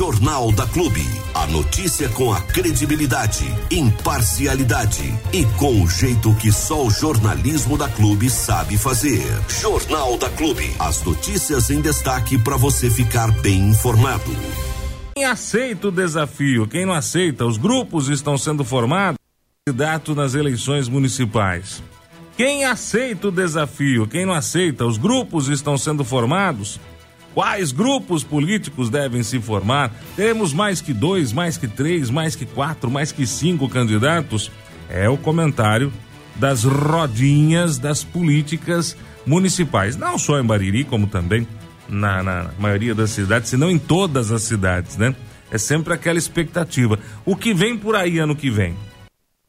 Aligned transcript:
Jornal 0.00 0.50
da 0.52 0.66
Clube. 0.66 1.04
A 1.34 1.46
notícia 1.48 2.08
com 2.08 2.32
a 2.32 2.40
credibilidade, 2.40 3.44
imparcialidade 3.70 5.14
e 5.30 5.44
com 5.58 5.82
o 5.82 5.86
jeito 5.86 6.34
que 6.36 6.50
só 6.50 6.86
o 6.86 6.90
jornalismo 6.90 7.76
da 7.76 7.86
Clube 7.86 8.30
sabe 8.30 8.78
fazer. 8.78 9.22
Jornal 9.60 10.16
da 10.16 10.30
Clube. 10.30 10.74
As 10.78 11.04
notícias 11.04 11.68
em 11.68 11.82
destaque 11.82 12.38
para 12.38 12.56
você 12.56 12.88
ficar 12.88 13.30
bem 13.42 13.68
informado. 13.68 14.34
Quem 15.14 15.26
aceita 15.26 15.88
o 15.88 15.92
desafio? 15.92 16.66
Quem 16.66 16.86
não 16.86 16.94
aceita? 16.94 17.44
Os 17.44 17.58
grupos 17.58 18.08
estão 18.08 18.38
sendo 18.38 18.64
formados 18.64 19.18
candidato 19.66 20.14
nas 20.14 20.34
eleições 20.34 20.88
municipais. 20.88 21.82
Quem 22.38 22.64
aceita 22.64 23.28
o 23.28 23.30
desafio? 23.30 24.06
Quem 24.06 24.24
não 24.24 24.32
aceita? 24.32 24.86
Os 24.86 24.96
grupos 24.96 25.48
estão 25.48 25.76
sendo 25.76 26.02
formados. 26.06 26.80
Quais 27.34 27.70
grupos 27.70 28.24
políticos 28.24 28.90
devem 28.90 29.22
se 29.22 29.40
formar? 29.40 29.92
Teremos 30.16 30.52
mais 30.52 30.80
que 30.80 30.92
dois, 30.92 31.32
mais 31.32 31.56
que 31.56 31.68
três, 31.68 32.10
mais 32.10 32.34
que 32.34 32.44
quatro, 32.44 32.90
mais 32.90 33.12
que 33.12 33.26
cinco 33.26 33.68
candidatos? 33.68 34.50
É 34.88 35.08
o 35.08 35.16
comentário 35.16 35.92
das 36.34 36.64
rodinhas 36.64 37.78
das 37.78 38.02
políticas 38.02 38.96
municipais. 39.24 39.96
Não 39.96 40.18
só 40.18 40.40
em 40.40 40.44
Bariri, 40.44 40.84
como 40.84 41.06
também 41.06 41.46
na, 41.88 42.22
na 42.22 42.50
maioria 42.58 42.94
das 42.94 43.10
cidades, 43.10 43.50
se 43.50 43.56
não 43.56 43.70
em 43.70 43.78
todas 43.78 44.32
as 44.32 44.42
cidades, 44.42 44.96
né? 44.96 45.14
É 45.50 45.58
sempre 45.58 45.92
aquela 45.92 46.18
expectativa. 46.18 46.98
O 47.24 47.36
que 47.36 47.52
vem 47.52 47.76
por 47.76 47.94
aí 47.94 48.18
ano 48.18 48.36
que 48.36 48.50
vem? 48.50 48.76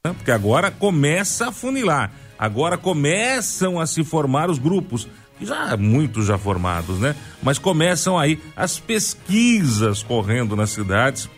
Porque 0.04 0.32
agora 0.32 0.71
começa 0.71 1.49
a 1.49 1.52
funilar. 1.52 2.12
Agora 2.38 2.76
começam 2.76 3.79
a 3.79 3.85
se 3.85 4.04
formar 4.04 4.49
os 4.49 4.57
grupos 4.57 5.07
já 5.41 5.76
muitos 5.77 6.26
já 6.26 6.38
formados, 6.38 7.00
né? 7.00 7.16
Mas 7.41 7.58
começam 7.58 8.18
aí 8.18 8.40
as 8.55 8.80
pesquisas 8.80 10.04
correndo 10.04 10.55
nas 10.55 10.70
cidades, 10.70 11.30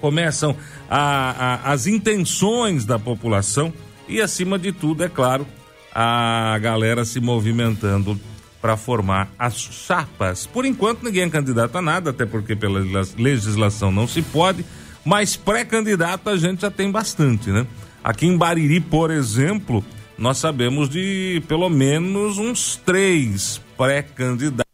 começam 0.00 0.56
a, 0.88 1.60
a, 1.64 1.72
as 1.72 1.86
intenções 1.86 2.84
da 2.84 2.98
população 2.98 3.72
e, 4.08 4.20
acima 4.20 4.58
de 4.58 4.72
tudo, 4.72 5.04
é 5.04 5.08
claro, 5.08 5.46
a 5.94 6.58
galera 6.60 7.04
se 7.04 7.20
movimentando 7.20 8.18
para 8.60 8.76
formar 8.76 9.28
as 9.38 9.56
chapas. 9.56 10.46
Por 10.46 10.64
enquanto, 10.64 11.04
ninguém 11.04 11.24
é 11.24 11.30
candidato 11.30 11.76
a 11.76 11.82
nada, 11.82 12.10
até 12.10 12.26
porque 12.26 12.56
pela 12.56 12.80
legislação 13.16 13.92
não 13.92 14.06
se 14.06 14.22
pode, 14.22 14.64
mas 15.04 15.36
pré-candidato 15.36 16.28
a 16.28 16.36
gente 16.36 16.62
já 16.62 16.70
tem 16.70 16.90
bastante, 16.90 17.50
né? 17.50 17.66
Aqui 18.02 18.26
em 18.26 18.36
Bariri, 18.36 18.80
por 18.80 19.10
exemplo, 19.10 19.84
nós 20.18 20.38
sabemos 20.38 20.88
de 20.88 21.42
pelo 21.46 21.70
menos 21.70 22.38
uns 22.38 22.76
três 22.76 23.60
pré-candidatos 23.76 24.66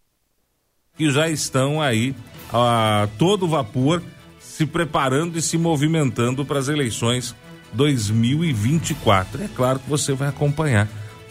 que 0.96 1.10
já 1.10 1.28
estão 1.28 1.82
aí 1.82 2.14
a 2.52 3.06
todo 3.18 3.46
vapor 3.46 4.02
se 4.40 4.64
preparando 4.64 5.36
e 5.36 5.42
se 5.42 5.58
movimentando 5.58 6.44
para 6.44 6.58
as 6.58 6.68
eleições 6.68 7.34
2024. 7.74 9.42
É 9.42 9.48
claro 9.48 9.80
que 9.80 9.90
você 9.90 10.12
vai 10.14 10.28
acompanhar 10.28 10.88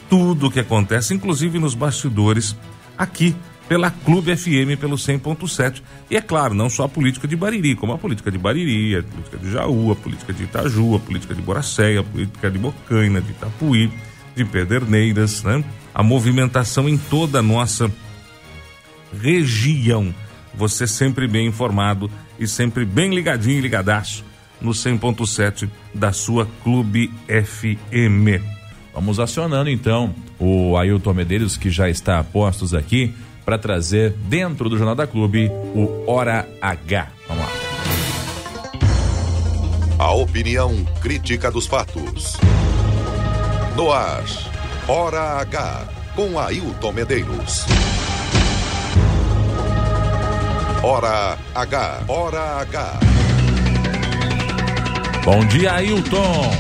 tudo 0.10 0.48
o 0.48 0.52
que 0.52 0.60
acontece, 0.60 1.14
inclusive 1.14 1.58
nos 1.58 1.74
bastidores, 1.74 2.56
aqui 2.98 3.36
pela 3.68 3.90
Clube 3.90 4.36
FM, 4.36 4.80
pelo 4.80 4.96
100.7. 4.96 5.82
E 6.10 6.18
é 6.18 6.22
claro, 6.22 6.54
não 6.54 6.70
só 6.70 6.84
a 6.84 6.90
política 6.90 7.28
de 7.28 7.36
Bariri, 7.36 7.76
como 7.76 7.94
a 7.94 7.98
política 7.98 8.32
de 8.32 8.38
Bariri, 8.38 8.98
a 8.98 9.04
política 9.04 9.38
de 9.38 9.52
Jaú, 9.52 9.92
a 9.92 9.96
política 9.96 10.34
de 10.34 10.44
Itaju, 10.44 10.96
a 10.96 11.00
política 11.00 11.34
de 11.34 11.42
Boracéia, 11.42 12.02
a 12.02 12.04
política 12.04 12.52
de 12.52 12.58
Bocaina, 12.58 13.22
de 13.22 13.32
Itapuí, 13.32 13.92
de 14.36 14.46
Pederneiras, 14.46 15.44
né? 15.44 15.64
A 15.94 16.04
movimentação 16.04 16.90
em 16.90 16.98
toda 16.98 17.40
a 17.40 17.44
nossa 17.44 17.92
região. 19.22 20.14
Você 20.56 20.86
sempre 20.86 21.28
bem 21.28 21.48
informado 21.48 22.10
e 22.40 22.48
sempre 22.48 22.86
bem 22.86 23.14
ligadinho 23.14 23.58
e 23.58 23.62
ligadaço 23.62 24.24
no 24.60 24.72
100.7 24.72 25.70
da 25.94 26.12
sua 26.12 26.48
Clube 26.64 27.12
FM. 27.28 28.42
Vamos 28.94 29.20
acionando 29.20 29.70
então 29.70 30.14
o 30.40 30.78
Ailton 30.78 31.14
Medeiros, 31.14 31.58
que 31.58 31.70
já 31.70 31.90
está 31.90 32.20
a 32.20 32.24
postos 32.24 32.74
aqui 32.74 33.14
para 33.46 33.58
trazer 33.58 34.12
dentro 34.12 34.70
do 34.70 34.78
Jornal 34.78 34.96
da 34.96 35.06
Clube 35.06 35.50
o 35.76 36.10
Hora 36.10 36.48
H. 36.62 37.12
Vamos 37.28 37.44
lá. 37.44 37.52
A 40.00 40.12
opinião 40.14 40.84
crítica 41.02 41.52
dos 41.52 41.68
fatos. 41.68 42.38
No 43.76 43.92
ar, 43.92 44.24
Hora 44.88 45.40
H, 45.42 45.88
com 46.16 46.40
Ailton 46.40 46.92
Medeiros. 46.92 47.66
Hora 50.84 51.38
H, 51.56 52.06
Hora 52.08 52.62
H. 52.62 53.00
Bom 55.24 55.46
dia, 55.48 55.74
Ailton. 55.74 56.52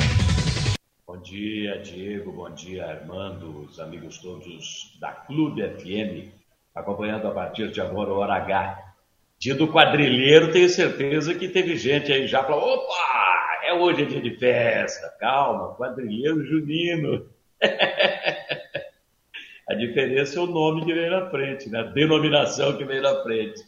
Bom 1.05 1.21
dia, 1.21 1.77
Diego. 1.79 2.31
Bom 2.31 2.53
dia, 2.53 2.85
Armando, 2.85 3.65
os 3.65 3.79
amigos 3.79 4.17
todos 4.19 4.97
da 5.01 5.11
Clube 5.11 5.61
FM 5.61 6.42
acompanhando 6.73 7.27
a 7.27 7.31
partir 7.31 7.69
de 7.71 7.81
agora 7.81 8.11
o 8.11 8.17
Hora 8.17 8.35
H. 8.35 8.93
Dia 9.37 9.55
do 9.55 9.67
quadrilheiro, 9.67 10.51
tenho 10.51 10.69
certeza 10.69 11.35
que 11.35 11.49
teve 11.49 11.75
gente 11.75 12.11
aí 12.11 12.27
já 12.27 12.43
falou: 12.43 12.75
opa, 12.75 13.59
é 13.63 13.73
hoje 13.73 14.03
é 14.03 14.05
dia 14.05 14.21
de 14.21 14.37
festa. 14.37 15.09
Calma, 15.19 15.75
quadrilheiro 15.75 16.45
junino. 16.45 17.27
a 19.67 19.73
diferença 19.73 20.39
é 20.39 20.41
o 20.41 20.47
nome 20.47 20.85
que 20.85 20.93
vem 20.93 21.09
na 21.09 21.29
frente, 21.29 21.69
né? 21.69 21.79
a 21.79 21.83
denominação 21.83 22.77
que 22.77 22.85
vem 22.85 23.01
na 23.01 23.21
frente. 23.23 23.61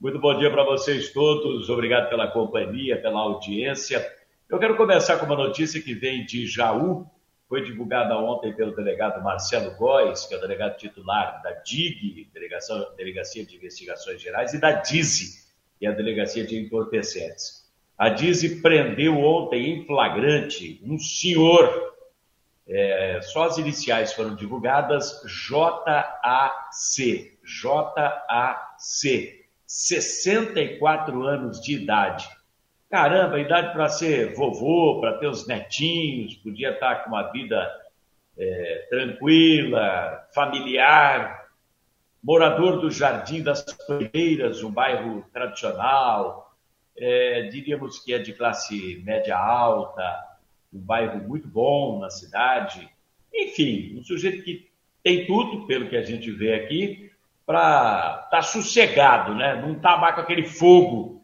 Muito 0.00 0.18
bom 0.18 0.36
dia 0.38 0.50
para 0.50 0.64
vocês 0.64 1.12
todos, 1.12 1.70
obrigado 1.70 2.10
pela 2.10 2.28
companhia, 2.28 3.00
pela 3.00 3.20
audiência. 3.20 4.04
Eu 4.48 4.58
quero 4.58 4.76
começar 4.76 5.16
com 5.16 5.26
uma 5.26 5.36
notícia 5.36 5.80
que 5.80 5.94
vem 5.94 6.24
de 6.24 6.46
Jaú, 6.46 7.06
foi 7.48 7.62
divulgada 7.62 8.18
ontem 8.18 8.52
pelo 8.54 8.74
delegado 8.74 9.22
Marcelo 9.22 9.70
Góes, 9.76 10.26
que 10.26 10.34
é 10.34 10.36
o 10.36 10.40
delegado 10.40 10.76
titular 10.76 11.40
da 11.42 11.52
DIG, 11.52 12.28
Delegação, 12.32 12.94
Delegacia 12.96 13.46
de 13.46 13.56
Investigações 13.56 14.20
Gerais, 14.20 14.52
e 14.52 14.58
da 14.58 14.72
DIZI, 14.72 15.46
que 15.78 15.86
é 15.86 15.90
a 15.90 15.92
Delegacia 15.92 16.44
de 16.44 16.58
Entorpecentes. 16.58 17.64
A 17.96 18.08
DIZI 18.08 18.60
prendeu 18.60 19.18
ontem 19.18 19.70
em 19.70 19.86
flagrante 19.86 20.80
um 20.84 20.98
senhor, 20.98 21.94
é, 22.68 23.20
só 23.22 23.44
as 23.44 23.58
iniciais 23.58 24.12
foram 24.12 24.34
divulgadas, 24.34 25.22
JAC, 25.24 27.38
JAC, 27.44 29.46
64 29.66 31.22
anos 31.22 31.60
de 31.60 31.74
idade 31.74 32.28
Caramba, 32.88 33.40
idade 33.40 33.72
para 33.72 33.88
ser 33.88 34.34
vovô, 34.34 35.00
para 35.00 35.18
ter 35.18 35.26
os 35.26 35.46
netinhos, 35.46 36.36
podia 36.36 36.70
estar 36.70 37.02
com 37.02 37.10
uma 37.10 37.32
vida 37.32 37.68
é, 38.38 38.86
tranquila, 38.88 40.24
familiar, 40.32 41.48
morador 42.22 42.80
do 42.80 42.90
Jardim 42.90 43.42
das 43.42 43.62
Coelheiras, 43.62 44.62
um 44.62 44.70
bairro 44.70 45.24
tradicional, 45.32 46.54
é, 46.96 47.42
diríamos 47.50 47.98
que 47.98 48.14
é 48.14 48.18
de 48.18 48.32
classe 48.32 49.02
média 49.04 49.36
alta, 49.36 50.24
um 50.72 50.78
bairro 50.78 51.26
muito 51.26 51.48
bom 51.48 51.98
na 51.98 52.08
cidade. 52.08 52.88
Enfim, 53.34 53.98
um 53.98 54.02
sujeito 54.04 54.44
que 54.44 54.70
tem 55.02 55.26
tudo, 55.26 55.66
pelo 55.66 55.88
que 55.88 55.96
a 55.96 56.02
gente 56.02 56.30
vê 56.30 56.54
aqui, 56.54 57.10
para 57.44 58.22
estar 58.24 58.28
tá 58.30 58.42
sossegado, 58.42 59.34
né? 59.34 59.60
não 59.60 59.72
estar 59.72 60.00
tá 60.00 60.12
com 60.12 60.20
aquele 60.20 60.44
fogo 60.44 61.15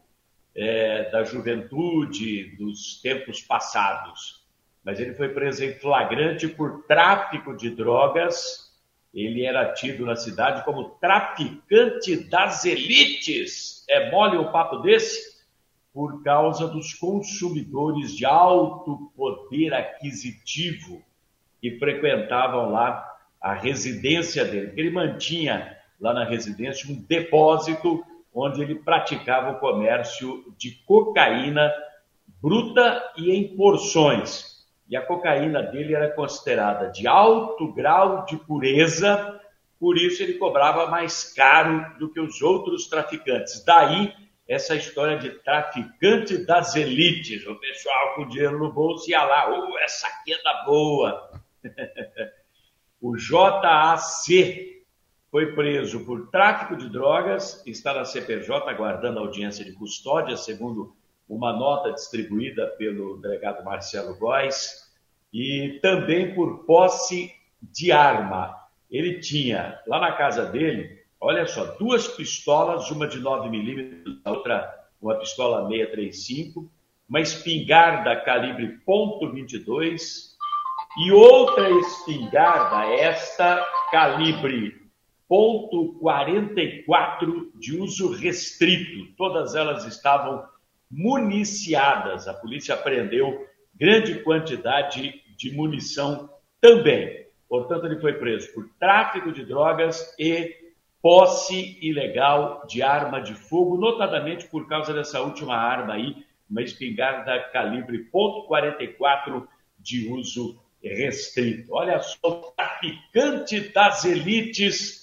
é, 0.55 1.09
da 1.09 1.23
juventude, 1.23 2.55
dos 2.57 3.01
tempos 3.01 3.41
passados. 3.41 4.43
Mas 4.83 4.99
ele 4.99 5.13
foi 5.13 5.29
preso 5.29 5.63
em 5.63 5.73
flagrante 5.73 6.47
por 6.47 6.83
tráfico 6.85 7.55
de 7.55 7.69
drogas. 7.69 8.71
Ele 9.13 9.45
era 9.45 9.73
tido 9.73 10.05
na 10.05 10.15
cidade 10.15 10.63
como 10.65 10.91
traficante 10.99 12.17
das 12.29 12.65
elites. 12.65 13.85
É 13.89 14.11
mole 14.11 14.37
o 14.37 14.41
um 14.41 14.51
papo 14.51 14.77
desse? 14.77 15.33
Por 15.93 16.23
causa 16.23 16.67
dos 16.67 16.93
consumidores 16.95 18.15
de 18.15 18.25
alto 18.25 19.11
poder 19.15 19.73
aquisitivo 19.73 21.03
que 21.61 21.77
frequentavam 21.77 22.71
lá 22.71 23.09
a 23.39 23.53
residência 23.53 24.43
dele. 24.43 24.73
Ele 24.75 24.89
mantinha 24.89 25.77
lá 25.99 26.13
na 26.13 26.25
residência 26.25 26.91
um 26.91 26.95
depósito 26.95 28.03
onde 28.33 28.61
ele 28.61 28.75
praticava 28.75 29.51
o 29.51 29.59
comércio 29.59 30.43
de 30.57 30.71
cocaína 30.85 31.71
bruta 32.41 33.13
e 33.17 33.31
em 33.31 33.55
porções. 33.55 34.65
E 34.89 34.97
a 34.97 35.05
cocaína 35.05 35.61
dele 35.63 35.95
era 35.95 36.11
considerada 36.11 36.89
de 36.89 37.07
alto 37.07 37.71
grau 37.71 38.25
de 38.25 38.35
pureza, 38.37 39.39
por 39.79 39.97
isso 39.97 40.21
ele 40.21 40.33
cobrava 40.33 40.87
mais 40.87 41.33
caro 41.33 41.97
do 41.99 42.11
que 42.11 42.19
os 42.19 42.41
outros 42.41 42.87
traficantes. 42.87 43.63
Daí 43.63 44.13
essa 44.47 44.75
história 44.75 45.17
de 45.17 45.29
traficante 45.41 46.37
das 46.45 46.75
elites, 46.75 47.45
o 47.47 47.55
pessoal 47.55 48.15
com 48.15 48.27
dinheiro 48.27 48.59
no 48.59 48.73
bolso 48.73 49.09
ia 49.09 49.23
lá, 49.23 49.49
oh, 49.49 49.77
essa 49.79 50.07
aqui 50.07 50.33
é 50.33 50.65
boa. 50.65 51.31
o 53.01 53.17
JAC 53.17 54.72
foi 55.33 55.55
preso 55.55 56.05
por 56.05 56.29
tráfico 56.29 56.75
de 56.75 56.87
drogas, 56.87 57.65
está 57.65 57.91
na 57.91 58.05
CPJ 58.05 58.69
aguardando 58.69 59.17
audiência 59.17 59.65
de 59.65 59.71
custódia, 59.71 60.37
segundo 60.37 60.95
uma 61.27 61.51
nota 61.51 61.91
distribuída 61.91 62.67
pelo 62.77 63.17
delegado 63.17 63.65
Marcelo 63.65 64.15
Góes, 64.15 64.91
e 65.33 65.79
também 65.81 66.35
por 66.35 66.65
posse 66.65 67.33
de 67.59 67.91
arma. 67.91 68.55
Ele 68.91 69.21
tinha 69.21 69.81
lá 69.87 69.99
na 69.99 70.11
casa 70.11 70.45
dele, 70.45 70.99
olha 71.19 71.47
só, 71.47 71.65
duas 71.79 72.07
pistolas, 72.07 72.91
uma 72.91 73.07
de 73.07 73.19
9 73.19 73.49
milímetros, 73.49 74.19
a 74.23 74.29
outra 74.29 74.85
uma 75.01 75.15
pistola 75.15 75.67
635, 75.67 76.71
uma 77.09 77.19
espingarda 77.19 78.15
calibre 78.17 78.79
.22 78.87 80.33
e 81.03 81.11
outra 81.11 81.71
espingarda, 81.71 82.85
esta 82.93 83.67
calibre 83.89 84.82
.44 85.29 87.51
de 87.55 87.77
uso 87.77 88.11
restrito. 88.11 89.13
Todas 89.17 89.55
elas 89.55 89.85
estavam 89.85 90.43
municiadas. 90.89 92.27
A 92.27 92.33
polícia 92.33 92.73
apreendeu 92.75 93.45
grande 93.73 94.23
quantidade 94.23 95.21
de 95.37 95.51
munição 95.51 96.29
também. 96.61 97.27
Portanto, 97.49 97.85
ele 97.85 97.99
foi 97.99 98.13
preso 98.13 98.53
por 98.53 98.69
tráfico 98.79 99.31
de 99.31 99.45
drogas 99.45 100.15
e 100.17 100.55
posse 101.01 101.77
ilegal 101.81 102.65
de 102.65 102.81
arma 102.81 103.21
de 103.21 103.35
fogo, 103.35 103.77
notadamente 103.77 104.47
por 104.47 104.67
causa 104.69 104.93
dessa 104.93 105.21
última 105.21 105.55
arma 105.55 105.95
aí, 105.95 106.25
uma 106.49 106.61
espingarda 106.61 107.49
calibre 107.51 108.09
.44 108.09 109.45
de 109.77 110.07
uso 110.07 110.57
restrito. 110.81 111.73
Olha 111.73 111.99
só, 111.99 112.53
traficante 112.55 113.59
das 113.59 114.05
elites, 114.05 115.02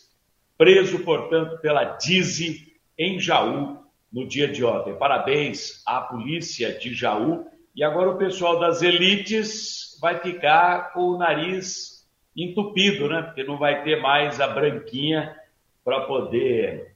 preso, 0.60 0.98
portanto, 0.98 1.58
pela 1.62 1.96
DIZI 1.96 2.70
em 2.98 3.18
Jaú 3.18 3.82
no 4.12 4.28
dia 4.28 4.46
de 4.46 4.62
ontem. 4.62 4.94
Parabéns 4.94 5.82
à 5.86 6.02
polícia 6.02 6.78
de 6.78 6.92
Jaú. 6.92 7.46
E 7.74 7.82
agora 7.82 8.10
o 8.10 8.18
pessoal 8.18 8.60
das 8.60 8.82
elites 8.82 9.98
vai 10.02 10.18
ficar 10.18 10.92
com 10.92 11.00
o 11.00 11.16
nariz 11.16 12.06
entupido, 12.36 13.08
né? 13.08 13.22
Porque 13.22 13.42
não 13.42 13.56
vai 13.56 13.82
ter 13.84 14.02
mais 14.02 14.38
a 14.38 14.48
branquinha 14.48 15.34
para 15.82 16.02
poder 16.02 16.94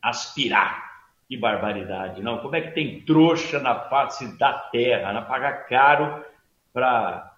aspirar. 0.00 0.90
Que 1.28 1.36
barbaridade, 1.36 2.22
não? 2.22 2.38
Como 2.38 2.54
é 2.54 2.60
que 2.60 2.70
tem 2.70 3.00
trouxa 3.00 3.58
na 3.58 3.80
face 3.80 4.38
da 4.38 4.52
terra, 4.52 5.12
né? 5.12 5.22
paga 5.22 5.52
caro 5.52 6.24
para 6.72 7.29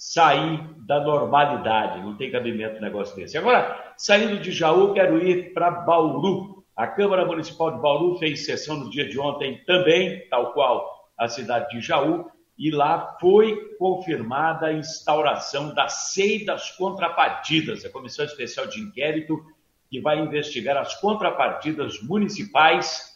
sair 0.00 0.64
da 0.86 0.98
normalidade, 0.98 2.00
não 2.00 2.16
tem 2.16 2.30
cabimento 2.30 2.78
um 2.78 2.80
negócio 2.80 3.14
desse. 3.14 3.36
Agora, 3.36 3.92
saindo 3.98 4.40
de 4.40 4.50
Jaú, 4.50 4.94
quero 4.94 5.22
ir 5.22 5.52
para 5.52 5.70
Bauru. 5.70 6.64
A 6.74 6.86
Câmara 6.86 7.26
Municipal 7.26 7.72
de 7.72 7.82
Bauru 7.82 8.16
fez 8.16 8.46
sessão 8.46 8.78
no 8.78 8.88
dia 8.88 9.06
de 9.06 9.20
ontem 9.20 9.62
também, 9.66 10.26
tal 10.30 10.54
qual 10.54 11.10
a 11.18 11.28
cidade 11.28 11.68
de 11.68 11.82
Jaú, 11.82 12.24
e 12.58 12.70
lá 12.70 13.18
foi 13.20 13.74
confirmada 13.78 14.68
a 14.68 14.72
instauração 14.72 15.74
da 15.74 15.86
SEI 15.88 16.46
das 16.46 16.70
contrapartidas, 16.70 17.84
a 17.84 17.90
Comissão 17.90 18.24
Especial 18.24 18.66
de 18.66 18.80
Inquérito 18.80 19.38
que 19.90 20.00
vai 20.00 20.18
investigar 20.18 20.78
as 20.78 20.98
contrapartidas 20.98 22.00
municipais 22.00 23.10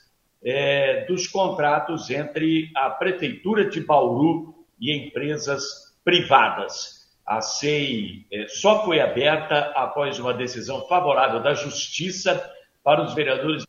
é, 0.44 1.06
dos 1.06 1.26
contratos 1.28 2.10
entre 2.10 2.70
a 2.76 2.90
Prefeitura 2.90 3.70
de 3.70 3.81
Bauru 3.81 4.54
e 4.78 4.94
empresas 4.94 5.83
privadas. 6.04 7.04
A 7.26 7.40
SEI 7.40 8.26
é, 8.30 8.46
só 8.48 8.84
foi 8.84 9.00
aberta 9.00 9.72
após 9.74 10.18
uma 10.18 10.34
decisão 10.34 10.86
favorável 10.86 11.42
da 11.42 11.54
Justiça 11.54 12.52
para 12.82 13.02
os 13.02 13.14
vereadores, 13.14 13.66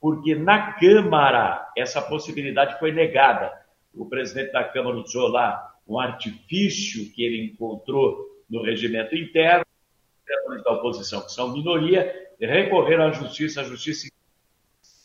porque 0.00 0.36
na 0.36 0.74
Câmara 0.74 1.68
essa 1.76 2.00
possibilidade 2.00 2.78
foi 2.78 2.92
negada. 2.92 3.52
O 3.92 4.06
presidente 4.06 4.52
da 4.52 4.62
Câmara 4.62 4.96
usou 4.96 5.28
lá 5.28 5.74
um 5.86 5.98
artifício 5.98 7.12
que 7.12 7.24
ele 7.24 7.44
encontrou 7.46 8.24
no 8.48 8.62
regimento 8.62 9.16
interno 9.16 9.64
vereadores 10.28 10.62
da 10.62 10.72
oposição, 10.72 11.22
que 11.22 11.32
são 11.32 11.52
minoria, 11.52 12.30
recorreram 12.38 13.06
à 13.06 13.10
justiça, 13.10 13.62
a 13.62 13.64
justiça 13.64 14.08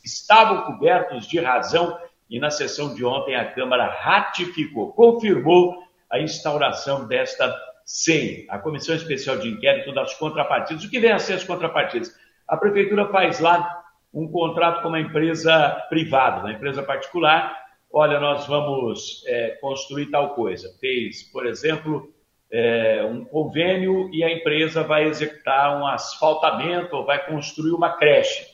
estavam 0.04 0.63
cobertos 0.66 1.27
de 1.27 1.39
razão 1.39 1.98
e 2.30 2.39
na 2.39 2.50
sessão 2.50 2.94
de 2.94 3.06
ontem 3.06 3.36
a 3.36 3.51
Câmara 3.51 3.88
ratificou, 3.88 4.92
confirmou 4.92 5.81
a 6.13 6.19
instauração 6.19 7.07
desta 7.07 7.51
SEI, 7.83 8.45
a 8.48 8.60
Comissão 8.60 8.95
Especial 8.95 9.38
de 9.38 9.50
Inquérito 9.50 9.92
das 9.92 10.13
Contrapartidas. 10.13 10.83
O 10.83 10.89
que 10.89 11.00
vem 11.00 11.12
a 11.12 11.18
ser 11.18 11.33
as 11.33 11.44
contrapartidas? 11.44 12.15
A 12.48 12.56
Prefeitura 12.56 13.10
faz 13.10 13.39
lá 13.39 13.83
um 14.13 14.31
contrato 14.31 14.83
com 14.83 14.89
uma 14.89 15.00
empresa 15.00 15.69
privada, 15.89 16.42
uma 16.42 16.51
empresa 16.51 16.83
particular. 16.83 17.57
Olha, 17.92 18.19
nós 18.19 18.45
vamos 18.45 19.24
é, 19.25 19.57
construir 19.60 20.12
tal 20.12 20.36
coisa. 20.36 20.71
Fez, 20.80 21.24
por 21.24 21.48
exemplo, 21.48 22.13
é, 22.51 23.04
um 23.04 23.25
convênio 23.25 24.13
e 24.13 24.24
a 24.24 24.31
empresa 24.31 24.83
vai 24.83 25.06
executar 25.06 25.75
um 25.75 25.88
asfaltamento 25.88 26.95
ou 26.95 27.06
vai 27.07 27.25
construir 27.25 27.71
uma 27.71 27.98
creche. 27.98 28.45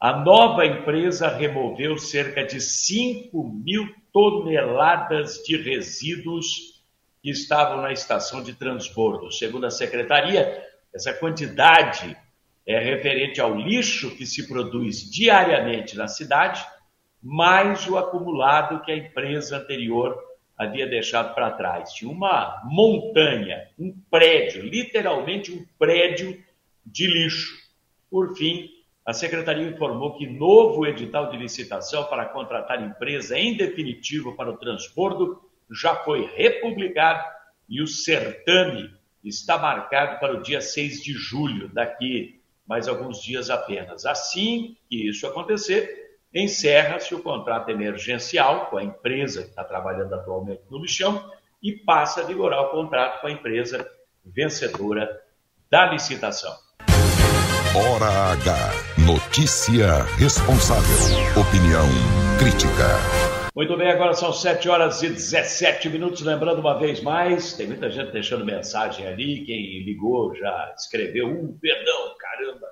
A 0.00 0.16
nova 0.16 0.64
empresa 0.64 1.26
removeu 1.26 1.98
cerca 1.98 2.44
de 2.44 2.60
5 2.60 3.42
mil 3.42 3.92
toneladas 4.12 5.42
de 5.42 5.56
resíduos 5.56 6.84
que 7.20 7.30
estavam 7.30 7.82
na 7.82 7.92
estação 7.92 8.40
de 8.40 8.52
transbordo. 8.52 9.32
Segundo 9.32 9.66
a 9.66 9.70
secretaria, 9.70 10.64
essa 10.94 11.12
quantidade 11.12 12.16
é 12.64 12.78
referente 12.78 13.40
ao 13.40 13.56
lixo 13.56 14.14
que 14.14 14.24
se 14.24 14.46
produz 14.46 15.10
diariamente 15.10 15.96
na 15.96 16.06
cidade 16.06 16.64
mais 17.20 17.88
o 17.88 17.98
acumulado 17.98 18.84
que 18.84 18.92
a 18.92 18.96
empresa 18.96 19.56
anterior 19.56 20.16
havia 20.56 20.86
deixado 20.86 21.34
para 21.34 21.50
trás. 21.50 21.92
Tinha 21.92 22.10
uma 22.10 22.62
montanha, 22.66 23.68
um 23.76 23.92
prédio, 24.08 24.62
literalmente 24.62 25.50
um 25.50 25.66
prédio 25.76 26.40
de 26.86 27.06
lixo. 27.08 27.52
Por 28.08 28.36
fim, 28.36 28.77
a 29.08 29.14
secretaria 29.14 29.66
informou 29.66 30.18
que 30.18 30.26
novo 30.26 30.86
edital 30.86 31.30
de 31.30 31.38
licitação 31.38 32.04
para 32.04 32.26
contratar 32.26 32.82
empresa 32.82 33.38
em 33.38 33.56
definitivo 33.56 34.36
para 34.36 34.50
o 34.50 34.58
transbordo 34.58 35.40
já 35.70 35.94
foi 35.94 36.30
republicado 36.36 37.24
e 37.66 37.80
o 37.80 37.86
certame 37.86 38.94
está 39.24 39.56
marcado 39.56 40.20
para 40.20 40.34
o 40.34 40.42
dia 40.42 40.60
6 40.60 41.02
de 41.02 41.14
julho, 41.14 41.70
daqui 41.72 42.42
mais 42.66 42.86
alguns 42.86 43.22
dias 43.22 43.48
apenas. 43.48 44.04
Assim 44.04 44.76
que 44.90 45.08
isso 45.08 45.26
acontecer, 45.26 46.18
encerra-se 46.34 47.14
o 47.14 47.22
contrato 47.22 47.70
emergencial 47.70 48.66
com 48.66 48.76
a 48.76 48.84
empresa 48.84 49.44
que 49.44 49.48
está 49.48 49.64
trabalhando 49.64 50.12
atualmente 50.12 50.64
no 50.70 50.82
lixão 50.82 51.32
e 51.62 51.72
passa 51.72 52.20
a 52.20 52.24
vigorar 52.24 52.60
o 52.60 52.70
contrato 52.72 53.22
com 53.22 53.28
a 53.28 53.32
empresa 53.32 53.90
vencedora 54.22 55.18
da 55.70 55.86
licitação. 55.86 56.54
Hora 57.74 58.32
H. 58.32 58.97
Notícia 59.08 60.04
responsável. 60.18 61.40
Opinião 61.40 61.88
crítica. 62.38 62.84
Muito 63.56 63.74
bem, 63.74 63.90
agora 63.90 64.12
são 64.12 64.34
7 64.34 64.68
horas 64.68 65.02
e 65.02 65.08
17 65.08 65.88
minutos. 65.88 66.20
Lembrando 66.20 66.58
uma 66.58 66.78
vez 66.78 67.00
mais, 67.00 67.54
tem 67.54 67.68
muita 67.68 67.88
gente 67.88 68.12
deixando 68.12 68.44
mensagem 68.44 69.06
ali. 69.06 69.46
Quem 69.46 69.82
ligou 69.82 70.36
já 70.36 70.74
escreveu: 70.76 71.26
um 71.26 71.56
perdão, 71.58 72.14
caramba, 72.18 72.66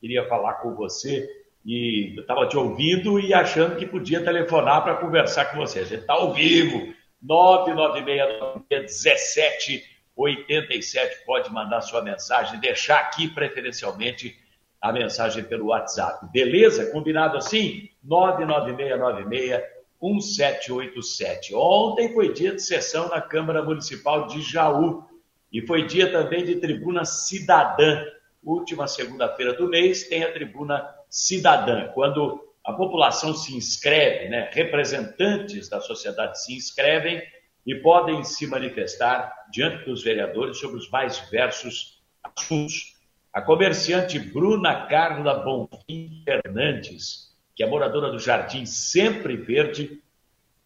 queria 0.00 0.28
falar 0.28 0.60
com 0.62 0.76
você 0.76 1.28
e 1.66 2.14
estava 2.20 2.46
te 2.46 2.56
ouvindo 2.56 3.18
e 3.18 3.34
achando 3.34 3.74
que 3.74 3.84
podia 3.84 4.22
telefonar 4.22 4.84
para 4.84 4.94
conversar 4.94 5.46
com 5.46 5.56
você. 5.56 5.80
A 5.80 5.84
gente 5.84 6.02
está 6.02 6.12
ao 6.12 6.32
vivo, 6.32 6.94
996 7.20 9.82
87 10.14 11.24
pode 11.26 11.52
mandar 11.52 11.80
sua 11.80 12.00
mensagem, 12.00 12.60
deixar 12.60 13.00
aqui 13.00 13.26
preferencialmente 13.26 14.38
a 14.80 14.92
mensagem 14.92 15.44
pelo 15.44 15.66
WhatsApp. 15.66 16.26
Beleza? 16.32 16.90
Combinado 16.90 17.36
assim? 17.36 17.88
99696 18.02 19.62
1787. 20.00 21.54
Ontem 21.54 22.12
foi 22.14 22.32
dia 22.32 22.54
de 22.54 22.62
sessão 22.62 23.08
na 23.08 23.20
Câmara 23.20 23.62
Municipal 23.62 24.26
de 24.26 24.40
Jaú 24.40 25.04
e 25.52 25.60
foi 25.66 25.86
dia 25.86 26.10
também 26.10 26.44
de 26.44 26.56
tribuna 26.56 27.04
cidadã. 27.04 28.04
Última 28.42 28.86
segunda-feira 28.86 29.52
do 29.52 29.68
mês 29.68 30.08
tem 30.08 30.24
a 30.24 30.32
tribuna 30.32 30.88
cidadã, 31.10 31.88
quando 31.88 32.40
a 32.64 32.72
população 32.72 33.34
se 33.34 33.54
inscreve, 33.54 34.28
né? 34.28 34.48
representantes 34.52 35.68
da 35.68 35.80
sociedade 35.80 36.42
se 36.42 36.54
inscrevem 36.54 37.22
e 37.66 37.74
podem 37.74 38.24
se 38.24 38.46
manifestar 38.46 39.30
diante 39.52 39.84
dos 39.84 40.02
vereadores 40.02 40.58
sobre 40.58 40.78
os 40.78 40.88
mais 40.90 41.20
diversos 41.20 42.00
assuntos. 42.22 42.99
A 43.32 43.40
comerciante 43.40 44.18
Bruna 44.18 44.86
Carla 44.86 45.34
Bonfim 45.34 46.22
Fernandes 46.24 47.30
que 47.60 47.64
é 47.64 47.66
moradora 47.66 48.10
do 48.10 48.18
Jardim 48.18 48.64
Sempre 48.64 49.36
Verde, 49.36 50.02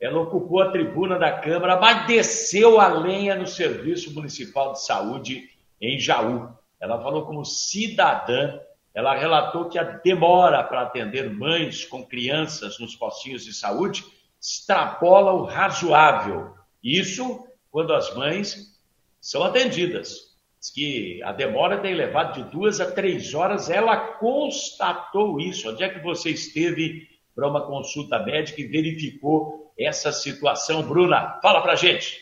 ela 0.01 0.21
ocupou 0.21 0.63
a 0.63 0.71
tribuna 0.71 1.19
da 1.19 1.41
Câmara, 1.41 1.77
mas 1.81 2.07
desceu 2.07 2.79
a 2.79 2.87
lenha 2.87 3.35
no 3.35 3.49
Serviço 3.49 4.15
Municipal 4.15 4.75
de 4.75 4.85
Saúde 4.85 5.51
em 5.81 5.99
Jaú. 5.99 6.49
Ela 6.81 7.03
falou 7.03 7.27
como 7.27 7.45
cidadã, 7.45 8.61
ela 8.95 9.13
relatou 9.13 9.69
que 9.69 9.77
a 9.77 9.83
demora 9.83 10.63
para 10.63 10.83
atender 10.83 11.29
mães 11.29 11.85
com 11.85 12.07
crianças 12.07 12.79
nos 12.79 12.95
postinhos 12.95 13.45
de 13.45 13.53
saúde 13.53 14.05
extrapola 14.41 15.33
o 15.33 15.43
razoável. 15.43 16.55
Isso 16.81 17.45
quando 17.73 17.93
as 17.93 18.15
mães 18.15 18.79
são 19.21 19.43
atendidas 19.43 20.34
que 20.71 21.23
a 21.23 21.33
demora 21.33 21.79
tem 21.79 21.95
levado 21.95 22.35
de 22.35 22.51
duas 22.51 22.81
a 22.81 22.91
três 22.91 23.35
horas. 23.35 23.69
Ela 23.69 23.97
constatou 23.97 25.41
isso. 25.41 25.71
Onde 25.71 25.83
é 25.83 25.89
que 25.89 26.01
você 26.01 26.31
esteve 26.31 27.09
para 27.35 27.49
uma 27.49 27.67
consulta 27.67 28.19
médica 28.21 28.61
e 28.61 28.67
verificou 28.67 29.73
essa 29.79 30.13
situação? 30.13 30.83
Bruna, 30.83 31.39
fala 31.43 31.61
para 31.61 31.75
gente. 31.75 32.19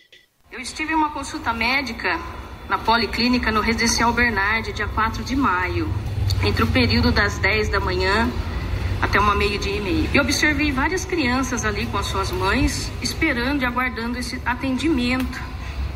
Eu 0.51 0.61
estive 0.61 0.93
em 0.93 0.97
uma 0.97 1.11
consulta 1.13 1.53
médica 1.53 2.19
na 2.69 2.79
Policlínica 2.79 3.51
no 3.51 3.61
Residencial 3.61 4.13
Bernardi, 4.13 4.73
dia 4.73 4.89
4 4.89 5.23
de 5.25 5.37
maio, 5.37 5.89
entre 6.45 6.63
o 6.63 6.67
período 6.67 7.11
das 7.11 7.39
10 7.39 7.69
da 7.69 7.81
manhã 7.81 8.31
até 9.03 9.19
uma 9.19 9.35
meio-dia 9.35 9.77
e 9.77 9.81
meio. 9.81 10.09
E 10.15 10.21
observei 10.21 10.71
várias 10.71 11.05
crianças 11.05 11.65
ali 11.65 11.87
com 11.87 11.99
as 11.99 12.07
suas 12.07 12.31
mães, 12.31 12.91
esperando 13.03 13.63
e 13.63 13.67
aguardando 13.67 14.17
esse 14.17 14.41
atendimento. 14.47 15.41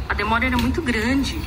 A 0.08 0.14
demora 0.14 0.46
era 0.46 0.58
muito 0.58 0.82
grande. 0.82 1.38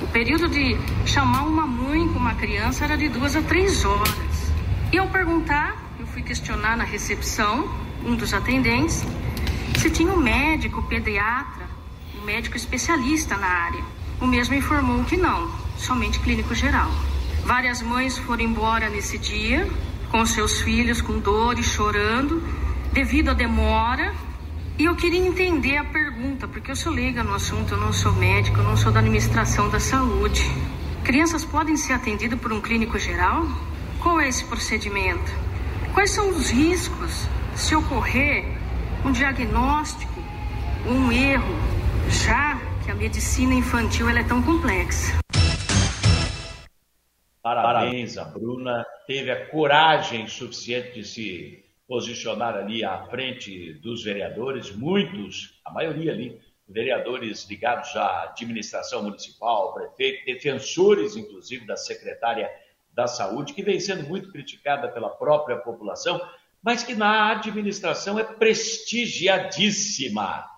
O 0.00 0.06
período 0.08 0.48
de 0.48 0.76
chamar 1.04 1.42
uma 1.42 1.66
mãe 1.66 2.08
com 2.08 2.18
uma 2.18 2.34
criança 2.34 2.84
era 2.84 2.96
de 2.96 3.08
duas 3.08 3.36
a 3.36 3.42
três 3.42 3.84
horas. 3.84 4.52
E 4.90 4.98
ao 4.98 5.08
perguntar, 5.08 5.76
eu 5.98 6.06
fui 6.06 6.22
questionar 6.22 6.76
na 6.76 6.84
recepção, 6.84 7.68
um 8.04 8.16
dos 8.16 8.32
atendentes, 8.32 9.04
se 9.78 9.90
tinha 9.90 10.10
um 10.10 10.16
médico 10.16 10.82
pediatra, 10.84 11.66
um 12.18 12.24
médico 12.24 12.56
especialista 12.56 13.36
na 13.36 13.46
área. 13.46 13.84
O 14.20 14.26
mesmo 14.26 14.54
informou 14.54 15.04
que 15.04 15.18
não, 15.18 15.50
somente 15.76 16.18
clínico 16.20 16.54
geral. 16.54 16.90
Várias 17.44 17.82
mães 17.82 18.16
foram 18.16 18.42
embora 18.42 18.88
nesse 18.88 19.18
dia, 19.18 19.68
com 20.10 20.24
seus 20.24 20.62
filhos 20.62 21.02
com 21.02 21.18
dores, 21.18 21.66
chorando, 21.66 22.42
devido 22.92 23.30
à 23.30 23.34
demora 23.34 24.14
e 24.80 24.86
eu 24.86 24.96
queria 24.96 25.20
entender 25.20 25.76
a 25.76 25.84
pergunta, 25.84 26.48
porque 26.48 26.70
eu 26.70 26.74
sou 26.74 26.90
leiga 26.90 27.22
no 27.22 27.34
assunto, 27.34 27.74
eu 27.74 27.78
não 27.78 27.92
sou 27.92 28.14
médico, 28.14 28.60
eu 28.60 28.64
não 28.64 28.78
sou 28.78 28.90
da 28.90 29.00
administração 29.00 29.68
da 29.68 29.78
saúde. 29.78 30.40
Crianças 31.04 31.44
podem 31.44 31.76
ser 31.76 31.92
atendidas 31.92 32.40
por 32.40 32.50
um 32.50 32.62
clínico 32.62 32.98
geral? 32.98 33.44
Qual 34.02 34.18
é 34.18 34.26
esse 34.26 34.42
procedimento? 34.46 35.30
Quais 35.92 36.12
são 36.12 36.30
os 36.30 36.48
riscos 36.48 37.28
se 37.54 37.74
ocorrer 37.74 38.56
um 39.04 39.12
diagnóstico, 39.12 40.18
um 40.86 41.12
erro, 41.12 41.54
já 42.08 42.58
que 42.82 42.90
a 42.90 42.94
medicina 42.94 43.52
infantil 43.52 44.08
ela 44.08 44.20
é 44.20 44.24
tão 44.24 44.42
complexa? 44.42 45.18
Parabéns, 47.42 48.16
a 48.16 48.24
Bruna 48.24 48.86
teve 49.06 49.30
a 49.30 49.46
coragem 49.48 50.26
suficiente 50.26 50.94
de 50.94 51.04
se 51.06 51.59
posicionar 51.90 52.54
ali 52.54 52.82
à 52.84 53.04
frente 53.06 53.72
dos 53.80 54.04
vereadores, 54.04 54.70
muitos, 54.70 55.60
a 55.64 55.72
maioria 55.72 56.12
ali, 56.12 56.40
vereadores 56.68 57.44
ligados 57.50 57.96
à 57.96 58.26
administração 58.26 59.02
municipal, 59.02 59.74
prefeito, 59.74 60.24
defensores, 60.24 61.16
inclusive, 61.16 61.66
da 61.66 61.76
secretária 61.76 62.48
da 62.94 63.08
Saúde, 63.08 63.54
que 63.54 63.64
vem 63.64 63.80
sendo 63.80 64.08
muito 64.08 64.30
criticada 64.30 64.86
pela 64.86 65.10
própria 65.10 65.56
população, 65.56 66.20
mas 66.62 66.84
que 66.84 66.94
na 66.94 67.32
administração 67.32 68.20
é 68.20 68.22
prestigiadíssima. 68.22 70.48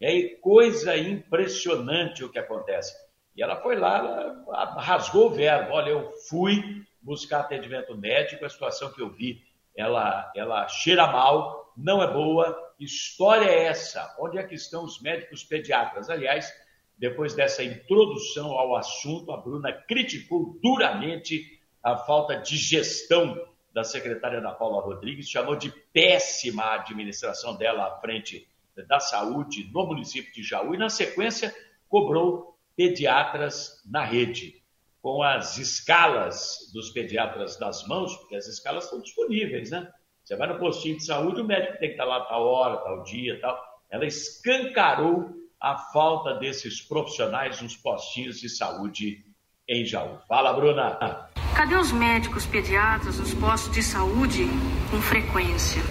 É 0.00 0.30
coisa 0.40 0.96
impressionante 0.96 2.24
o 2.24 2.28
que 2.28 2.40
acontece. 2.40 2.92
E 3.36 3.42
ela 3.44 3.62
foi 3.62 3.76
lá, 3.76 4.42
ela 4.48 4.80
rasgou 4.80 5.28
o 5.28 5.30
verbo. 5.30 5.72
Olha, 5.72 5.90
eu 5.90 6.10
fui 6.28 6.84
buscar 7.00 7.42
atendimento 7.42 7.96
médico, 7.96 8.44
a 8.44 8.48
situação 8.48 8.92
que 8.92 9.00
eu 9.00 9.08
vi 9.08 9.48
ela, 9.80 10.30
ela 10.34 10.68
cheira 10.68 11.06
mal, 11.06 11.72
não 11.76 12.02
é 12.02 12.12
boa. 12.12 12.56
História 12.78 13.46
é 13.46 13.64
essa? 13.64 14.14
Onde 14.18 14.38
é 14.38 14.42
que 14.42 14.54
estão 14.54 14.84
os 14.84 15.00
médicos 15.00 15.42
pediatras? 15.42 16.08
Aliás, 16.08 16.52
depois 16.98 17.34
dessa 17.34 17.64
introdução 17.64 18.52
ao 18.52 18.76
assunto, 18.76 19.32
a 19.32 19.36
Bruna 19.38 19.72
criticou 19.72 20.58
duramente 20.62 21.60
a 21.82 21.96
falta 21.96 22.36
de 22.36 22.56
gestão 22.56 23.48
da 23.72 23.84
secretária 23.84 24.38
Ana 24.38 24.52
Paula 24.52 24.82
Rodrigues, 24.82 25.28
chamou 25.28 25.56
de 25.56 25.70
péssima 25.92 26.62
a 26.62 26.74
administração 26.74 27.56
dela 27.56 27.86
à 27.86 28.00
frente 28.00 28.46
da 28.88 29.00
saúde 29.00 29.70
no 29.72 29.86
município 29.86 30.32
de 30.32 30.42
Jaú 30.42 30.74
e, 30.74 30.78
na 30.78 30.88
sequência, 30.88 31.54
cobrou 31.88 32.58
pediatras 32.76 33.82
na 33.84 34.04
rede 34.04 34.59
com 35.02 35.22
as 35.22 35.56
escalas 35.56 36.70
dos 36.72 36.90
pediatras 36.90 37.58
nas 37.58 37.86
mãos, 37.86 38.14
porque 38.16 38.36
as 38.36 38.46
escalas 38.46 38.84
estão 38.84 39.00
disponíveis, 39.00 39.70
né? 39.70 39.88
Você 40.22 40.36
vai 40.36 40.46
no 40.46 40.58
postinho 40.58 40.96
de 40.96 41.04
saúde, 41.04 41.40
o 41.40 41.44
médico 41.44 41.78
tem 41.78 41.88
que 41.88 41.94
estar 41.94 42.04
lá 42.04 42.20
tal 42.26 42.46
hora, 42.46 42.76
tal 42.78 43.02
dia, 43.02 43.40
tal. 43.40 43.58
Ela 43.90 44.06
escancarou 44.06 45.30
a 45.60 45.76
falta 45.76 46.34
desses 46.34 46.80
profissionais 46.80 47.60
nos 47.60 47.76
postinhos 47.76 48.38
de 48.38 48.48
saúde 48.48 49.24
em 49.68 49.84
Jaú. 49.84 50.18
Fala, 50.28 50.52
Bruna. 50.52 51.28
Cadê 51.56 51.76
os 51.76 51.92
médicos 51.92 52.46
pediatras 52.46 53.18
nos 53.18 53.34
postos 53.34 53.72
de 53.72 53.82
saúde 53.82 54.46
com 54.90 55.00
frequência? 55.00 55.82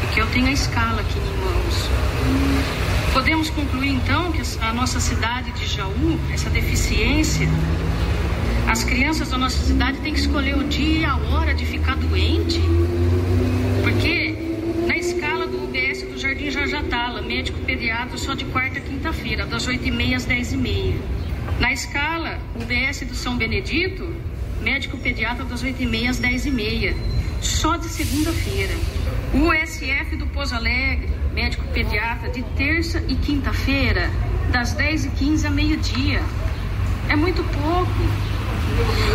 Porque 0.00 0.20
eu 0.20 0.30
tenho 0.32 0.46
a 0.46 0.52
escala 0.52 1.00
aqui 1.00 1.18
em 1.18 1.36
mãos. 1.44 3.12
Podemos 3.12 3.50
concluir 3.50 3.90
então 3.90 4.32
que 4.32 4.40
a 4.62 4.72
nossa 4.72 5.00
cidade 5.00 5.52
de 5.52 5.66
Jaú, 5.66 6.18
essa 6.32 6.48
deficiência 6.48 7.46
as 8.70 8.84
crianças 8.84 9.28
da 9.30 9.36
nossa 9.36 9.60
cidade 9.64 9.98
têm 9.98 10.14
que 10.14 10.20
escolher 10.20 10.56
o 10.56 10.62
dia 10.62 11.00
e 11.00 11.04
a 11.04 11.16
hora 11.16 11.52
de 11.52 11.66
ficar 11.66 11.96
doente. 11.96 12.60
Porque 13.82 14.36
na 14.86 14.96
escala 14.96 15.44
do 15.48 15.64
UBS 15.64 16.02
do 16.04 16.16
Jardim 16.16 16.52
Jajatala, 16.52 17.20
médico 17.20 17.58
pediatra 17.62 18.16
só 18.16 18.32
de 18.32 18.44
quarta 18.44 18.78
a 18.78 18.80
quinta-feira, 18.80 19.44
das 19.44 19.66
8h30 19.66 20.14
às 20.14 20.24
10h30. 20.24 20.94
Na 21.58 21.72
escala 21.72 22.38
UBS 22.54 23.00
do 23.08 23.14
São 23.16 23.36
Benedito, 23.36 24.08
médico 24.62 24.96
pediatra 24.98 25.44
das 25.44 25.64
8h30 25.64 26.08
às 26.08 26.20
10h30, 26.20 26.94
só 27.40 27.76
de 27.76 27.88
segunda-feira. 27.88 28.74
O 29.34 29.50
USF 29.50 30.14
do 30.16 30.28
Pouso 30.28 30.54
Alegre, 30.54 31.08
médico 31.34 31.64
pediatra 31.72 32.30
de 32.30 32.44
terça 32.56 33.02
e 33.08 33.16
quinta-feira, 33.16 34.08
das 34.52 34.76
10h15 34.76 35.46
a 35.46 35.50
meio-dia. 35.50 36.22
É 37.08 37.16
muito 37.16 37.42
pouco. 37.42 38.29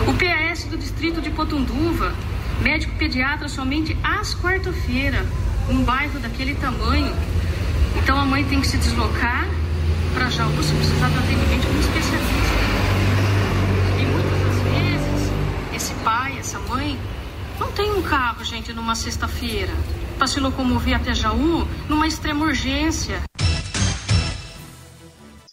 O 0.07 0.13
PAS 0.13 0.65
do 0.65 0.77
distrito 0.77 1.21
de 1.21 1.29
Potunduva, 1.29 2.13
médico 2.61 2.95
pediatra 2.97 3.47
somente 3.47 3.97
às 4.03 4.33
quarta-feira, 4.35 5.25
um 5.69 5.83
bairro 5.83 6.19
daquele 6.19 6.55
tamanho. 6.55 7.13
Então 7.97 8.19
a 8.19 8.25
mãe 8.25 8.43
tem 8.43 8.61
que 8.61 8.67
se 8.67 8.77
deslocar 8.77 9.47
para 10.13 10.29
Jaú 10.29 10.63
se 10.63 10.73
precisar 10.73 11.09
de 11.09 11.17
atendimento 11.17 11.67
com 11.67 11.73
um 11.73 11.79
especialista. 11.79 12.55
E 13.99 14.05
muitas 14.05 14.39
das 14.39 14.59
vezes, 14.63 15.31
esse 15.75 15.93
pai, 16.03 16.37
essa 16.39 16.59
mãe, 16.59 16.97
não 17.59 17.71
tem 17.71 17.91
um 17.91 18.01
carro, 18.01 18.43
gente, 18.43 18.73
numa 18.73 18.95
sexta-feira 18.95 19.73
para 20.17 20.27
se 20.27 20.39
locomover 20.39 20.95
até 20.95 21.13
Jaú 21.13 21.67
numa 21.89 22.07
extrema 22.07 22.45
urgência. 22.45 23.21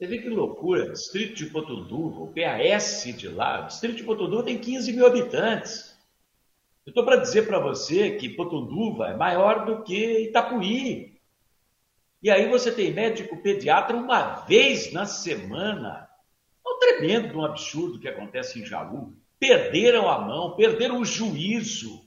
Você 0.03 0.09
vê 0.09 0.19
que 0.19 0.29
loucura, 0.29 0.91
distrito 0.91 1.37
de 1.37 1.47
Potunduva, 1.47 2.23
o 2.23 2.35
PAS 2.35 3.05
de 3.17 3.29
lá, 3.29 3.61
o 3.63 3.67
distrito 3.69 3.99
de 3.99 4.03
Potunduva 4.03 4.43
tem 4.43 4.59
15 4.59 4.93
mil 4.93 5.07
habitantes. 5.07 5.97
Eu 6.85 6.91
estou 6.91 7.05
para 7.05 7.19
dizer 7.19 7.47
para 7.47 7.61
você 7.61 8.17
que 8.17 8.31
Potunduva 8.31 9.11
é 9.11 9.17
maior 9.17 9.65
do 9.65 9.85
que 9.85 10.25
Itapuí. 10.25 11.21
E 12.21 12.29
aí 12.33 12.51
você 12.51 12.73
tem 12.73 12.93
médico 12.93 13.41
pediatra 13.45 13.97
uma 13.97 14.41
vez 14.45 14.93
na 14.93 15.07
semana. 15.07 16.09
É 16.67 16.69
um 16.69 16.79
tremendo 16.81 17.39
um 17.39 17.45
absurdo 17.45 18.01
que 18.01 18.09
acontece 18.09 18.61
em 18.61 18.67
Jaú. 18.67 19.15
Perderam 19.39 20.11
a 20.11 20.19
mão, 20.19 20.57
perderam 20.57 20.99
o 20.99 21.05
juízo. 21.05 22.05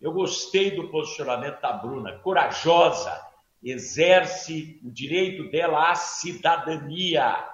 Eu 0.00 0.10
gostei 0.10 0.72
do 0.72 0.88
posicionamento 0.88 1.60
da 1.60 1.72
Bruna, 1.72 2.18
corajosa, 2.18 3.29
exerce 3.62 4.80
o 4.84 4.90
direito 4.90 5.50
dela 5.50 5.90
à 5.90 5.94
cidadania. 5.94 7.48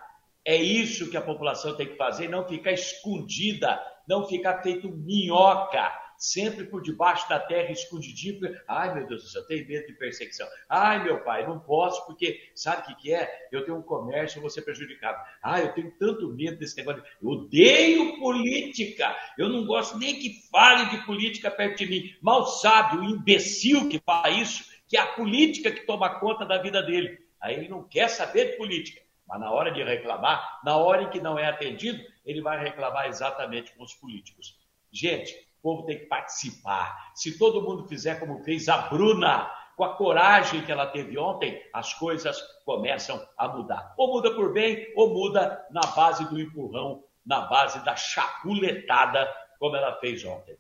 É 0.45 0.57
isso 0.57 1.11
que 1.11 1.17
a 1.17 1.23
população 1.23 1.77
tem 1.77 1.89
que 1.89 1.97
fazer, 1.97 2.29
não 2.29 2.47
ficar 2.47 2.73
escondida, 2.73 3.81
não 4.09 4.27
ficar 4.27 4.63
feito 4.63 4.89
minhoca 4.89 5.93
sempre 6.19 6.65
por 6.65 6.83
debaixo 6.83 7.29
da 7.29 7.39
terra, 7.39 7.71
escondidinho. 7.71 8.41
Ai, 8.67 8.95
meu 8.95 9.07
Deus 9.07 9.23
do 9.23 9.29
céu, 9.29 9.47
tenho 9.47 9.67
medo 9.67 9.87
de 9.87 9.93
perseguição. 9.95 10.47
Ai, 10.69 11.03
meu 11.05 11.23
pai, 11.23 11.47
não 11.47 11.59
posso, 11.59 12.05
porque 12.07 12.51
sabe 12.55 12.83
o 12.83 12.85
que, 12.87 13.03
que 13.03 13.15
é? 13.15 13.49
Eu 13.53 13.65
tenho 13.65 13.79
um 13.79 13.83
comércio, 13.83 14.39
eu 14.39 14.43
vou 14.43 14.51
ser 14.51 14.63
prejudicado. 14.63 15.19
Ai, 15.43 15.65
eu 15.65 15.73
tenho 15.73 15.91
tanto 15.99 16.29
medo 16.29 16.59
desse 16.59 16.77
negócio. 16.77 17.03
Eu 17.23 17.29
odeio 17.29 18.19
política. 18.19 19.15
Eu 19.39 19.49
não 19.49 19.67
gosto 19.67 19.99
nem 19.99 20.19
que 20.19 20.49
fale 20.51 20.91
de 20.91 21.05
política 21.05 21.51
perto 21.51 21.79
de 21.79 21.87
mim. 21.87 22.15
Mal 22.23 22.47
sabe 22.47 22.99
o 22.99 23.05
imbecil 23.05 23.89
que 23.89 24.01
fala 24.01 24.31
isso, 24.31 24.65
que 24.88 24.97
é 24.97 25.00
a 25.00 25.07
política 25.07 25.71
que 25.71 25.87
toma 25.87 26.21
conta 26.21 26.45
da 26.45 26.59
vida 26.59 26.83
dele. 26.83 27.19
Aí 27.40 27.55
ele 27.55 27.69
não 27.69 27.83
quer 27.83 28.09
saber 28.09 28.52
de 28.52 28.57
política. 28.57 29.00
Mas 29.26 29.40
na 29.40 29.50
hora 29.50 29.73
de 29.73 29.83
reclamar, 29.83 30.61
na 30.64 30.76
hora 30.76 31.02
em 31.02 31.11
que 31.11 31.21
não 31.21 31.38
é 31.38 31.49
atendido, 31.49 32.00
ele 32.25 32.40
vai 32.40 32.62
reclamar 32.62 33.07
exatamente 33.09 33.73
com 33.76 33.83
os 33.83 33.95
políticos. 33.95 34.57
Gente, 34.93 35.35
povo 35.66 35.85
tem 35.85 35.99
que 35.99 36.07
participar. 36.07 37.11
Se 37.12 37.37
todo 37.37 37.61
mundo 37.61 37.88
fizer 37.88 38.21
como 38.21 38.45
fez 38.45 38.69
a 38.69 38.83
Bruna, 38.83 39.50
com 39.76 39.83
a 39.83 39.97
coragem 39.97 40.62
que 40.62 40.71
ela 40.71 40.87
teve 40.87 41.19
ontem, 41.19 41.61
as 41.73 41.93
coisas 41.93 42.40
começam 42.64 43.21
a 43.37 43.49
mudar. 43.49 43.93
Ou 43.99 44.12
muda 44.12 44.33
por 44.33 44.52
bem, 44.52 44.87
ou 44.95 45.12
muda 45.12 45.61
na 45.73 45.81
base 45.81 46.25
do 46.31 46.40
empurrão, 46.40 47.02
na 47.26 47.40
base 47.40 47.85
da 47.85 47.97
chapuletada, 47.97 49.28
como 49.59 49.75
ela 49.75 49.99
fez 49.99 50.25
ontem. 50.25 50.57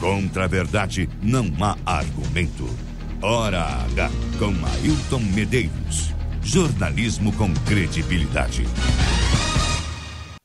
Contra 0.00 0.44
a 0.44 0.48
verdade 0.48 1.08
não 1.22 1.44
há 1.64 1.76
argumento. 1.98 2.91
Hora 3.24 3.62
H 3.92 4.08
com 4.36 4.50
Ailton 4.66 5.22
Medeiros. 5.32 6.10
Jornalismo 6.42 7.30
com 7.38 7.54
credibilidade. 7.68 8.64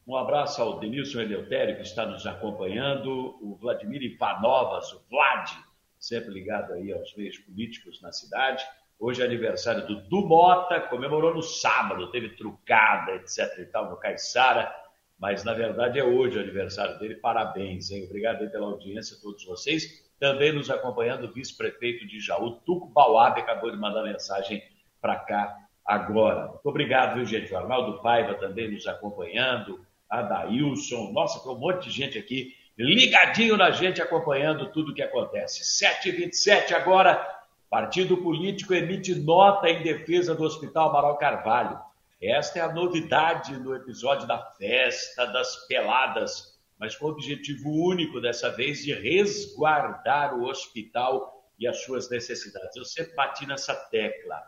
Um 0.05 0.15
abraço 0.15 0.61
ao 0.61 0.79
Denilson 0.79 1.21
Eleutério, 1.21 1.77
que 1.77 1.81
está 1.81 2.05
nos 2.05 2.27
acompanhando, 2.27 3.35
o 3.41 3.57
Vladimir 3.59 4.03
Ivanovas, 4.03 4.93
o 4.93 5.01
Vlad, 5.09 5.49
sempre 5.97 6.31
ligado 6.31 6.71
aí 6.73 6.93
aos 6.93 7.15
meios 7.15 7.39
políticos 7.39 7.99
na 7.99 8.11
cidade. 8.11 8.63
Hoje 8.99 9.23
é 9.23 9.25
aniversário 9.25 9.87
do 9.87 9.95
Dumota, 10.01 10.79
comemorou 10.81 11.33
no 11.33 11.41
sábado, 11.41 12.11
teve 12.11 12.35
trucada, 12.35 13.13
etc 13.15 13.57
e 13.57 13.65
tal, 13.65 13.89
no 13.89 13.97
Caiçara, 13.97 14.71
mas 15.17 15.43
na 15.43 15.55
verdade 15.55 15.97
é 15.97 16.03
hoje 16.03 16.37
o 16.37 16.41
aniversário 16.41 16.99
dele. 16.99 17.15
Parabéns, 17.15 17.89
hein? 17.89 18.03
Obrigado 18.05 18.43
aí 18.43 18.49
pela 18.49 18.67
audiência 18.67 19.17
todos 19.19 19.43
vocês. 19.43 20.06
Também 20.19 20.51
nos 20.51 20.69
acompanhando 20.69 21.25
o 21.25 21.31
vice-prefeito 21.31 22.07
de 22.07 22.19
Jaú, 22.19 22.51
Tuco 22.65 22.87
Bauab, 22.87 23.39
acabou 23.39 23.69
de 23.69 23.77
mandar 23.77 24.03
mensagem 24.03 24.63
para 25.01 25.15
cá 25.15 25.55
agora. 25.85 26.47
Muito 26.47 26.67
obrigado, 26.67 27.15
viu, 27.15 27.25
gente? 27.25 27.53
O 27.53 27.57
Arnaldo 27.57 28.01
Paiva 28.01 28.33
também 28.35 28.71
nos 28.71 28.87
acompanhando, 28.87 29.85
Adailson, 30.09 31.11
nossa, 31.11 31.41
tem 31.43 31.51
um 31.51 31.59
monte 31.59 31.89
de 31.89 31.91
gente 31.91 32.17
aqui 32.17 32.55
ligadinho 32.77 33.57
na 33.57 33.71
gente, 33.71 34.01
acompanhando 34.01 34.71
tudo 34.71 34.91
o 34.91 34.93
que 34.93 35.01
acontece. 35.01 35.63
7h27 35.83 36.73
agora, 36.73 37.25
Partido 37.69 38.17
Político 38.17 38.73
emite 38.73 39.15
nota 39.15 39.69
em 39.69 39.81
defesa 39.81 40.35
do 40.35 40.43
Hospital 40.43 40.89
Amaral 40.89 41.17
Carvalho. 41.17 41.79
Esta 42.21 42.59
é 42.59 42.61
a 42.61 42.71
novidade 42.71 43.57
no 43.57 43.75
episódio 43.75 44.27
da 44.27 44.39
festa 44.57 45.25
das 45.25 45.67
peladas, 45.67 46.56
mas 46.79 46.95
com 46.95 47.07
o 47.07 47.09
objetivo 47.09 47.69
único 47.69 48.21
dessa 48.21 48.49
vez 48.49 48.83
de 48.83 48.93
resguardar 48.93 50.37
o 50.37 50.45
hospital 50.45 51.37
e 51.59 51.67
as 51.67 51.83
suas 51.83 52.09
necessidades. 52.09 52.75
Eu 52.75 52.85
sempre 52.85 53.15
bati 53.15 53.47
nessa 53.47 53.75
tecla. 53.75 54.41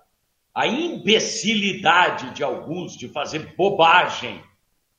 A 0.54 0.68
imbecilidade 0.68 2.34
de 2.34 2.44
alguns 2.44 2.96
de 2.96 3.08
fazer 3.10 3.56
bobagem 3.56 4.44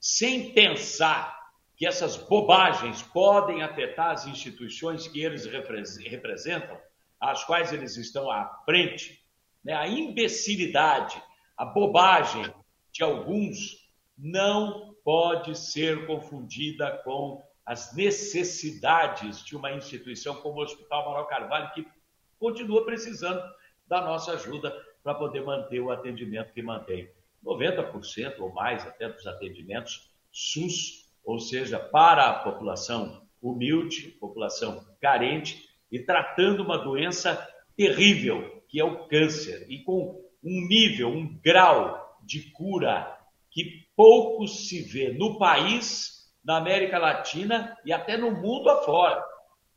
sem 0.00 0.52
pensar 0.52 1.38
que 1.76 1.86
essas 1.86 2.16
bobagens 2.16 3.02
podem 3.02 3.62
afetar 3.62 4.10
as 4.10 4.26
instituições 4.26 5.06
que 5.08 5.22
eles 5.22 5.46
representam, 5.46 6.78
às 7.18 7.44
quais 7.44 7.72
eles 7.72 7.96
estão 7.96 8.30
à 8.30 8.62
frente, 8.64 9.22
né? 9.64 9.74
a 9.74 9.86
imbecilidade, 9.86 11.22
a 11.56 11.64
bobagem 11.64 12.52
de 12.92 13.02
alguns 13.02 13.88
não 14.16 14.89
pode 15.04 15.56
ser 15.56 16.06
confundida 16.06 17.00
com 17.04 17.42
as 17.64 17.94
necessidades 17.94 19.44
de 19.44 19.56
uma 19.56 19.72
instituição 19.72 20.34
como 20.36 20.58
o 20.58 20.62
Hospital 20.62 21.04
Manuel 21.04 21.26
Carvalho, 21.26 21.72
que 21.72 21.86
continua 22.38 22.84
precisando 22.84 23.42
da 23.86 24.00
nossa 24.00 24.32
ajuda 24.32 24.74
para 25.02 25.14
poder 25.14 25.44
manter 25.44 25.80
o 25.80 25.90
atendimento 25.90 26.52
que 26.52 26.62
mantém. 26.62 27.08
90% 27.44 28.40
ou 28.40 28.52
mais 28.52 28.86
até 28.86 29.08
dos 29.08 29.26
atendimentos 29.26 30.10
SUS, 30.30 31.08
ou 31.24 31.38
seja, 31.38 31.78
para 31.78 32.28
a 32.28 32.38
população 32.40 33.26
humilde, 33.40 34.08
população 34.20 34.86
carente, 35.00 35.68
e 35.90 35.98
tratando 35.98 36.62
uma 36.62 36.78
doença 36.78 37.36
terrível, 37.76 38.62
que 38.68 38.78
é 38.78 38.84
o 38.84 39.06
câncer, 39.08 39.66
e 39.68 39.82
com 39.82 40.22
um 40.42 40.66
nível, 40.68 41.08
um 41.08 41.38
grau 41.42 42.18
de 42.22 42.50
cura 42.50 43.18
que 43.50 43.86
pouco 44.00 44.48
se 44.48 44.80
vê 44.80 45.12
no 45.12 45.36
país, 45.36 46.32
na 46.42 46.56
América 46.56 46.96
Latina 46.96 47.76
e 47.84 47.92
até 47.92 48.16
no 48.16 48.30
mundo 48.30 48.70
afora. 48.70 49.22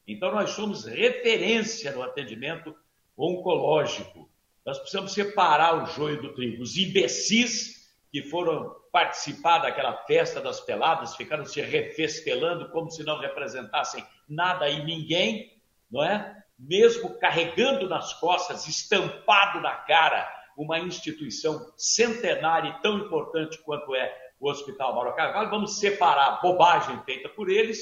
Então, 0.07 0.31
nós 0.31 0.51
somos 0.51 0.86
referência 0.86 1.91
no 1.91 2.01
atendimento 2.01 2.73
oncológico. 3.17 4.29
Nós 4.65 4.79
precisamos 4.79 5.12
separar 5.12 5.83
o 5.83 5.88
joio 5.88 6.21
do 6.21 6.33
trigo. 6.33 6.63
Os 6.63 6.77
imbecis 6.77 7.93
que 8.09 8.23
foram 8.23 8.73
participar 8.93 9.57
daquela 9.57 9.97
festa 10.05 10.39
das 10.39 10.62
peladas 10.62 11.17
ficaram 11.17 11.43
se 11.43 11.59
refestelando 11.59 12.69
como 12.69 12.89
se 12.89 13.03
não 13.03 13.19
representassem 13.19 14.05
nada 14.29 14.69
e 14.69 14.86
ninguém, 14.86 15.62
não 15.91 16.01
é? 16.01 16.41
Mesmo 16.57 17.19
carregando 17.19 17.89
nas 17.89 18.13
costas, 18.13 18.69
estampado 18.69 19.59
na 19.59 19.75
cara, 19.75 20.31
uma 20.58 20.80
instituição 20.80 21.72
centenária 21.78 22.70
e 22.70 22.82
tão 22.82 23.00
importante 23.00 23.58
quanto 23.63 23.96
é 23.96 24.13
o 24.39 24.50
Hospital 24.50 24.94
Mauro 24.94 25.16
Carvalho, 25.16 25.50
vamos 25.50 25.80
separar 25.80 26.28
a 26.28 26.42
bobagem 26.42 27.02
feita 27.04 27.30
por 27.30 27.50
eles 27.50 27.80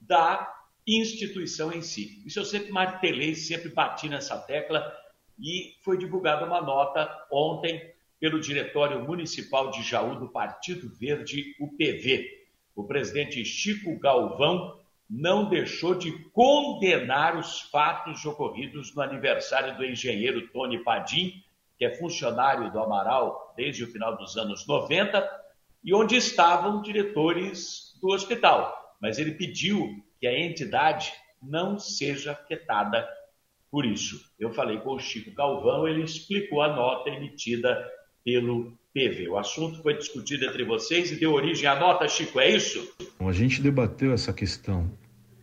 da 0.00 0.54
instituição 0.86 1.72
em 1.72 1.82
si. 1.82 2.22
Isso 2.24 2.38
eu 2.38 2.44
sempre 2.44 2.70
martelei, 2.70 3.34
sempre 3.34 3.68
bati 3.68 4.08
nessa 4.08 4.38
tecla 4.38 4.92
e 5.38 5.74
foi 5.82 5.98
divulgada 5.98 6.44
uma 6.44 6.60
nota 6.60 7.08
ontem 7.30 7.92
pelo 8.20 8.40
Diretório 8.40 9.02
Municipal 9.02 9.70
de 9.70 9.82
Jaú 9.82 10.16
do 10.16 10.28
Partido 10.28 10.88
Verde, 10.94 11.56
UPV. 11.58 12.28
O 12.76 12.84
presidente 12.84 13.44
Chico 13.44 13.98
Galvão 13.98 14.78
não 15.08 15.48
deixou 15.48 15.94
de 15.94 16.12
condenar 16.30 17.36
os 17.36 17.62
fatos 17.62 18.24
ocorridos 18.24 18.94
no 18.94 19.02
aniversário 19.02 19.76
do 19.76 19.84
engenheiro 19.84 20.48
Tony 20.48 20.78
Padim, 20.84 21.42
que 21.80 21.86
é 21.86 21.94
funcionário 21.94 22.70
do 22.70 22.78
Amaral 22.78 23.54
desde 23.56 23.84
o 23.84 23.90
final 23.90 24.14
dos 24.14 24.36
anos 24.36 24.66
90, 24.66 25.26
e 25.82 25.94
onde 25.94 26.14
estavam 26.14 26.82
diretores 26.82 27.98
do 28.02 28.08
hospital. 28.08 28.70
Mas 29.00 29.18
ele 29.18 29.32
pediu 29.32 29.88
que 30.20 30.26
a 30.26 30.38
entidade 30.38 31.10
não 31.42 31.78
seja 31.78 32.32
afetada 32.32 33.08
por 33.70 33.86
isso. 33.86 34.20
Eu 34.38 34.52
falei 34.52 34.76
com 34.80 34.90
o 34.90 35.00
Chico 35.00 35.34
Galvão, 35.34 35.88
ele 35.88 36.02
explicou 36.02 36.60
a 36.60 36.76
nota 36.76 37.08
emitida 37.08 37.82
pelo 38.22 38.78
PV. 38.92 39.28
O 39.30 39.38
assunto 39.38 39.82
foi 39.82 39.96
discutido 39.96 40.44
entre 40.44 40.64
vocês 40.64 41.10
e 41.10 41.16
deu 41.16 41.32
origem 41.32 41.66
à 41.66 41.80
nota, 41.80 42.06
Chico, 42.06 42.38
é 42.38 42.50
isso? 42.50 42.94
Bom, 43.18 43.26
a 43.26 43.32
gente 43.32 43.62
debateu 43.62 44.12
essa 44.12 44.34
questão 44.34 44.92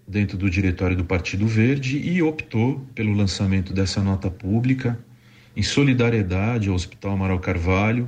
dentro 0.07 0.37
do 0.37 0.51
diretório 0.51 0.95
do 0.95 1.03
Partido 1.03 1.47
Verde 1.47 1.97
e 1.97 2.21
optou 2.21 2.85
pelo 2.93 3.13
lançamento 3.13 3.73
dessa 3.73 4.03
nota 4.03 4.29
pública 4.29 5.03
em 5.57 5.63
solidariedade 5.63 6.69
ao 6.69 6.75
Hospital 6.75 7.13
Amaral 7.13 7.39
Carvalho, 7.39 8.07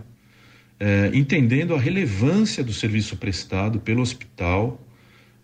eh, 0.79 1.09
entendendo 1.15 1.73
a 1.73 1.79
relevância 1.79 2.63
do 2.63 2.71
serviço 2.71 3.17
prestado 3.17 3.79
pelo 3.79 4.03
hospital, 4.03 4.79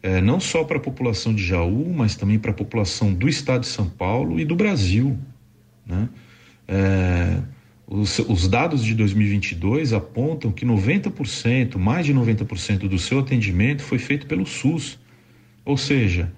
eh, 0.03 0.21
não 0.21 0.39
só 0.39 0.63
para 0.63 0.77
a 0.77 0.79
população 0.79 1.33
de 1.33 1.43
Jaú, 1.43 1.91
mas 1.91 2.15
também 2.15 2.37
para 2.37 2.51
a 2.51 2.53
população 2.53 3.11
do 3.11 3.27
estado 3.27 3.61
de 3.61 3.67
São 3.69 3.89
Paulo 3.89 4.39
e 4.39 4.45
do 4.45 4.55
Brasil. 4.55 5.17
Né? 5.83 6.07
Eh, 6.67 7.41
os, 7.87 8.19
os, 8.19 8.47
dados 8.47 8.83
de 8.83 8.93
2022 8.93 9.91
apontam 9.91 10.51
que 10.51 10.63
90%, 10.63 11.75
mais 11.79 12.05
de 12.05 12.13
90% 12.13 12.87
do 12.87 12.99
seu 12.99 13.17
atendimento 13.17 13.81
foi 13.81 13.97
feito 13.97 14.27
pelo 14.27 14.45
SUS. 14.45 14.99
Ou 15.65 15.75
seja, 15.75 16.31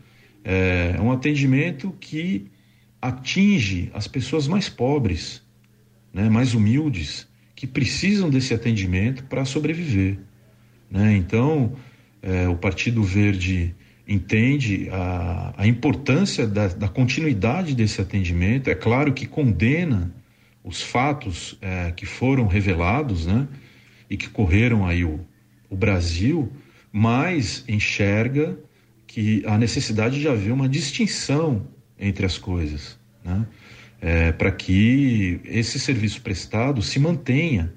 é 0.45 0.97
um 1.01 1.11
atendimento 1.11 1.93
que 1.99 2.47
atinge 3.01 3.91
as 3.93 4.07
pessoas 4.07 4.47
mais 4.47 4.69
pobres, 4.69 5.45
né, 6.13 6.29
mais 6.29 6.53
humildes, 6.53 7.27
que 7.55 7.65
precisam 7.65 8.29
desse 8.29 8.53
atendimento 8.53 9.23
para 9.23 9.45
sobreviver. 9.45 10.19
Né? 10.89 11.15
Então, 11.15 11.75
é, 12.21 12.47
o 12.47 12.55
Partido 12.55 13.03
Verde 13.03 13.75
entende 14.07 14.89
a, 14.91 15.53
a 15.57 15.67
importância 15.67 16.47
da, 16.47 16.67
da 16.67 16.87
continuidade 16.87 17.75
desse 17.75 17.99
atendimento. 17.99 18.69
É 18.69 18.75
claro 18.75 19.13
que 19.13 19.25
condena 19.25 20.13
os 20.63 20.81
fatos 20.81 21.57
é, 21.61 21.91
que 21.91 22.05
foram 22.05 22.45
revelados, 22.47 23.25
né, 23.25 23.47
e 24.09 24.17
que 24.17 24.29
correram 24.29 24.85
aí 24.85 25.03
o, 25.03 25.19
o 25.69 25.75
Brasil, 25.75 26.51
mas 26.91 27.63
enxerga 27.67 28.57
que 29.05 29.43
há 29.45 29.57
necessidade 29.57 30.19
de 30.19 30.27
haver 30.27 30.51
uma 30.51 30.67
distinção 30.67 31.67
entre 31.97 32.25
as 32.25 32.37
coisas, 32.37 32.99
né, 33.23 33.45
é, 34.01 34.31
para 34.31 34.51
que 34.51 35.39
esse 35.45 35.79
serviço 35.79 36.21
prestado 36.21 36.81
se 36.81 36.99
mantenha. 36.99 37.73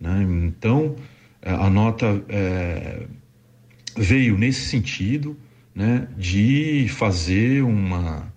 Né? 0.00 0.22
Então, 0.44 0.96
a 1.42 1.70
nota 1.70 2.22
é, 2.28 3.06
veio 3.96 4.36
nesse 4.36 4.68
sentido 4.68 5.36
né, 5.74 6.08
de 6.16 6.86
fazer 6.88 7.62
uma, 7.62 8.32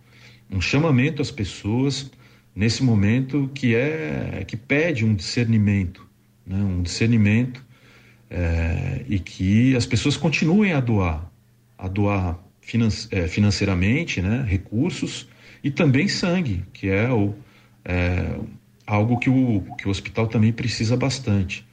um 0.49 0.61
chamamento 0.61 1.21
às 1.21 1.31
pessoas 1.31 2.11
nesse 2.55 2.83
momento 2.83 3.49
que 3.53 3.75
é 3.75 4.43
que 4.47 4.55
pede 4.55 5.03
um 5.03 5.13
discernimento, 5.13 6.07
né? 6.45 6.57
um 6.57 6.81
discernimento 6.81 7.63
é, 8.29 9.03
e 9.09 9.19
que 9.19 9.75
as 9.75 9.85
pessoas 9.85 10.15
continuem 10.15 10.71
a 10.71 10.79
doar, 10.79 11.29
a 11.77 11.87
doar 11.87 12.39
finan 12.61 12.87
é, 13.11 13.27
financeiramente, 13.27 14.21
né? 14.21 14.45
recursos 14.47 15.27
e 15.65 15.71
também 15.71 16.07
sangue, 16.07 16.63
que 16.71 16.89
é, 16.89 17.11
o, 17.11 17.33
é 17.83 18.37
algo 18.85 19.17
que 19.17 19.31
o, 19.31 19.63
que 19.79 19.87
o 19.87 19.89
hospital 19.89 20.27
também 20.27 20.53
precisa 20.53 20.95
bastante. 20.95 21.65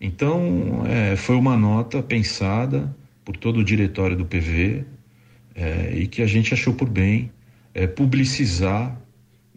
Então, 0.00 0.84
é, 0.86 1.16
foi 1.16 1.34
uma 1.34 1.56
nota 1.56 2.00
pensada 2.00 2.94
por 3.24 3.36
todo 3.36 3.58
o 3.58 3.64
diretório 3.64 4.16
do 4.16 4.24
PV 4.24 4.84
é, 5.56 5.92
e 5.96 6.06
que 6.06 6.22
a 6.22 6.28
gente 6.28 6.54
achou 6.54 6.74
por 6.74 6.88
bem 6.88 7.32
é, 7.74 7.88
publicizar 7.88 8.96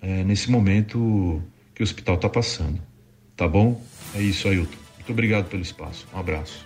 é, 0.02 0.24
nesse 0.24 0.50
momento 0.50 1.40
que 1.76 1.84
o 1.84 1.86
hospital 1.86 2.16
está 2.16 2.28
passando. 2.28 2.82
Tá 3.38 3.48
bom? 3.48 3.80
É 4.16 4.22
isso, 4.24 4.48
Ailton. 4.48 4.76
Muito 4.96 5.12
obrigado 5.12 5.50
pelo 5.50 5.62
espaço. 5.62 6.08
Um 6.12 6.18
abraço. 6.18 6.66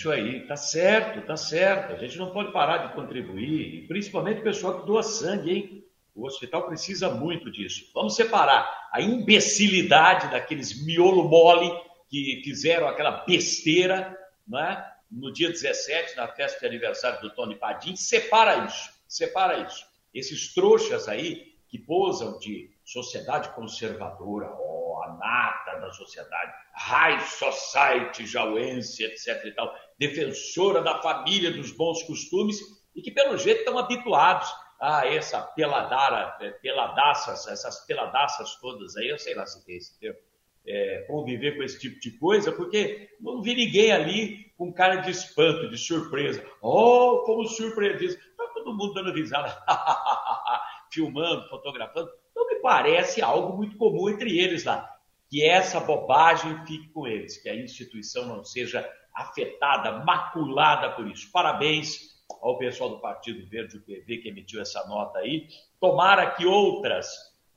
Isso 0.00 0.10
aí, 0.10 0.46
tá 0.46 0.56
certo, 0.56 1.26
tá 1.26 1.36
certo. 1.36 1.92
A 1.92 1.96
gente 1.98 2.16
não 2.16 2.30
pode 2.30 2.50
parar 2.52 2.86
de 2.86 2.94
contribuir, 2.94 3.86
principalmente 3.86 4.40
o 4.40 4.44
pessoal 4.44 4.80
que 4.80 4.86
doa 4.86 5.02
sangue, 5.02 5.52
hein? 5.52 5.84
O 6.14 6.24
hospital 6.24 6.66
precisa 6.66 7.10
muito 7.10 7.52
disso. 7.52 7.90
Vamos 7.92 8.16
separar 8.16 8.88
a 8.94 9.02
imbecilidade 9.02 10.30
daqueles 10.30 10.82
miolo 10.86 11.28
mole 11.28 11.70
que 12.08 12.40
fizeram 12.42 12.88
aquela 12.88 13.10
besteira, 13.26 14.18
né? 14.48 14.82
No 15.10 15.30
dia 15.30 15.50
17, 15.50 16.16
na 16.16 16.28
festa 16.28 16.60
de 16.60 16.66
aniversário 16.66 17.20
do 17.20 17.34
Tony 17.34 17.56
Padim, 17.56 17.94
separa 17.94 18.64
isso, 18.64 18.90
separa 19.06 19.58
isso 19.58 19.84
esses 20.14 20.54
trouxas 20.54 21.08
aí 21.08 21.52
que 21.68 21.78
posam 21.78 22.38
de 22.38 22.70
sociedade 22.82 23.54
conservadora, 23.54 24.46
a 24.46 24.79
nata 25.16 25.78
da 25.80 25.90
sociedade, 25.92 26.52
high 26.74 27.20
society 27.20 28.26
jauense, 28.26 29.04
etc 29.04 29.44
e 29.44 29.52
tal, 29.52 29.74
defensora 29.98 30.82
da 30.82 31.00
família, 31.02 31.50
dos 31.50 31.72
bons 31.72 32.02
costumes, 32.04 32.58
e 32.94 33.02
que 33.02 33.10
pelo 33.10 33.36
jeito 33.36 33.60
estão 33.60 33.78
habituados 33.78 34.52
a 34.80 35.06
essa 35.06 35.42
peladara, 35.42 36.36
é, 36.40 36.50
peladaças, 36.50 37.46
essas 37.46 37.86
peladaças 37.86 38.56
todas 38.56 38.96
aí, 38.96 39.08
eu 39.08 39.18
sei 39.18 39.34
lá 39.34 39.46
se 39.46 39.64
tem 39.64 39.76
esse 39.76 39.98
termo, 39.98 40.18
é, 40.66 41.04
conviver 41.08 41.56
com 41.56 41.62
esse 41.62 41.78
tipo 41.78 41.98
de 42.00 42.12
coisa, 42.18 42.52
porque 42.52 43.08
não 43.20 43.42
vi 43.42 43.54
ninguém 43.54 43.92
ali 43.92 44.50
com 44.56 44.72
cara 44.72 44.96
de 44.96 45.10
espanto, 45.10 45.70
de 45.70 45.78
surpresa. 45.78 46.44
Oh, 46.60 47.22
como 47.24 47.46
surpreendidos 47.46 48.16
todo 48.62 48.76
mundo 48.76 48.94
dando 48.94 49.12
risada, 49.12 49.56
filmando, 50.90 51.48
fotografando. 51.48 52.10
Então 52.30 52.46
me 52.46 52.56
parece 52.56 53.22
algo 53.22 53.56
muito 53.56 53.76
comum 53.76 54.08
entre 54.08 54.38
eles 54.38 54.64
lá. 54.64 54.89
Que 55.30 55.44
essa 55.44 55.78
bobagem 55.80 56.66
fique 56.66 56.88
com 56.88 57.06
eles, 57.06 57.38
que 57.38 57.48
a 57.48 57.54
instituição 57.54 58.26
não 58.26 58.44
seja 58.44 58.88
afetada, 59.14 60.04
maculada 60.04 60.90
por 60.90 61.06
isso. 61.08 61.30
Parabéns 61.32 62.10
ao 62.42 62.58
pessoal 62.58 62.90
do 62.90 63.00
Partido 63.00 63.48
Verde, 63.48 63.76
o 63.76 63.82
PV, 63.82 64.18
que 64.18 64.28
emitiu 64.28 64.60
essa 64.60 64.86
nota 64.86 65.18
aí. 65.18 65.48
Tomara 65.80 66.30
que 66.30 66.46
outras 66.46 67.08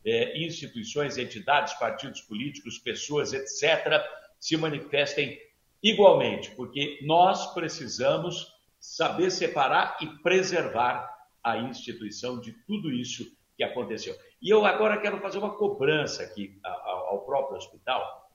é, 0.06 0.38
instituições, 0.38 1.18
entidades, 1.18 1.74
partidos 1.76 2.22
políticos, 2.22 2.78
pessoas, 2.78 3.34
etc., 3.34 4.04
se 4.40 4.58
manifestem 4.58 5.40
igualmente, 5.82 6.52
porque 6.52 7.00
nós 7.04 7.54
precisamos 7.54 8.54
saber 8.80 9.32
separar 9.32 9.98
e 10.02 10.08
preservar 10.22 11.10
a 11.44 11.58
instituição 11.58 12.40
de 12.40 12.52
tudo 12.66 12.92
isso 12.92 13.26
que 13.56 13.64
aconteceu. 13.64 14.16
E 14.42 14.50
eu 14.50 14.66
agora 14.66 15.00
quero 15.00 15.20
fazer 15.20 15.38
uma 15.38 15.56
cobrança 15.56 16.24
aqui 16.24 16.60
ao 17.14 17.22
próprio 17.22 17.58
hospital, 17.58 18.30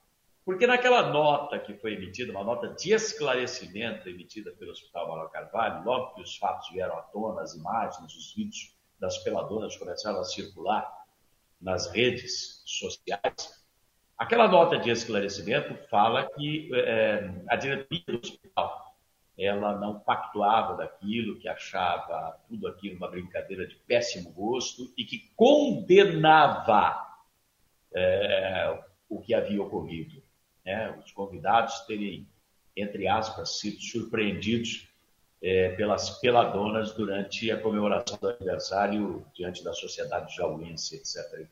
porque 0.45 0.65
naquela 0.65 1.11
nota 1.11 1.59
que 1.59 1.75
foi 1.75 1.93
emitida, 1.93 2.31
uma 2.31 2.43
nota 2.43 2.69
de 2.69 2.91
esclarecimento 2.91 4.09
emitida 4.09 4.51
pelo 4.53 4.71
Hospital 4.71 5.07
Manuel 5.07 5.29
Carvalho, 5.29 5.83
logo 5.83 6.15
que 6.15 6.21
os 6.21 6.37
fatos 6.37 6.69
vieram 6.71 6.97
à 6.97 7.03
tona, 7.03 7.41
as 7.41 7.53
imagens, 7.53 8.15
os 8.15 8.33
vídeos 8.33 8.75
das 8.99 9.17
peladoras 9.19 9.77
começaram 9.77 10.19
a 10.19 10.23
circular 10.23 10.91
nas 11.61 11.91
redes 11.91 12.63
sociais, 12.65 13.63
aquela 14.17 14.47
nota 14.47 14.77
de 14.77 14.89
esclarecimento 14.89 15.75
fala 15.87 16.27
que 16.31 16.71
é, 16.73 17.31
a 17.47 17.55
diretoria 17.55 18.03
do 18.07 18.19
hospital 18.19 18.89
ela 19.37 19.77
não 19.79 19.99
pactuava 19.99 20.75
daquilo, 20.75 21.39
que 21.39 21.47
achava 21.47 22.37
tudo 22.47 22.67
aquilo 22.67 22.97
uma 22.97 23.09
brincadeira 23.09 23.65
de 23.65 23.75
péssimo 23.75 24.31
gosto 24.31 24.91
e 24.97 25.05
que 25.05 25.31
condenava 25.35 27.08
é, 27.93 28.79
o 29.07 29.19
que 29.19 29.33
havia 29.33 29.61
ocorrido. 29.61 30.21
Né? 30.65 30.91
Os 31.03 31.11
convidados 31.11 31.79
terem, 31.81 32.27
entre 32.75 33.07
aspas, 33.07 33.59
sido 33.59 33.81
surpreendidos 33.81 34.87
é, 35.41 35.69
pelas 35.69 36.19
peladonas 36.19 36.91
durante 36.93 37.49
a 37.51 37.59
comemoração 37.59 38.17
do 38.19 38.29
aniversário 38.29 39.25
diante 39.33 39.63
da 39.63 39.73
sociedade 39.73 40.35
jauense, 40.35 40.95
etc. 40.95 41.47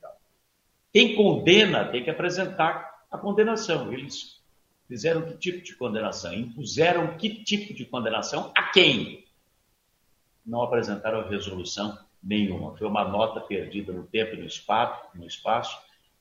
Quem 0.92 1.16
condena 1.16 1.90
tem 1.90 2.04
que 2.04 2.10
apresentar 2.10 3.06
a 3.10 3.18
condenação. 3.18 3.94
Eles 3.94 4.38
Fizeram 4.88 5.22
que 5.24 5.38
tipo 5.38 5.62
de 5.62 5.76
condenação? 5.76 6.34
Impuseram 6.34 7.18
que 7.18 7.44
tipo 7.44 7.74
de 7.74 7.86
condenação 7.86 8.52
a 8.56 8.72
quem? 8.72 9.26
Não 10.46 10.62
apresentaram 10.62 11.28
resolução 11.28 12.00
nenhuma. 12.24 12.76
Foi 12.78 12.88
uma 12.88 13.04
nota 13.04 13.42
perdida 13.42 13.92
no 13.92 14.08
tempo 14.08 14.36
e 14.36 14.40
no 14.40 14.46
espaço, 14.46 15.10
no 15.14 15.28
espaço 15.28 15.78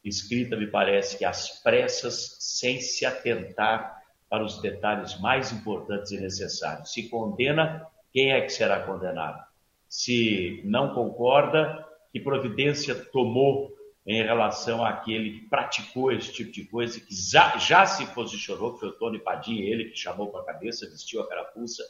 escrita, 0.09 0.57
me 0.57 0.67
parece 0.67 1.19
que 1.19 1.25
às 1.25 1.63
pressas, 1.63 2.37
sem 2.41 2.81
se 2.81 3.05
atentar 3.05 4.03
para 4.29 4.45
os 4.45 4.61
detalhes 4.61 5.19
mais 5.21 5.53
importantes 5.53 6.11
e 6.13 6.21
necessários. 6.21 6.93
Se 6.93 7.09
condena, 7.09 7.87
quem 8.13 8.33
é 8.33 8.41
que 8.41 8.51
será 8.51 8.81
condenado? 8.81 9.45
Se 9.89 10.61
não 10.65 10.95
concorda, 10.95 11.85
que 12.13 12.21
providência 12.21 12.95
tomou 12.95 13.77
em 14.07 14.23
relação 14.23 14.85
àquele 14.85 15.41
que 15.41 15.49
praticou 15.49 16.13
esse 16.13 16.33
tipo 16.33 16.53
de 16.53 16.65
coisa, 16.65 17.01
que 17.01 17.15
já, 17.15 17.59
já 17.59 17.85
se 17.85 18.07
posicionou, 18.15 18.75
que 18.75 18.81
foi 18.81 18.89
o 18.91 18.99
Tony 18.99 19.19
Padim, 19.19 19.61
ele 19.61 19.87
que 19.87 19.97
chamou 19.97 20.29
para 20.29 20.43
a 20.43 20.45
cabeça, 20.45 20.89
vestiu 20.89 21.21
a 21.21 21.29
carapuça, 21.29 21.83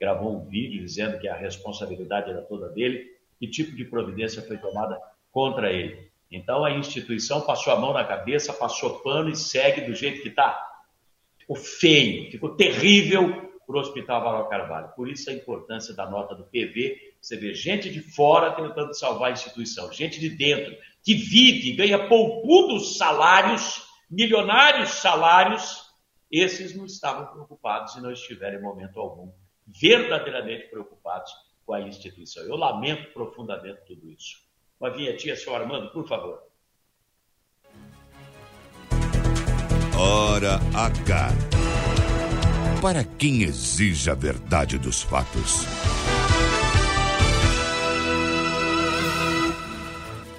gravou 0.00 0.36
um 0.36 0.46
vídeo 0.46 0.80
dizendo 0.80 1.18
que 1.18 1.26
a 1.26 1.34
responsabilidade 1.34 2.30
era 2.30 2.42
toda 2.42 2.68
dele, 2.68 3.04
que 3.38 3.48
tipo 3.48 3.74
de 3.74 3.84
providência 3.84 4.42
foi 4.42 4.56
tomada 4.56 5.00
contra 5.32 5.72
ele. 5.72 6.10
Então 6.30 6.64
a 6.64 6.70
instituição 6.70 7.40
passou 7.40 7.72
a 7.72 7.80
mão 7.80 7.92
na 7.92 8.04
cabeça, 8.04 8.52
passou 8.52 9.00
pano 9.00 9.30
e 9.30 9.36
segue 9.36 9.82
do 9.82 9.94
jeito 9.94 10.22
que 10.22 10.28
está. 10.28 10.62
Ficou 11.38 11.56
feio, 11.56 12.30
ficou 12.30 12.54
terrível 12.54 13.48
para 13.66 13.76
o 13.76 13.80
Hospital 13.80 14.22
Varal 14.22 14.48
Carvalho. 14.48 14.88
Por 14.94 15.08
isso 15.08 15.28
a 15.30 15.32
importância 15.32 15.94
da 15.94 16.08
nota 16.08 16.34
do 16.34 16.44
PV. 16.44 16.96
Você 17.20 17.36
vê 17.36 17.54
gente 17.54 17.90
de 17.90 18.00
fora 18.00 18.52
tentando 18.52 18.94
salvar 18.94 19.30
a 19.30 19.32
instituição, 19.32 19.92
gente 19.92 20.18
de 20.18 20.30
dentro, 20.30 20.74
que 21.02 21.14
vive, 21.14 21.74
ganha 21.74 22.08
poupudos 22.08 22.96
salários, 22.96 23.82
milionários 24.10 24.90
salários, 24.90 25.88
esses 26.30 26.76
não 26.76 26.84
estavam 26.84 27.26
preocupados 27.26 27.94
e 27.96 28.00
não 28.00 28.12
estiveram 28.12 28.58
em 28.58 28.62
momento 28.62 28.98
algum 29.00 29.32
verdadeiramente 29.66 30.68
preocupados 30.68 31.30
com 31.64 31.74
a 31.74 31.80
instituição. 31.82 32.42
Eu 32.44 32.56
lamento 32.56 33.12
profundamente 33.12 33.80
tudo 33.86 34.10
isso. 34.10 34.47
Uma 34.80 34.90
vinhetinha, 34.90 35.34
senhor 35.34 35.60
Armando, 35.60 35.90
por 35.90 36.06
favor. 36.06 36.40
Hora 39.98 40.60
H. 40.72 41.30
Para 42.80 43.02
quem 43.02 43.42
exige 43.42 44.08
a 44.08 44.14
verdade 44.14 44.78
dos 44.78 45.02
fatos. 45.02 45.66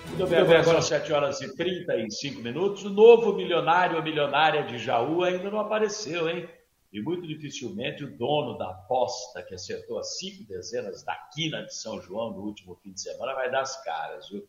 Muito 0.08 0.26
bem, 0.28 0.40
agora 0.40 0.64
são 0.64 0.82
7 0.82 1.12
horas 1.12 1.42
e 1.42 1.54
35 1.54 2.42
minutos. 2.42 2.86
O 2.86 2.90
novo 2.90 3.34
milionário 3.34 3.98
ou 3.98 4.04
milionária 4.04 4.64
de 4.64 4.78
Jaú 4.78 5.24
ainda 5.24 5.50
não 5.50 5.60
apareceu, 5.60 6.30
hein? 6.30 6.48
E 6.92 7.02
muito 7.02 7.28
dificilmente 7.28 8.04
o 8.04 8.18
dono 8.18 8.58
da 8.58 8.70
aposta, 8.70 9.44
que 9.44 9.54
acertou 9.54 10.00
as 10.00 10.18
cinco 10.18 10.44
dezenas 10.44 11.04
da 11.04 11.16
quina 11.34 11.64
de 11.64 11.74
São 11.74 12.02
João 12.02 12.32
no 12.32 12.42
último 12.42 12.76
fim 12.84 12.92
de 12.92 13.02
semana, 13.02 13.36
vai 13.36 13.52
dar 13.52 13.62
as 13.62 13.84
caras, 13.84 14.30
viu? 14.30 14.48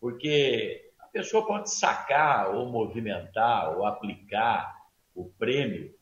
Porque 0.00 0.92
a 1.00 1.06
pessoa 1.06 1.46
pode 1.46 1.74
sacar 1.74 2.54
ou 2.54 2.66
movimentar 2.66 3.76
ou 3.76 3.84
aplicar 3.84 4.72
o 5.14 5.24
prêmio 5.24 5.92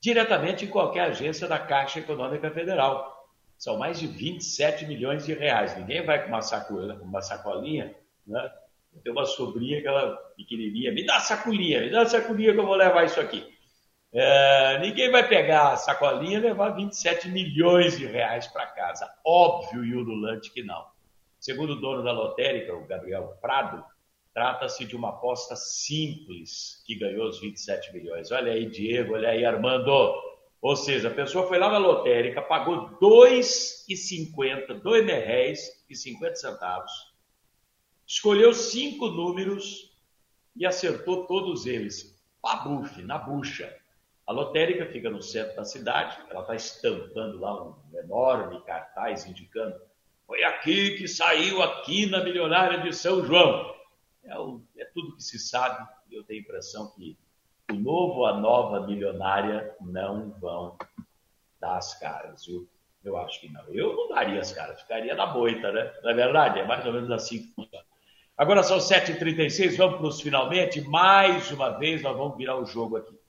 diretamente 0.00 0.64
em 0.64 0.68
qualquer 0.68 1.10
agência 1.10 1.48
da 1.48 1.58
Caixa 1.58 1.98
Econômica 1.98 2.50
Federal. 2.50 3.28
São 3.58 3.76
mais 3.76 3.98
de 3.98 4.06
27 4.06 4.86
milhões 4.86 5.26
de 5.26 5.34
reais. 5.34 5.76
Ninguém 5.76 6.04
vai 6.04 6.22
com 6.22 6.28
uma, 6.28 6.40
sacola, 6.40 6.94
uma 7.02 7.20
sacolinha 7.20 7.94
né? 8.26 8.50
Eu 8.94 9.00
tenho 9.02 9.14
uma 9.14 9.24
sobrinha 9.24 9.80
que 9.80 9.86
ela 9.86 10.16
pequenininha, 10.36 10.92
me 10.92 11.04
dá 11.04 11.20
sacolinha, 11.20 11.80
me 11.80 11.90
dá 11.90 12.06
sacolinha 12.06 12.52
que 12.52 12.58
eu 12.58 12.66
vou 12.66 12.74
levar 12.74 13.04
isso 13.04 13.20
aqui. 13.20 13.46
É, 14.12 14.78
ninguém 14.80 15.10
vai 15.10 15.28
pegar 15.28 15.72
a 15.72 15.76
sacolinha 15.76 16.38
e 16.38 16.42
levar 16.42 16.70
27 16.70 17.28
milhões 17.28 17.96
de 17.96 18.06
reais 18.06 18.46
para 18.46 18.66
casa. 18.66 19.08
Óbvio 19.24 19.84
e 19.84 19.94
ululante 19.94 20.50
que 20.50 20.62
não. 20.62 20.84
Segundo 21.38 21.74
o 21.74 21.80
dono 21.80 22.02
da 22.02 22.12
lotérica, 22.12 22.74
o 22.74 22.86
Gabriel 22.86 23.38
Prado, 23.40 23.84
trata-se 24.34 24.84
de 24.84 24.96
uma 24.96 25.10
aposta 25.10 25.54
simples 25.56 26.82
que 26.86 26.96
ganhou 26.96 27.28
os 27.28 27.40
27 27.40 27.92
milhões. 27.92 28.30
Olha 28.30 28.52
aí, 28.52 28.66
Diego, 28.66 29.14
olha 29.14 29.30
aí, 29.30 29.44
Armando. 29.44 30.14
Ou 30.60 30.76
seja, 30.76 31.08
a 31.08 31.14
pessoa 31.14 31.46
foi 31.46 31.58
lá 31.58 31.70
na 31.70 31.78
lotérica, 31.78 32.42
pagou 32.42 32.86
R$ 32.86 32.96
2,50, 33.00 34.82
R$ 34.84 35.02
reais 35.02 35.84
e 35.88 35.96
50 35.96 36.34
centavos 36.34 37.10
escolheu 38.10 38.52
cinco 38.52 39.06
números 39.06 39.96
e 40.56 40.66
acertou 40.66 41.28
todos 41.28 41.64
eles. 41.64 42.20
Pabuf, 42.42 43.00
na 43.02 43.16
bucha. 43.16 43.72
A 44.30 44.32
lotérica 44.32 44.86
fica 44.86 45.10
no 45.10 45.20
centro 45.20 45.56
da 45.56 45.64
cidade, 45.64 46.16
ela 46.30 46.42
está 46.42 46.54
estampando 46.54 47.40
lá 47.40 47.64
um 47.64 47.74
enorme 47.98 48.62
cartaz 48.62 49.26
indicando 49.26 49.74
foi 50.30 50.44
aqui 50.44 50.96
que 50.96 51.08
saiu 51.08 51.60
aqui 51.60 52.06
na 52.06 52.22
milionária 52.22 52.78
de 52.78 52.92
São 52.92 53.24
João. 53.24 53.74
É, 54.22 54.38
o, 54.38 54.62
é 54.78 54.84
tudo 54.84 55.16
que 55.16 55.22
se 55.24 55.40
sabe, 55.40 55.84
eu 56.08 56.22
tenho 56.22 56.38
a 56.38 56.42
impressão 56.44 56.92
que 56.94 57.18
o 57.72 57.74
novo, 57.74 58.24
a 58.24 58.38
nova 58.38 58.86
milionária 58.86 59.74
não 59.80 60.30
vão 60.40 60.78
dar 61.60 61.78
as 61.78 61.98
caras, 61.98 62.46
viu? 62.46 62.68
Eu 63.02 63.16
acho 63.16 63.40
que 63.40 63.48
não. 63.52 63.64
Eu 63.70 63.96
não 63.96 64.08
daria 64.10 64.40
as 64.40 64.52
caras, 64.52 64.80
ficaria 64.80 65.16
na 65.16 65.26
boita, 65.26 65.72
né? 65.72 65.92
Na 66.04 66.12
é 66.12 66.14
verdade, 66.14 66.60
é 66.60 66.64
mais 66.64 66.86
ou 66.86 66.92
menos 66.92 67.10
assim. 67.10 67.52
Agora 68.38 68.62
são 68.62 68.78
7h36, 68.78 69.76
vamos 69.76 69.98
para 69.98 70.06
os 70.06 70.20
finalmente. 70.20 70.80
Mais 70.82 71.50
uma 71.50 71.70
vez, 71.70 72.02
nós 72.02 72.16
vamos 72.16 72.36
virar 72.36 72.56
o 72.56 72.66
jogo 72.66 72.98
aqui. 72.98 73.19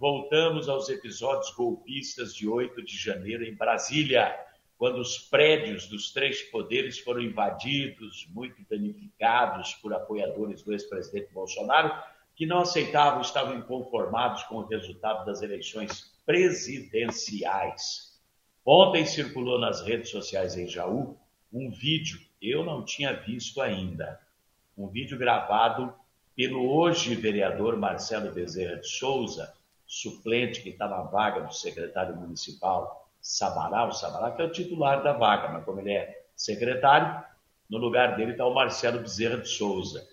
Voltamos 0.00 0.66
aos 0.66 0.88
episódios 0.88 1.50
golpistas 1.50 2.34
de 2.34 2.48
8 2.48 2.82
de 2.82 2.96
janeiro 2.96 3.44
em 3.44 3.54
Brasília, 3.54 4.34
quando 4.78 4.98
os 4.98 5.18
prédios 5.18 5.86
dos 5.88 6.10
três 6.10 6.40
poderes 6.40 6.98
foram 6.98 7.20
invadidos, 7.20 8.26
muito 8.30 8.62
danificados 8.66 9.74
por 9.74 9.92
apoiadores 9.92 10.62
do 10.62 10.72
ex-presidente 10.72 11.30
Bolsonaro, 11.34 11.94
que 12.34 12.46
não 12.46 12.60
aceitavam, 12.60 13.20
estavam 13.20 13.58
inconformados 13.58 14.42
com 14.44 14.54
o 14.54 14.66
resultado 14.66 15.26
das 15.26 15.42
eleições 15.42 16.10
presidenciais. 16.24 18.18
Ontem 18.64 19.04
circulou 19.04 19.58
nas 19.58 19.82
redes 19.82 20.08
sociais 20.08 20.56
em 20.56 20.66
Jaú 20.66 21.18
um 21.52 21.70
vídeo, 21.70 22.18
eu 22.40 22.64
não 22.64 22.86
tinha 22.86 23.12
visto 23.12 23.60
ainda 23.60 24.18
um 24.78 24.88
vídeo 24.88 25.18
gravado 25.18 25.92
pelo 26.34 26.74
hoje 26.74 27.14
vereador 27.14 27.76
Marcelo 27.76 28.32
Bezerra 28.32 28.76
de 28.76 28.88
Souza, 28.88 29.59
suplente 29.90 30.62
que 30.62 30.68
está 30.68 30.86
na 30.86 31.02
vaga 31.02 31.40
do 31.40 31.52
secretário 31.52 32.14
municipal 32.14 33.10
Sabará, 33.20 33.88
o 33.88 33.92
Sabará 33.92 34.30
que 34.30 34.40
é 34.40 34.44
o 34.44 34.52
titular 34.52 35.02
da 35.02 35.12
vaga, 35.12 35.48
mas 35.48 35.64
como 35.64 35.80
ele 35.80 35.90
é 35.90 36.26
secretário, 36.36 37.24
no 37.68 37.76
lugar 37.76 38.16
dele 38.16 38.30
está 38.30 38.46
o 38.46 38.54
Marcelo 38.54 39.00
Bezerra 39.00 39.38
de 39.38 39.48
Souza. 39.48 40.08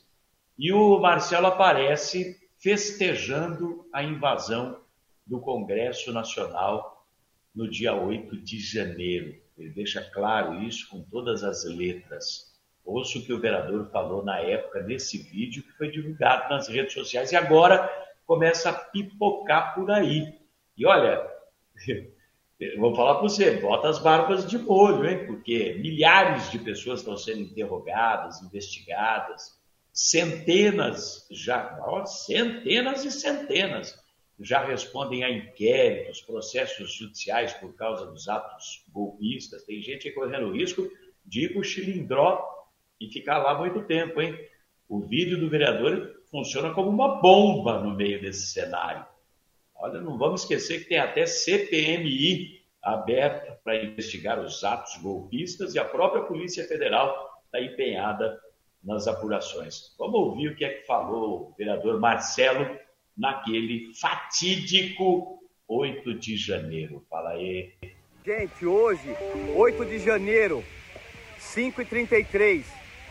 E 0.57 0.73
o 0.73 0.99
Marcelo 0.99 1.45
aparece 1.45 2.35
festejando 2.57 3.87
a 3.93 4.01
invasão 4.01 4.81
do 5.25 5.39
Congresso 5.39 6.11
Nacional 6.11 7.05
no 7.53 7.69
dia 7.69 7.93
8 7.93 8.35
de 8.35 8.59
janeiro. 8.59 9.39
Ele 9.55 9.69
deixa 9.69 10.01
claro 10.09 10.55
isso 10.55 10.89
com 10.89 11.03
todas 11.03 11.43
as 11.43 11.63
letras. 11.65 12.51
Ouço 12.83 13.19
o 13.19 13.23
que 13.23 13.33
o 13.33 13.39
vereador 13.39 13.91
falou 13.91 14.25
na 14.25 14.39
época 14.39 14.81
nesse 14.81 15.19
vídeo 15.19 15.61
que 15.61 15.71
foi 15.73 15.91
divulgado 15.91 16.49
nas 16.49 16.67
redes 16.67 16.93
sociais 16.93 17.31
e 17.31 17.35
agora 17.35 18.06
começa 18.27 18.69
a 18.69 18.73
pipocar 18.73 19.73
por 19.73 19.89
aí. 19.89 20.37
E 20.77 20.85
olha, 20.85 21.25
vou 22.77 22.93
falar 22.93 23.15
para 23.15 23.23
você, 23.23 23.51
bota 23.57 23.87
as 23.87 23.97
barbas 23.97 24.45
de 24.45 24.59
molho, 24.59 25.09
hein? 25.09 25.25
Porque 25.25 25.75
milhares 25.81 26.51
de 26.51 26.59
pessoas 26.59 26.99
estão 26.99 27.17
sendo 27.17 27.39
interrogadas, 27.39 28.41
investigadas, 28.43 29.57
centenas 29.93 31.25
já, 31.31 31.79
ó, 31.81 32.05
centenas 32.05 33.05
e 33.05 33.11
centenas 33.11 33.97
já 34.39 34.63
respondem 34.63 35.23
a 35.23 35.31
inquéritos, 35.31 36.21
processos 36.21 36.93
judiciais 36.93 37.53
por 37.53 37.73
causa 37.75 38.05
dos 38.05 38.27
atos 38.27 38.85
golpistas. 38.89 39.63
Tem 39.63 39.81
gente 39.81 40.11
correndo 40.11 40.51
risco 40.51 40.87
de 41.25 41.45
ir 41.45 41.53
para 41.53 41.61
o 41.61 41.63
Chilindró 41.63 42.45
e 43.01 43.09
ficar 43.09 43.39
lá 43.39 43.57
muito 43.57 43.81
tempo, 43.83 44.21
hein? 44.21 44.37
O 44.87 45.01
vídeo 45.01 45.39
do 45.39 45.49
vereador 45.49 46.16
funciona 46.31 46.73
como 46.73 46.89
uma 46.89 47.21
bomba 47.21 47.79
no 47.79 47.95
meio 47.95 48.21
desse 48.21 48.47
cenário. 48.47 49.05
Olha, 49.75 50.01
não 50.01 50.17
vamos 50.17 50.41
esquecer 50.41 50.79
que 50.79 50.89
tem 50.89 50.97
até 50.97 51.25
CPMI 51.25 52.61
aberta 52.81 53.59
para 53.63 53.83
investigar 53.83 54.39
os 54.39 54.63
atos 54.63 54.97
golpistas 54.97 55.75
e 55.75 55.79
a 55.79 55.85
própria 55.85 56.23
Polícia 56.23 56.67
Federal 56.67 57.41
está 57.45 57.61
empenhada 57.61 58.39
nas 58.83 59.07
apurações. 59.07 59.95
Vamos 59.97 60.15
ouvir 60.15 60.49
o 60.49 60.55
que 60.55 60.65
é 60.65 60.69
que 60.69 60.85
falou 60.85 61.49
o 61.49 61.55
vereador 61.57 61.99
Marcelo 61.99 62.77
naquele 63.17 63.93
fatídico 63.93 65.39
8 65.67 66.13
de 66.13 66.37
janeiro. 66.37 67.05
Fala 67.09 67.31
aí. 67.31 67.73
Gente, 68.25 68.65
hoje, 68.65 69.15
8 69.55 69.85
de 69.85 69.99
janeiro, 69.99 70.63
5h33, 71.39 72.63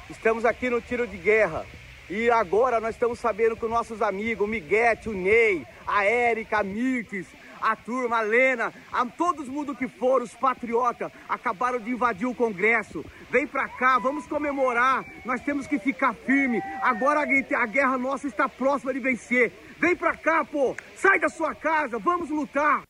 Estamos 0.08 0.44
aqui 0.44 0.70
no 0.70 0.80
tiro 0.80 1.04
de 1.04 1.16
guerra. 1.16 1.66
E 2.08 2.30
agora 2.30 2.80
nós 2.80 2.94
estamos 2.94 3.18
sabendo 3.18 3.56
que 3.56 3.64
os 3.64 3.70
nossos 3.70 4.00
amigos, 4.00 4.46
o 4.46 4.48
Miguete, 4.48 5.08
o 5.08 5.12
Ney, 5.12 5.66
a 5.86 6.04
Érica, 6.04 6.58
a 6.58 6.62
Mirtes, 6.62 7.26
a 7.60 7.74
turma, 7.74 8.18
a 8.18 8.20
Lena, 8.20 8.72
a 8.92 9.04
todos 9.06 9.48
mundo 9.48 9.74
que 9.74 9.88
foram, 9.88 10.24
os 10.24 10.34
patriotas, 10.34 11.10
acabaram 11.28 11.80
de 11.80 11.90
invadir 11.90 12.26
o 12.26 12.34
Congresso. 12.34 13.04
Vem 13.28 13.46
pra 13.46 13.68
cá, 13.68 13.98
vamos 13.98 14.26
comemorar. 14.26 15.04
Nós 15.24 15.40
temos 15.40 15.66
que 15.66 15.78
ficar 15.78 16.14
firme. 16.14 16.62
Agora 16.80 17.20
a 17.20 17.66
guerra 17.66 17.98
nossa 17.98 18.28
está 18.28 18.48
próxima 18.48 18.92
de 18.92 19.00
vencer. 19.00 19.52
Vem 19.78 19.96
pra 19.96 20.16
cá, 20.16 20.44
pô. 20.44 20.76
Sai 20.94 21.18
da 21.18 21.28
sua 21.28 21.54
casa, 21.54 21.98
vamos 21.98 22.30
lutar 22.30 22.84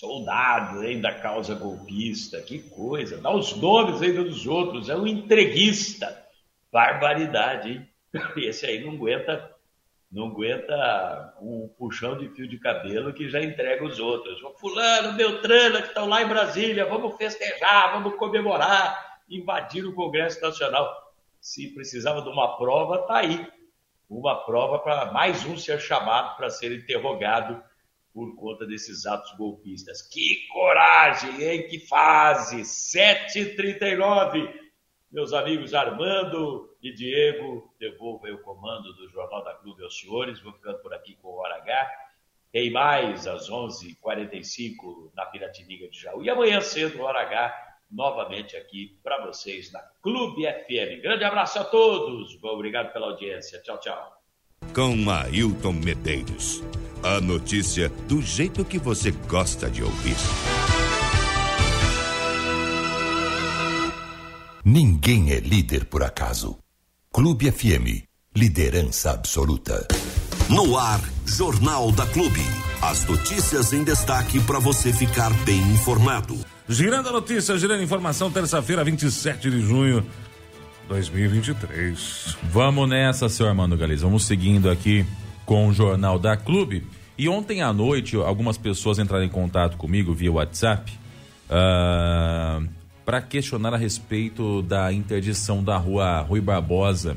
soldado 0.00 0.82
hein, 0.82 0.98
da 0.98 1.12
causa 1.12 1.54
golpista, 1.54 2.40
que 2.40 2.58
coisa, 2.70 3.20
dá 3.20 3.30
os 3.30 3.54
nomes 3.54 4.00
ainda 4.00 4.24
dos 4.24 4.46
outros, 4.46 4.88
é 4.88 4.96
um 4.96 5.06
entreguista, 5.06 6.26
barbaridade, 6.72 7.70
hein? 7.70 7.88
Esse 8.38 8.64
aí 8.64 8.82
não 8.82 8.94
aguenta, 8.94 9.54
não 10.10 10.28
aguenta 10.28 11.34
um 11.42 11.68
puxão 11.78 12.16
de 12.16 12.30
fio 12.30 12.48
de 12.48 12.58
cabelo 12.58 13.12
que 13.12 13.28
já 13.28 13.42
entrega 13.42 13.84
os 13.84 14.00
outros. 14.00 14.40
Fulano, 14.58 15.12
Beltrana, 15.12 15.82
que 15.82 15.88
estão 15.88 16.08
lá 16.08 16.22
em 16.22 16.28
Brasília, 16.28 16.86
vamos 16.86 17.16
festejar, 17.18 17.92
vamos 17.92 18.16
comemorar, 18.16 19.18
invadir 19.28 19.84
o 19.84 19.94
Congresso 19.94 20.40
Nacional. 20.40 20.90
Se 21.38 21.74
precisava 21.74 22.22
de 22.22 22.28
uma 22.30 22.56
prova, 22.56 23.06
tá 23.06 23.18
aí. 23.18 23.46
Uma 24.08 24.44
prova 24.46 24.78
para 24.78 25.12
mais 25.12 25.44
um 25.44 25.58
ser 25.58 25.78
chamado 25.78 26.36
para 26.38 26.48
ser 26.48 26.72
interrogado 26.72 27.62
por 28.12 28.34
conta 28.36 28.66
desses 28.66 29.06
atos 29.06 29.32
golpistas. 29.36 30.02
Que 30.02 30.46
coragem, 30.48 31.42
hein? 31.42 31.68
Que 31.68 31.78
fase! 31.86 32.62
7h39. 32.62 34.52
Meus 35.10 35.32
amigos 35.32 35.74
Armando 35.74 36.76
e 36.82 36.92
Diego, 36.94 37.74
devolvo 37.78 38.28
o 38.28 38.38
comando 38.42 38.92
do 38.94 39.08
Jornal 39.10 39.42
da 39.42 39.54
Clube 39.54 39.82
aos 39.82 39.98
senhores. 39.98 40.40
Vou 40.40 40.52
ficando 40.52 40.78
por 40.78 40.94
aqui 40.94 41.16
com 41.16 41.28
o 41.28 41.36
Hora 41.38 41.56
H. 41.56 41.90
Tem 42.52 42.70
mais 42.70 43.26
às 43.26 43.48
11h45 43.48 45.12
na 45.14 45.26
Piratininga 45.26 45.88
de 45.88 46.00
Jaú. 46.00 46.22
E 46.22 46.30
amanhã 46.30 46.60
cedo, 46.60 47.02
Hora 47.02 47.20
H, 47.22 47.76
novamente 47.90 48.56
aqui 48.56 48.98
para 49.02 49.24
vocês 49.26 49.72
na 49.72 49.80
Clube 50.02 50.42
FM. 50.42 51.02
Grande 51.02 51.24
abraço 51.24 51.58
a 51.58 51.64
todos. 51.64 52.38
Obrigado 52.42 52.92
pela 52.92 53.06
audiência. 53.06 53.60
Tchau, 53.62 53.78
tchau. 53.78 54.22
Com 54.74 55.10
Ailton 55.10 55.72
Medeiros. 55.72 56.62
A 57.02 57.18
notícia 57.18 57.90
do 58.06 58.20
jeito 58.20 58.62
que 58.62 58.78
você 58.78 59.10
gosta 59.10 59.70
de 59.70 59.82
ouvir. 59.82 60.16
Ninguém 64.62 65.32
é 65.32 65.40
líder 65.40 65.86
por 65.86 66.02
acaso. 66.02 66.58
Clube 67.10 67.50
FM. 67.50 68.04
Liderança 68.36 69.12
absoluta. 69.12 69.88
No 70.50 70.76
ar, 70.76 71.00
Jornal 71.24 71.90
da 71.90 72.06
Clube. 72.06 72.42
As 72.82 73.06
notícias 73.06 73.72
em 73.72 73.82
destaque 73.82 74.38
para 74.40 74.58
você 74.58 74.92
ficar 74.92 75.32
bem 75.44 75.60
informado. 75.72 76.38
Girando 76.68 77.08
a 77.08 77.12
notícia, 77.12 77.56
girando 77.56 77.80
a 77.80 77.84
informação, 77.84 78.30
terça-feira, 78.30 78.84
27 78.84 79.50
de 79.50 79.62
junho 79.62 80.06
2023. 80.86 82.36
Vamos 82.42 82.86
nessa, 82.90 83.26
seu 83.30 83.48
Armando 83.48 83.74
Galiza. 83.74 84.04
Vamos 84.04 84.26
seguindo 84.26 84.68
aqui 84.68 85.06
com 85.50 85.66
o 85.66 85.72
Jornal 85.72 86.16
da 86.16 86.36
Clube. 86.36 86.86
E 87.18 87.28
ontem 87.28 87.60
à 87.60 87.72
noite, 87.72 88.14
algumas 88.14 88.56
pessoas 88.56 89.00
entraram 89.00 89.24
em 89.24 89.28
contato 89.28 89.76
comigo 89.76 90.14
via 90.14 90.30
WhatsApp 90.30 90.92
uh, 90.92 91.50
ah, 91.50 92.62
para 93.04 93.20
questionar 93.20 93.74
a 93.74 93.76
respeito 93.76 94.62
da 94.62 94.92
interdição 94.92 95.64
da 95.64 95.76
rua 95.76 96.20
Rui 96.20 96.40
Barbosa, 96.40 97.16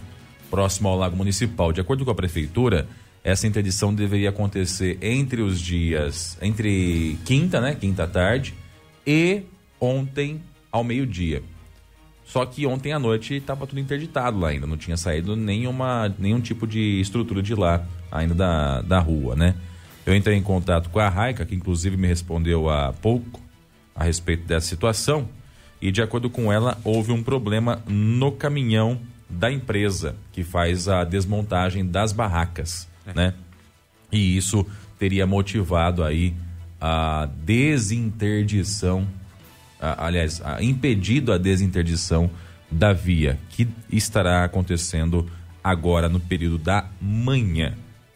próximo 0.50 0.90
ao 0.90 0.98
Lago 0.98 1.16
Municipal. 1.16 1.72
De 1.72 1.80
acordo 1.80 2.04
com 2.04 2.10
a 2.10 2.16
prefeitura, 2.16 2.88
essa 3.24 3.46
interdição 3.46 3.94
deveria 3.94 4.30
acontecer 4.30 4.98
entre 5.00 5.44
os 5.44 5.62
dias, 5.62 6.36
entre 6.42 7.20
quinta, 7.26 7.62
né, 7.62 7.76
quinta 7.76 8.08
tarde, 8.08 8.56
e 9.06 9.44
ontem 9.80 10.42
ao 10.72 10.84
meio-dia. 10.84 11.44
Só 12.26 12.48
que 12.48 12.66
ontem 12.66 12.94
à 12.94 12.98
noite 12.98 13.36
estava 13.36 13.68
tudo 13.68 13.80
interditado 13.80 14.40
lá 14.40 14.48
ainda, 14.48 14.66
não 14.66 14.76
tinha 14.76 14.98
saído 14.98 15.36
nenhuma, 15.36 16.12
nenhum 16.18 16.42
tipo 16.42 16.66
de 16.66 17.00
estrutura 17.00 17.44
de 17.44 17.54
lá, 17.54 17.86
ainda 18.14 18.36
da, 18.36 18.82
da 18.82 19.00
rua, 19.00 19.36
né? 19.36 19.56
Eu 20.06 20.16
entrei 20.16 20.38
em 20.38 20.44
contato 20.44 20.90
com 20.90 21.00
a 21.00 21.10
Raica, 21.10 21.46
que 21.46 21.56
inclusive 21.56 21.98
me 21.98 22.08
respondeu 22.08 22.70
há 22.70 22.94
pouco 22.94 23.42
a 23.96 24.04
respeito 24.04 24.46
dessa 24.46 24.68
situação, 24.68 25.28
e 25.82 25.92
de 25.92 26.02
acordo 26.02 26.30
com 26.30 26.52
ela, 26.52 26.78
houve 26.84 27.12
um 27.12 27.24
problema 27.24 27.82
no 27.88 28.32
caminhão 28.32 29.00
da 29.30 29.52
empresa 29.52 30.16
que 30.32 30.44
faz 30.44 30.88
a 30.88 31.04
desmontagem 31.04 31.86
das 31.86 32.12
barracas, 32.14 32.88
é. 33.06 33.14
né? 33.14 33.34
E 34.12 34.38
isso 34.38 34.66
teria 35.00 35.26
motivado 35.26 36.04
aí 36.04 36.34
a 36.80 37.28
desinterdição, 37.44 39.08
a, 39.82 40.06
aliás, 40.06 40.42
a, 40.44 40.62
impedido 40.62 41.34
a 41.34 41.38
desinterdição 41.38 42.30
da 42.70 42.94
via, 42.94 43.40
que 43.50 43.68
estará 43.92 44.44
acontecendo 44.44 45.30
agora 45.64 46.10
no 46.10 46.20
período 46.20 46.58
da 46.58 46.86
manhã. 47.02 47.74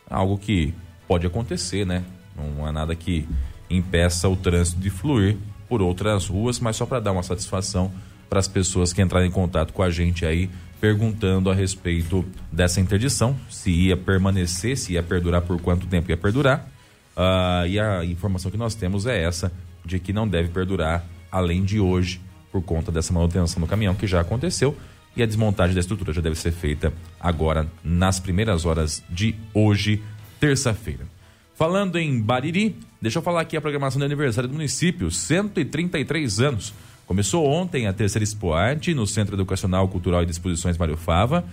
Algo 0.10 0.38
que 0.38 0.74
pode 1.08 1.26
acontecer, 1.26 1.86
né? 1.86 2.04
Não 2.36 2.66
há 2.66 2.72
nada 2.72 2.96
que 2.96 3.28
impeça 3.70 4.30
o 4.30 4.36
trânsito 4.36 4.80
de 4.80 4.90
fluir 4.90 5.38
por 5.68 5.82
outras 5.82 6.28
ruas, 6.28 6.60
mas 6.60 6.76
só 6.76 6.86
para 6.86 7.00
dar 7.00 7.12
uma 7.12 7.24
satisfação 7.24 7.92
para 8.30 8.40
as 8.40 8.48
pessoas 8.48 8.94
que 8.94 9.02
entrarem 9.02 9.30
em 9.30 9.32
contato 9.32 9.74
com 9.74 9.82
a 9.82 9.90
gente 9.90 10.26
aí, 10.26 10.50
perguntando 10.80 11.50
a 11.50 11.54
respeito 11.54 12.26
dessa 12.52 12.80
interdição, 12.80 13.36
se 13.50 13.72
ia 13.72 13.98
permanecer, 13.98 14.78
se 14.78 14.94
ia 14.94 15.04
perdurar, 15.04 15.42
por 15.42 15.60
quanto 15.62 15.88
tempo 15.88 16.12
ia 16.12 16.18
perdurar. 16.18 16.70
Uh, 17.16 17.68
e 17.68 17.80
a 17.80 18.06
informação 18.06 18.52
que 18.52 18.58
nós 18.58 18.76
temos 18.76 19.06
é 19.06 19.24
essa, 19.24 19.52
de 19.84 20.00
que 20.00 20.14
não 20.14 20.28
deve 20.28 20.50
perdurar 20.50 21.06
além 21.32 21.64
de 21.64 21.80
hoje, 21.80 22.22
por 22.52 22.62
conta 22.62 22.92
dessa 22.92 23.12
manutenção 23.14 23.60
no 23.60 23.68
caminhão 23.68 23.96
que 23.96 24.08
já 24.08 24.22
aconteceu. 24.22 24.76
E 25.18 25.24
a 25.24 25.26
desmontagem 25.26 25.74
da 25.74 25.80
estrutura 25.80 26.14
já 26.14 26.22
deve 26.22 26.36
ser 26.36 26.52
feita 26.52 26.94
agora, 27.20 27.66
nas 27.84 28.20
primeiras 28.20 28.66
horas 28.66 29.04
de 29.10 29.34
hoje, 29.52 30.00
terça-feira. 30.40 31.06
Falando 31.56 31.98
em 31.98 32.22
Bariri, 32.22 32.76
deixa 33.02 33.18
eu 33.18 33.24
falar 33.24 33.42
aqui 33.42 33.58
a 33.58 33.62
programação 33.62 33.98
de 33.98 34.06
aniversário 34.06 34.48
do 34.48 34.54
município, 34.54 35.10
133 35.10 36.40
anos. 36.40 36.72
Começou 37.08 37.48
ontem 37.48 37.88
a 37.88 37.94
terceira 37.94 38.24
Expo 38.24 38.54
Arte 38.54 38.94
no 38.94 39.08
Centro 39.08 39.36
Educacional, 39.36 39.88
Cultural 39.88 40.22
e 40.22 40.26
de 40.28 40.34
Exposições 40.34 40.78
Mário 40.78 40.96
Fava 40.96 41.44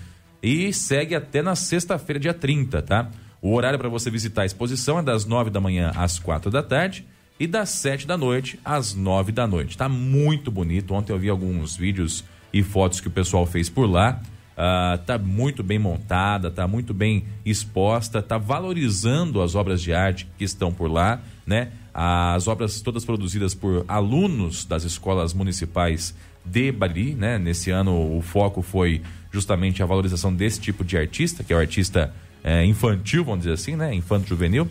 e 0.43 0.71
segue 0.75 1.15
até 1.15 1.41
na 1.41 1.57
sexta-feira, 1.57 2.21
dia 2.21 2.35
30, 2.35 2.83
tá? 2.83 3.11
O 3.41 3.55
horário 3.55 3.79
para 3.79 3.89
você 3.89 4.11
visitar 4.11 4.43
a 4.43 4.47
exposição 4.47 4.99
é 4.99 5.03
das 5.03 5.25
9 5.25 5.49
da 5.49 5.59
manhã 5.59 5.91
às 5.97 6.19
4 6.19 6.51
da 6.51 6.63
tarde 6.63 7.07
e 7.41 7.47
das 7.47 7.71
7 7.71 8.07
da 8.07 8.19
noite 8.19 8.61
às 8.63 8.95
9 8.95 9.33
da 9.33 9.47
noite. 9.47 9.79
Tá 9.79 9.89
muito 9.89 10.51
bonito. 10.51 10.93
Ontem 10.93 11.15
eu 11.15 11.19
vi 11.19 11.31
alguns 11.31 11.77
vídeos 11.77 12.25
e 12.55 12.63
fotos 12.63 13.01
que 13.01 13.09
o 13.09 13.11
pessoal 13.11 13.45
fez 13.45 13.69
por 13.69 13.91
lá. 13.91 14.23
Uh, 14.53 14.97
tá 15.05 15.19
muito 15.19 15.65
bem 15.65 15.81
montada, 15.81 16.49
tá 16.49 16.69
muito 16.69 16.95
bem 16.95 17.25
exposta, 17.45 18.23
tá 18.23 18.39
valorizando 18.39 19.43
as 19.43 19.57
obras 19.57 19.83
de 19.83 19.93
arte 19.93 20.29
que 20.39 20.45
estão 20.45 20.73
por 20.73 20.89
lá, 20.89 21.21
né? 21.45 21.73
As 21.93 22.47
obras 22.47 22.81
todas 22.81 23.05
produzidas 23.05 23.53
por 23.53 23.85
alunos 23.89 24.65
das 24.65 24.85
escolas 24.85 25.35
municipais 25.35 26.15
de 26.45 26.71
Bari, 26.71 27.17
né? 27.17 27.37
Nesse 27.37 27.73
ano 27.73 28.17
o 28.17 28.23
foco 28.23 28.63
foi 28.63 29.03
justamente 29.33 29.83
a 29.83 29.87
valorização 29.87 30.33
desse 30.33 30.61
tipo 30.61 30.85
de 30.85 30.97
artista, 30.97 31.43
que 31.43 31.53
é 31.53 31.57
o 31.57 31.59
artista 31.59 32.15
é, 32.45 32.65
infantil, 32.65 33.25
vamos 33.25 33.41
dizer 33.41 33.55
assim, 33.55 33.75
né? 33.75 33.93
Infanto 33.93 34.29
juvenil. 34.29 34.65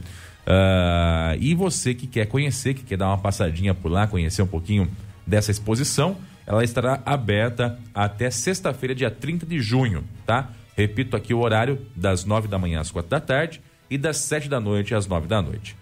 Uh, 0.46 1.36
e 1.42 1.54
você 1.54 1.94
que 1.94 2.08
quer 2.08 2.28
conhecer, 2.28 2.74
que 2.74 2.84
quer 2.84 2.98
dar 2.98 3.08
uma 3.08 3.18
passadinha 3.18 3.74
por 3.74 3.92
lá, 3.92 4.08
conhecer 4.08 4.42
um 4.42 4.48
pouquinho 4.48 4.90
dessa 5.28 5.52
exposição, 5.52 6.16
ela 6.46 6.64
estará 6.64 7.02
aberta 7.06 7.80
até 7.94 8.30
sexta-feira, 8.30 8.94
dia 8.94 9.10
30 9.12 9.46
de 9.46 9.60
junho, 9.62 10.04
tá? 10.26 10.50
Repito 10.76 11.16
aqui 11.16 11.34
o 11.34 11.40
horário, 11.40 11.80
das 11.96 12.26
9 12.26 12.48
da 12.48 12.58
manhã 12.58 12.82
às 12.82 12.92
4 12.92 13.10
da 13.10 13.20
tarde 13.20 13.62
e 13.90 13.98
das 13.98 14.18
7 14.18 14.50
da 14.50 14.60
noite 14.60 14.96
às 14.96 15.08
9 15.08 15.28
da 15.28 15.42
noite. 15.42 15.76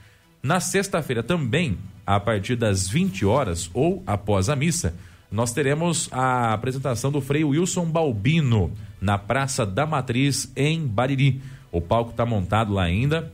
Na 0.44 0.60
sexta-feira 0.60 1.24
também, 1.24 1.78
a 2.06 2.20
partir 2.20 2.56
das 2.56 2.88
20 2.88 3.26
horas 3.26 3.70
ou 3.74 4.04
após 4.06 4.50
a 4.50 4.56
missa, 4.56 4.94
nós 5.32 5.54
teremos 5.54 6.10
a 6.12 6.54
apresentação 6.54 7.12
do 7.12 7.22
Frei 7.22 7.44
Wilson 7.44 7.86
Balbino 7.86 8.72
na 9.00 9.18
Praça 9.18 9.66
da 9.66 9.86
Matriz, 9.86 10.52
em 10.56 10.86
Bariri. 10.86 11.42
O 11.72 11.80
palco 11.80 12.12
está 12.12 12.26
montado 12.26 12.74
lá 12.74 12.84
ainda, 12.84 13.32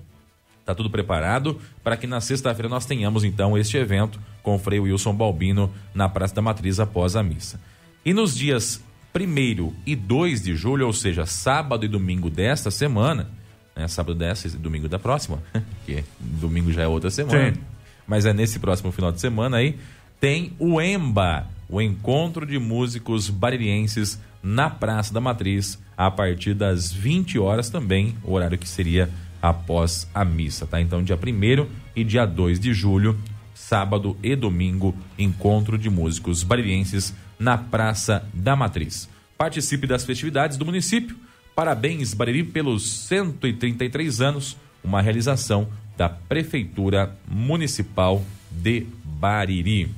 está 0.59 0.75
tudo 0.75 0.91
preparado 0.91 1.59
para 1.83 1.97
que 1.97 2.05
na 2.05 2.21
sexta-feira 2.21 2.69
nós 2.69 2.85
tenhamos 2.85 3.23
então 3.23 3.57
este 3.57 3.77
evento 3.77 4.19
com 4.47 4.55
o 4.55 4.59
Frei 4.59 4.79
Wilson 4.79 5.13
Balbino 5.13 5.69
na 5.93 6.07
Praça 6.07 6.35
da 6.35 6.41
Matriz 6.41 6.79
após 6.79 7.17
a 7.17 7.21
missa. 7.21 7.59
E 8.05 8.13
nos 8.13 8.33
dias 8.33 8.81
1 9.13 9.73
e 9.85 9.93
2 9.93 10.41
de 10.41 10.55
julho, 10.55 10.87
ou 10.87 10.93
seja, 10.93 11.25
sábado 11.25 11.83
e 11.83 11.89
domingo 11.89 12.29
desta 12.29 12.71
semana, 12.71 13.29
né, 13.75 13.89
sábado 13.89 14.17
dessa 14.17 14.47
e 14.47 14.51
domingo 14.51 14.87
da 14.87 14.97
próxima, 14.97 15.43
que 15.85 16.01
domingo 16.17 16.71
já 16.71 16.83
é 16.83 16.87
outra 16.87 17.11
semana, 17.11 17.55
Sim. 17.55 17.59
mas 18.07 18.25
é 18.25 18.31
nesse 18.31 18.57
próximo 18.57 18.89
final 18.93 19.11
de 19.11 19.19
semana 19.19 19.57
aí, 19.57 19.77
tem 20.17 20.53
o 20.57 20.79
EMBA, 20.79 21.45
o 21.67 21.81
Encontro 21.81 22.45
de 22.45 22.57
Músicos 22.57 23.29
Baririenses 23.29 24.17
na 24.41 24.69
Praça 24.69 25.13
da 25.13 25.19
Matriz, 25.19 25.77
a 25.97 26.09
partir 26.09 26.53
das 26.53 26.89
20 26.89 27.37
horas 27.37 27.69
também, 27.69 28.15
o 28.23 28.31
horário 28.31 28.57
que 28.57 28.69
seria 28.69 29.09
após 29.41 30.09
a 30.15 30.23
missa, 30.23 30.65
tá? 30.65 30.79
Então, 30.79 31.03
dia 31.03 31.17
1 31.17 31.67
e 31.93 32.05
dia 32.05 32.25
2 32.25 32.61
de 32.61 32.73
julho, 32.73 33.19
sábado 33.57 34.15
e 34.21 34.35
domingo, 34.35 34.95
encontro 35.17 35.77
de 35.77 35.89
músicos 35.89 36.43
baririenses 36.43 37.13
na 37.39 37.57
Praça 37.57 38.23
da 38.33 38.55
Matriz. 38.55 39.09
Participe 39.37 39.87
das 39.87 40.05
festividades 40.05 40.57
do 40.57 40.65
município. 40.65 41.17
Parabéns, 41.55 42.13
Bariri, 42.13 42.43
pelos 42.43 42.87
133 43.07 44.21
anos, 44.21 44.55
uma 44.83 45.01
realização 45.01 45.67
da 45.97 46.07
Prefeitura 46.07 47.17
Municipal 47.27 48.23
de 48.51 48.85
Bariri. 49.03 49.91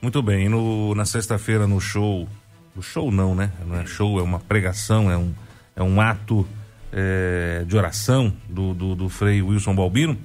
Muito 0.00 0.20
bem, 0.20 0.48
no, 0.48 0.94
na 0.94 1.04
sexta-feira 1.04 1.66
no 1.66 1.80
show, 1.80 2.28
o 2.76 2.82
show 2.82 3.12
não, 3.12 3.34
né? 3.34 3.52
Não 3.64 3.76
é 3.76 3.86
show, 3.86 4.18
é 4.18 4.22
uma 4.22 4.40
pregação, 4.40 5.10
é 5.10 5.16
um, 5.16 5.32
é 5.76 5.82
um 5.82 6.00
ato 6.00 6.46
é, 6.92 7.64
de 7.66 7.76
oração 7.76 8.32
do, 8.48 8.74
do, 8.74 8.94
do 8.96 9.08
Frei 9.08 9.40
Wilson 9.40 9.74
Balbino. 9.74 10.18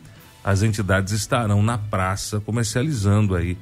As 0.47 0.63
entidades 0.63 1.11
estarão 1.11 1.61
na 1.61 1.77
praça 1.77 2.39
comercializando 2.39 3.35
aí 3.35 3.57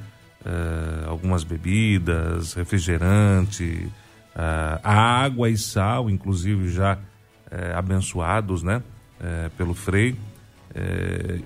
é, 0.45 1.07
algumas 1.07 1.43
bebidas, 1.43 2.53
refrigerante, 2.53 3.89
uh, 4.35 4.79
água 4.83 5.49
e 5.49 5.57
sal, 5.57 6.11
inclusive 6.11 6.69
já 6.69 6.93
uh, 6.93 7.75
abençoados, 7.75 8.61
né? 8.61 8.83
Uh, 9.19 9.49
pelo 9.57 9.73
Frei. 9.73 10.15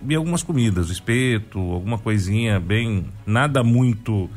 e 0.06 0.14
algumas 0.14 0.44
comidas, 0.44 0.90
espeto, 0.90 1.58
alguma 1.58 1.98
coisinha 1.98 2.60
bem, 2.60 3.06
nada 3.26 3.64
muito 3.64 4.30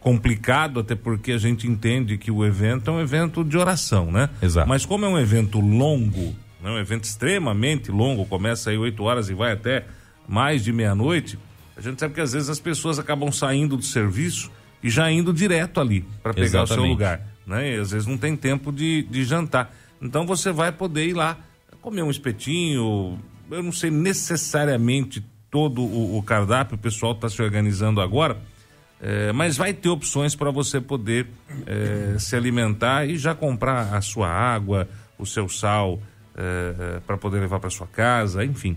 complicado, 0.00 0.80
até 0.80 0.94
porque 0.94 1.32
a 1.32 1.38
gente 1.38 1.66
entende 1.66 2.18
que 2.18 2.30
o 2.30 2.44
evento 2.44 2.90
é 2.90 2.92
um 2.92 3.00
evento 3.00 3.42
de 3.42 3.56
oração, 3.56 4.12
né? 4.12 4.28
Exato. 4.42 4.68
Mas 4.68 4.84
como 4.84 5.06
é 5.06 5.08
um 5.08 5.18
evento 5.18 5.60
longo, 5.60 6.34
né? 6.62 6.70
um 6.70 6.78
evento 6.78 7.04
extremamente 7.04 7.90
longo, 7.90 8.24
começa 8.26 8.70
aí 8.70 8.78
8 8.78 9.02
horas 9.02 9.28
e 9.28 9.34
vai 9.34 9.52
até 9.52 9.84
mais 10.26 10.62
de 10.62 10.72
meia-noite, 10.72 11.38
a 11.76 11.80
gente 11.80 11.98
sabe 11.98 12.14
que 12.14 12.20
às 12.20 12.32
vezes 12.32 12.48
as 12.48 12.60
pessoas 12.60 12.98
acabam 12.98 13.32
saindo 13.32 13.76
do 13.76 13.82
serviço 13.82 14.50
e 14.82 14.90
já 14.90 15.10
indo 15.10 15.32
direto 15.32 15.80
ali 15.80 16.04
para 16.22 16.34
pegar 16.34 16.46
Exatamente. 16.46 16.72
o 16.72 16.74
seu 16.74 16.84
lugar, 16.84 17.26
né? 17.46 17.74
E 17.76 17.80
às 17.80 17.90
vezes 17.90 18.06
não 18.06 18.18
tem 18.18 18.36
tempo 18.36 18.70
de, 18.70 19.02
de 19.04 19.24
jantar. 19.24 19.74
Então 20.00 20.26
você 20.26 20.52
vai 20.52 20.72
poder 20.72 21.06
ir 21.06 21.14
lá 21.14 21.38
comer 21.80 22.02
um 22.02 22.10
espetinho, 22.10 23.18
eu 23.50 23.62
não 23.62 23.72
sei 23.72 23.90
necessariamente 23.90 25.24
todo 25.50 25.82
o, 25.82 26.18
o 26.18 26.22
cardápio, 26.22 26.76
o 26.76 26.78
pessoal 26.78 27.12
está 27.12 27.28
se 27.28 27.40
organizando 27.42 28.00
agora, 28.00 28.38
é, 29.00 29.32
mas 29.32 29.56
vai 29.56 29.72
ter 29.72 29.88
opções 29.88 30.36
para 30.36 30.50
você 30.50 30.80
poder 30.80 31.26
é, 31.66 32.18
se 32.18 32.36
alimentar 32.36 33.06
e 33.06 33.16
já 33.16 33.34
comprar 33.34 33.94
a 33.94 34.00
sua 34.02 34.28
água, 34.28 34.86
o 35.18 35.24
seu 35.24 35.48
sal 35.48 36.00
é, 36.40 36.96
é 36.96 37.00
para 37.00 37.16
poder 37.16 37.40
levar 37.40 37.60
para 37.60 37.70
sua 37.70 37.86
casa, 37.86 38.44
enfim. 38.44 38.76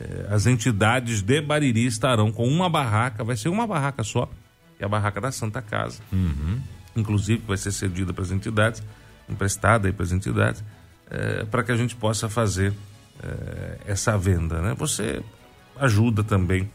É, 0.00 0.28
as 0.30 0.46
entidades 0.46 1.22
de 1.22 1.40
Bariri 1.40 1.86
estarão 1.86 2.32
com 2.32 2.48
uma 2.48 2.68
barraca, 2.68 3.22
vai 3.22 3.36
ser 3.36 3.48
uma 3.48 3.66
barraca 3.66 4.02
só, 4.02 4.26
que 4.76 4.82
é 4.82 4.86
a 4.86 4.88
barraca 4.88 5.20
da 5.20 5.30
Santa 5.30 5.60
Casa. 5.60 6.00
Uhum. 6.12 6.60
Inclusive, 6.96 7.42
vai 7.46 7.56
ser 7.56 7.72
cedida 7.72 8.12
para 8.12 8.22
as 8.22 8.30
entidades, 8.30 8.82
emprestada 9.28 9.92
para 9.92 10.04
as 10.04 10.12
entidades, 10.12 10.64
é, 11.10 11.44
para 11.44 11.62
que 11.62 11.72
a 11.72 11.76
gente 11.76 11.94
possa 11.96 12.28
fazer 12.28 12.72
essa 13.86 14.18
venda. 14.18 14.60
Né? 14.60 14.74
Você 14.76 15.22
ajuda 15.78 16.24
também 16.24 16.68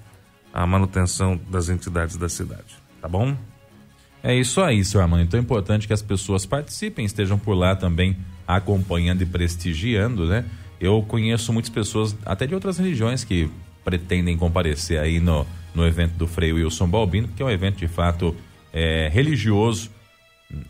a 0.54 0.66
manutenção 0.66 1.38
das 1.50 1.68
entidades 1.68 2.16
da 2.16 2.30
cidade 2.30 2.88
tá 3.02 3.08
bom? 3.08 3.36
É 4.22 4.36
isso 4.36 4.62
aí, 4.62 4.84
seu 4.84 5.02
Armando. 5.02 5.24
Então 5.24 5.40
é 5.40 5.44
importante 5.44 5.88
que 5.88 5.94
as 5.94 6.02
pessoas 6.02 6.46
participem, 6.46 7.06
estejam 7.06 7.40
por 7.40 7.54
lá 7.54 7.76
também 7.76 8.18
acompanhando 8.48 9.22
e 9.22 9.26
prestigiando, 9.26 10.26
né? 10.26 10.45
Eu 10.80 11.04
conheço 11.08 11.52
muitas 11.52 11.70
pessoas, 11.70 12.16
até 12.26 12.48
de 12.48 12.54
outras 12.54 12.78
religiões, 12.78 13.24
que 13.24 13.50
pretendem 13.84 14.38
comparecer 14.38 15.00
aí 15.00 15.20
no, 15.20 15.45
no 15.74 15.86
evento 15.86 16.14
do 16.14 16.28
Frei 16.28 16.54
Wilson 16.54 16.88
Balbino, 16.88 17.28
que 17.30 17.41
é 17.41 17.45
um 17.45 17.50
evento 17.50 17.78
de 17.78 17.88
fato 17.88 18.36
é, 18.72 19.10
religioso, 19.12 19.89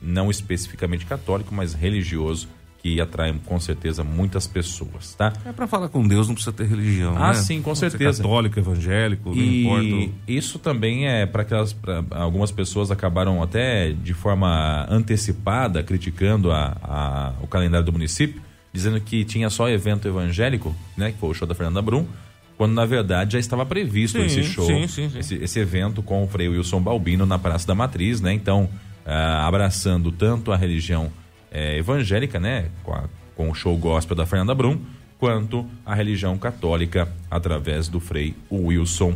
não 0.02 0.32
especificamente 0.32 1.06
católico, 1.06 1.54
mas 1.54 1.74
religioso, 1.74 2.48
que 2.88 3.02
atrai 3.02 3.36
com 3.46 3.60
certeza 3.60 4.04
muitas 4.04 4.48
pessoas, 4.48 5.14
tá? 5.14 5.34
É 5.46 5.52
para 5.52 5.68
falar 5.68 5.90
com 5.90 6.08
Deus, 6.08 6.28
não 6.28 6.36
precisa 6.36 6.56
ter 6.56 6.66
religião, 6.66 7.18
ah, 7.18 7.30
né? 7.30 7.34
sim, 7.34 7.62
com 7.62 7.76
certeza. 7.76 8.24
católico, 8.24 8.58
evangélico, 8.58 9.36
não 9.36 9.44
importa. 9.44 10.14
Isso 10.26 10.58
também 10.58 11.08
é 11.08 11.26
para 11.26 11.44
que 11.44 11.54
algumas 12.12 12.50
pessoas 12.50 12.90
acabaram 12.90 13.44
até 13.44 13.92
de 13.92 14.14
forma 14.14 14.86
antecipada 14.90 15.84
criticando 15.84 16.52
a, 16.52 16.78
a, 16.82 17.34
o 17.42 17.48
calendário 17.48 17.86
do 17.86 17.92
município, 17.92 18.42
dizendo 18.72 19.02
que 19.02 19.26
tinha 19.26 19.50
só 19.50 19.68
evento 19.68 20.08
evangélico, 20.08 20.74
né? 20.96 21.12
Que 21.12 21.18
foi 21.18 21.30
o 21.30 21.34
show 21.34 21.48
da 21.48 21.56
Fernanda 21.56 21.82
Brum 21.82 22.06
quando 22.58 22.74
na 22.74 22.86
verdade 22.86 23.34
já 23.34 23.40
estava 23.40 23.64
previsto 23.68 24.18
sim, 24.18 24.26
esse 24.26 24.44
show, 24.46 24.66
sim, 24.66 24.88
sim, 24.88 25.12
esse, 25.16 25.36
esse, 25.36 25.60
evento 25.60 26.02
com 26.02 26.24
o 26.24 26.28
Frei 26.28 26.50
Wilson 26.50 26.82
Balbino 26.82 27.24
na 27.24 27.38
Praça 27.38 27.68
da 27.68 27.76
Matriz, 27.76 28.20
né? 28.20 28.34
Então, 28.34 28.68
ah, 29.06 29.46
abraçando 29.46 30.12
tanto 30.12 30.52
a 30.52 30.58
religião 30.58 31.12
é, 31.52 31.78
evangélica, 31.78 32.40
né, 32.40 32.70
com, 32.84 32.94
a, 32.94 33.04
com 33.36 33.50
o 33.50 33.56
show 33.56 33.78
gospel 33.78 34.16
da 34.16 34.26
Fernanda 34.26 34.54
Brum, 34.54 34.80
quanto 35.20 35.66
a 35.86 35.96
religião 35.96 36.38
católica 36.38 37.12
através 37.30 37.88
do 37.88 38.00
Frei 38.00 38.36
Wilson 38.52 39.16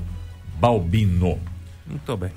Balbino. 0.59 1.39
Muito 1.85 2.17
bem. 2.17 2.31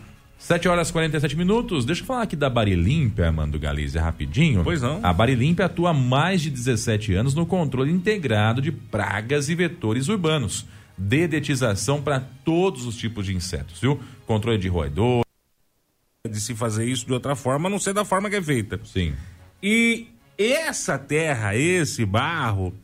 7 0.45 0.69
horas 0.69 0.91
e 0.91 0.93
47 0.93 1.37
minutos. 1.37 1.87
Deixa 1.87 2.03
eu 2.03 2.07
falar 2.07 2.23
aqui 2.23 2.37
da 2.37 2.51
Barilímpia, 2.51 3.27
Armando 3.27 3.59
Galizia, 3.59 4.03
rapidinho. 4.03 4.63
Pois 4.63 4.83
não. 4.83 5.01
A 5.03 5.11
Barilímpia 5.11 5.65
atua 5.65 5.91
há 5.91 5.95
mais 5.95 6.43
de 6.43 6.51
17 6.51 7.15
anos 7.15 7.35
no 7.35 7.47
controle 7.47 7.91
integrado 7.91 8.61
de 8.61 8.71
pragas 8.71 9.49
e 9.49 9.55
vetores 9.55 10.09
urbanos. 10.09 10.67
Dedetização 10.99 12.03
para 12.03 12.21
todos 12.21 12.85
os 12.85 12.97
tipos 12.97 13.25
de 13.25 13.35
insetos, 13.35 13.81
viu? 13.81 13.99
Controle 14.27 14.59
de 14.59 14.69
roedor. 14.69 15.25
De 16.31 16.41
se 16.41 16.55
fazer 16.55 16.87
isso 16.87 17.07
de 17.07 17.13
outra 17.13 17.35
forma, 17.35 17.69
a 17.69 17.71
não 17.71 17.79
ser 17.79 17.95
da 17.95 18.05
forma 18.05 18.29
que 18.29 18.37
é 18.37 18.43
feita. 18.43 18.79
Sim. 18.85 19.15
E 19.67 20.09
essa 20.37 20.99
terra, 20.99 21.57
esse 21.57 22.05
barro 22.05 22.75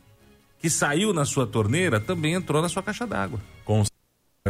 que 0.57 0.67
saiu 0.67 1.13
na 1.13 1.25
sua 1.25 1.45
torneira 1.45 1.99
também 1.99 2.33
entrou 2.33 2.59
na 2.59 2.67
sua 2.67 2.81
caixa 2.81 3.05
d'água. 3.05 3.39
Com 3.63 3.83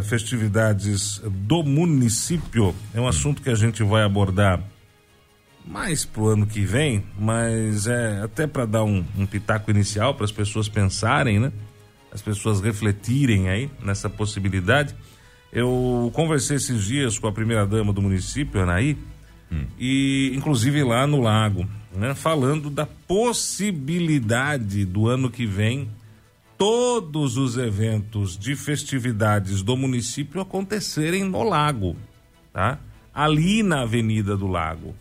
festividades 0.02 1.22
do 1.26 1.62
município 1.62 2.74
é 2.94 3.02
um 3.02 3.06
assunto 3.06 3.42
que 3.42 3.50
a 3.50 3.56
gente 3.56 3.84
vai 3.84 4.04
abordar 4.04 4.64
mais 5.66 6.06
pro 6.06 6.28
ano 6.28 6.48
que 6.48 6.62
vem, 6.62 7.04
mas 7.20 7.86
é 7.86 8.22
até 8.22 8.48
para 8.48 8.66
dar 8.66 8.86
um, 8.86 9.04
um 9.18 9.26
pitaco 9.26 9.70
inicial 9.70 10.16
para 10.16 10.24
as 10.24 10.32
pessoas 10.32 10.70
pensarem, 10.70 11.38
né? 11.38 11.52
As 12.14 12.22
pessoas 12.22 12.62
refletirem 12.62 13.50
aí 13.50 13.70
nessa 13.84 14.10
possibilidade. 14.10 14.96
Eu 15.52 16.10
conversei 16.14 16.56
esses 16.56 16.82
dias 16.86 17.20
com 17.20 17.28
a 17.28 17.32
primeira 17.34 17.68
dama 17.68 17.92
do 17.92 18.02
município, 18.02 18.62
Anaí, 18.62 18.98
hum. 19.52 19.66
e 19.78 20.32
inclusive 20.34 20.82
lá 20.82 21.06
no 21.06 21.20
lago 21.20 21.68
né, 21.94 22.16
falando 22.16 22.70
da 22.70 22.86
possibilidade 22.86 24.86
do 24.86 25.08
ano 25.08 25.30
que 25.30 25.46
vem 25.46 25.90
todos 26.62 27.38
os 27.38 27.58
eventos 27.58 28.38
de 28.38 28.56
festividades 28.56 29.64
do 29.64 29.76
município 29.76 30.40
acontecerem 30.40 31.24
no 31.24 31.42
lago, 31.42 31.96
tá? 32.54 32.78
Ali 33.12 33.64
na 33.64 33.82
Avenida 33.82 34.38
do 34.38 34.46
Lago, 34.46 34.94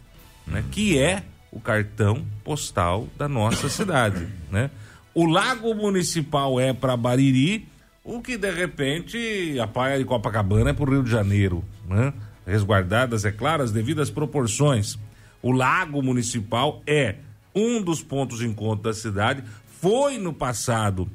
né? 0.46 0.64
Que 0.70 0.98
é 0.98 1.22
o 1.52 1.60
cartão 1.60 2.24
postal 2.42 3.08
da 3.16 3.28
nossa 3.28 3.68
cidade, 3.68 4.26
né? 4.50 4.70
O 5.14 5.26
Lago 5.26 5.74
Municipal 5.74 6.58
é 6.58 6.72
para 6.72 6.96
Bariri, 6.96 7.68
o 8.02 8.22
que 8.22 8.38
de 8.38 8.50
repente 8.50 9.60
a 9.60 9.66
praia 9.66 9.98
de 9.98 10.06
Copacabana 10.06 10.70
é 10.70 10.72
para 10.72 10.88
o 10.88 10.92
Rio 10.92 11.02
de 11.02 11.10
Janeiro, 11.10 11.62
né? 11.86 12.14
Resguardadas, 12.46 13.26
é 13.26 13.30
claro, 13.30 13.62
as 13.62 13.70
devidas 13.70 14.08
proporções. 14.08 14.98
O 15.42 15.52
Lago 15.52 16.02
Municipal 16.02 16.82
é 16.86 17.16
um 17.54 17.82
dos 17.82 18.02
pontos 18.02 18.38
de 18.38 18.46
encontro 18.46 18.84
da 18.84 18.92
cidade. 18.92 19.42
Foi 19.80 20.18
no 20.18 20.32
passado 20.32 21.08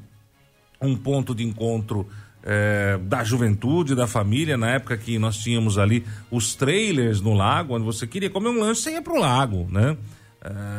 um 0.80 0.96
ponto 0.96 1.34
de 1.34 1.44
encontro 1.44 2.06
é, 2.42 2.98
da 2.98 3.24
juventude, 3.24 3.94
da 3.94 4.06
família, 4.06 4.56
na 4.56 4.70
época 4.70 4.96
que 4.96 5.18
nós 5.18 5.36
tínhamos 5.38 5.78
ali 5.78 6.04
os 6.30 6.54
trailers 6.54 7.20
no 7.20 7.34
lago, 7.34 7.74
onde 7.74 7.84
você 7.84 8.06
queria 8.06 8.30
comer 8.30 8.50
um 8.50 8.60
lanche, 8.60 8.82
você 8.82 8.92
ia 8.92 9.02
pro 9.02 9.18
lago, 9.18 9.66
né? 9.70 9.96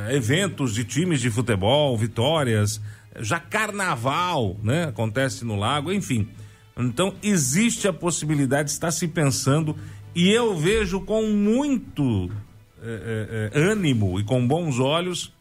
É, 0.10 0.16
eventos 0.16 0.74
de 0.74 0.86
times 0.86 1.20
de 1.20 1.30
futebol, 1.30 1.98
vitórias, 1.98 2.82
já 3.20 3.39
carnaval, 3.39 4.56
né? 4.64 4.86
Acontece 4.86 5.43
no 5.43 5.58
lago, 5.58 5.91
enfim. 5.91 6.30
Então, 6.78 7.14
existe 7.24 7.88
a 7.88 7.93
possibilidade, 7.93 8.70
está 8.70 8.91
se 8.91 9.08
pensando, 9.08 9.76
e 10.16 10.30
eu 10.30 10.56
vejo 10.56 11.02
com 11.02 11.24
muito 11.24 12.30
é, 12.90 13.52
é, 13.54 13.60
ânimo 13.60 14.20
e 14.20 14.24
com 14.24 14.48
bons 14.48 14.80
olhos 14.80 15.34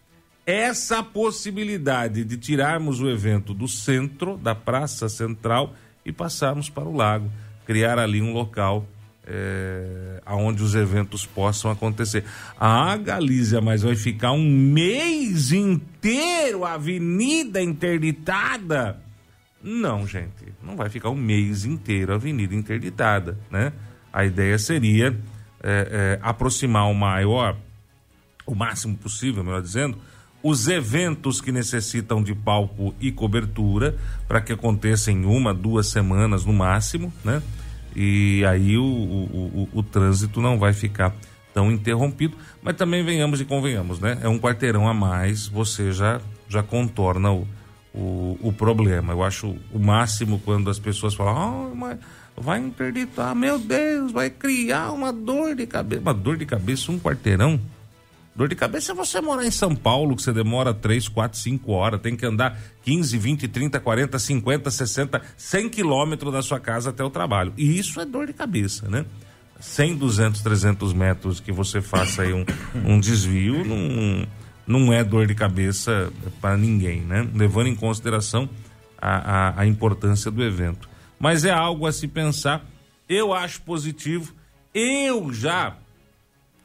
essa 0.47 1.03
possibilidade 1.03 2.25
de 2.25 2.37
tirarmos 2.37 3.01
o 3.01 3.11
evento 3.11 3.53
do 3.53 3.67
centro, 3.67 4.37
da 4.37 4.55
praça 4.55 5.09
central, 5.09 5.75
e 6.05 6.13
passarmos 6.13 6.71
para 6.71 6.85
o 6.85 6.97
lago, 6.97 7.29
criar 7.67 7.99
ali 7.99 8.23
um 8.23 8.33
local 8.33 8.87
é, 9.27 10.23
onde 10.29 10.63
os 10.63 10.77
eventos 10.77 11.27
possam 11.27 11.69
acontecer. 11.69 12.25
Ah, 12.59 12.97
Galícia, 12.97 13.61
mas 13.61 13.83
vai 13.83 13.97
ficar 13.97 14.31
um 14.31 14.49
mês 14.49 15.51
inteiro 15.51 16.65
a 16.65 16.75
avenida 16.75 17.61
interditada? 17.61 19.03
Não, 19.61 20.07
gente, 20.07 20.55
não 20.63 20.77
vai 20.77 20.89
ficar 20.89 21.11
um 21.11 21.17
mês 21.17 21.65
inteiro 21.65 22.13
a 22.13 22.15
avenida 22.15 22.55
interditada, 22.55 23.37
né? 23.51 23.73
A 24.13 24.25
ideia 24.25 24.57
seria 24.59 25.19
é, 25.63 26.19
é, 26.19 26.19
aproximar 26.23 26.91
o 26.91 26.95
maior, 26.95 27.57
o 28.47 28.55
máximo 28.55 28.97
possível, 28.97 29.43
melhor 29.43 29.63
dizendo, 29.63 29.99
os 30.43 30.69
eventos 30.69 31.41
que 31.41 31.51
necessitam 31.51 32.23
de 32.23 32.35
palco 32.35 32.95
e 33.01 33.11
cobertura 33.11 33.97
para 34.29 34.41
que 34.41 34.53
aconteça 34.53 35.11
em 35.11 35.25
uma, 35.25 35.53
duas 35.53 35.89
semanas 35.89 36.45
no 36.45 36.53
máximo, 36.53 37.13
né? 37.25 37.43
E 37.97 38.45
aí 38.45 38.77
o, 38.77 38.85
o, 38.85 39.69
o, 39.73 39.79
o, 39.79 39.83
trânsito 39.83 40.41
não 40.41 40.59
vai 40.59 40.73
ficar 40.75 41.15
tão 41.55 41.73
interrompido, 41.73 42.37
mas 42.63 42.77
também 42.77 43.03
venhamos 43.03 43.41
e 43.41 43.45
convenhamos, 43.45 43.99
né? 43.99 44.19
É 44.23 44.29
um 44.29 44.39
quarteirão 44.39 44.87
a 44.87 44.93
mais, 44.93 45.49
você 45.49 45.91
já, 45.91 46.21
já 46.49 46.63
contorna 46.63 47.33
o, 47.33 47.49
o, 47.95 48.39
o 48.43 48.53
problema. 48.53 49.15
Eu 49.15 49.25
acho 49.25 49.57
o 49.73 49.79
máximo 49.79 50.39
quando 50.45 50.69
as 50.69 50.79
pessoas 50.79 51.15
falam, 51.15 51.73
oh, 51.73 51.75
mas 51.75 51.99
vai 52.37 52.61
interditar, 52.61 53.35
meu 53.35 53.59
Deus, 53.59 54.13
vai 54.13 54.31
criar 54.31 54.93
uma 54.93 55.13
dor 55.13 55.55
de 55.55 55.67
cabeça. 55.67 56.03
Uma 56.03 56.15
dor 56.15 56.37
de 56.37 56.47
cabeça, 56.47 56.93
um 56.93 56.99
quarteirão. 56.99 57.59
Dor 58.35 58.49
de 58.49 58.55
cabeça 58.55 58.93
é 58.93 58.95
você 58.95 59.19
morar 59.19 59.47
em 59.47 59.51
São 59.51 59.75
Paulo, 59.75 60.15
que 60.15 60.23
você 60.23 60.31
demora 60.31 60.75
3, 60.75 61.09
4, 61.09 61.39
5 61.39 61.73
horas, 61.73 62.01
tem 62.03 62.15
que 62.15 62.27
andar 62.27 62.59
15, 62.85 63.17
20, 63.17 63.49
30, 63.49 63.81
40, 63.81 64.19
50, 64.19 64.71
60, 64.71 65.23
100 65.39 65.69
quilômetros 65.71 66.31
da 66.31 66.43
sua 66.43 66.61
casa 66.61 66.91
até 66.91 67.03
o 67.03 67.09
trabalho. 67.09 67.55
E 67.57 67.79
isso 67.79 67.99
é 67.99 68.05
dor 68.05 68.27
de 68.27 68.35
cabeça, 68.35 68.91
né? 68.91 69.07
100, 69.59 69.97
200, 69.97 70.43
300 70.43 70.93
metros 70.93 71.41
que 71.41 71.51
você 71.51 71.81
faça 71.81 72.23
aí 72.23 72.35
um, 72.35 72.45
um 72.85 73.01
desvio, 73.01 73.65
não, 73.65 74.27
não 74.67 74.93
é 74.93 75.03
dor 75.03 75.27
de 75.27 75.35
cabeça 75.35 76.13
para 76.39 76.59
ninguém, 76.59 77.01
né? 77.01 77.27
Levando 77.35 77.69
em 77.69 77.75
consideração 77.75 78.51
a, 79.01 79.17
a, 79.49 79.61
a 79.63 79.67
importância 79.67 80.31
do 80.31 80.45
evento. 80.45 80.87
Mas 81.19 81.45
é 81.45 81.51
algo 81.51 81.87
a 81.87 81.93
se 81.93 82.07
pensar. 82.07 82.65
Eu 83.09 83.33
acho 83.33 83.63
positivo. 83.63 84.35
Eu 84.75 85.33
já 85.33 85.77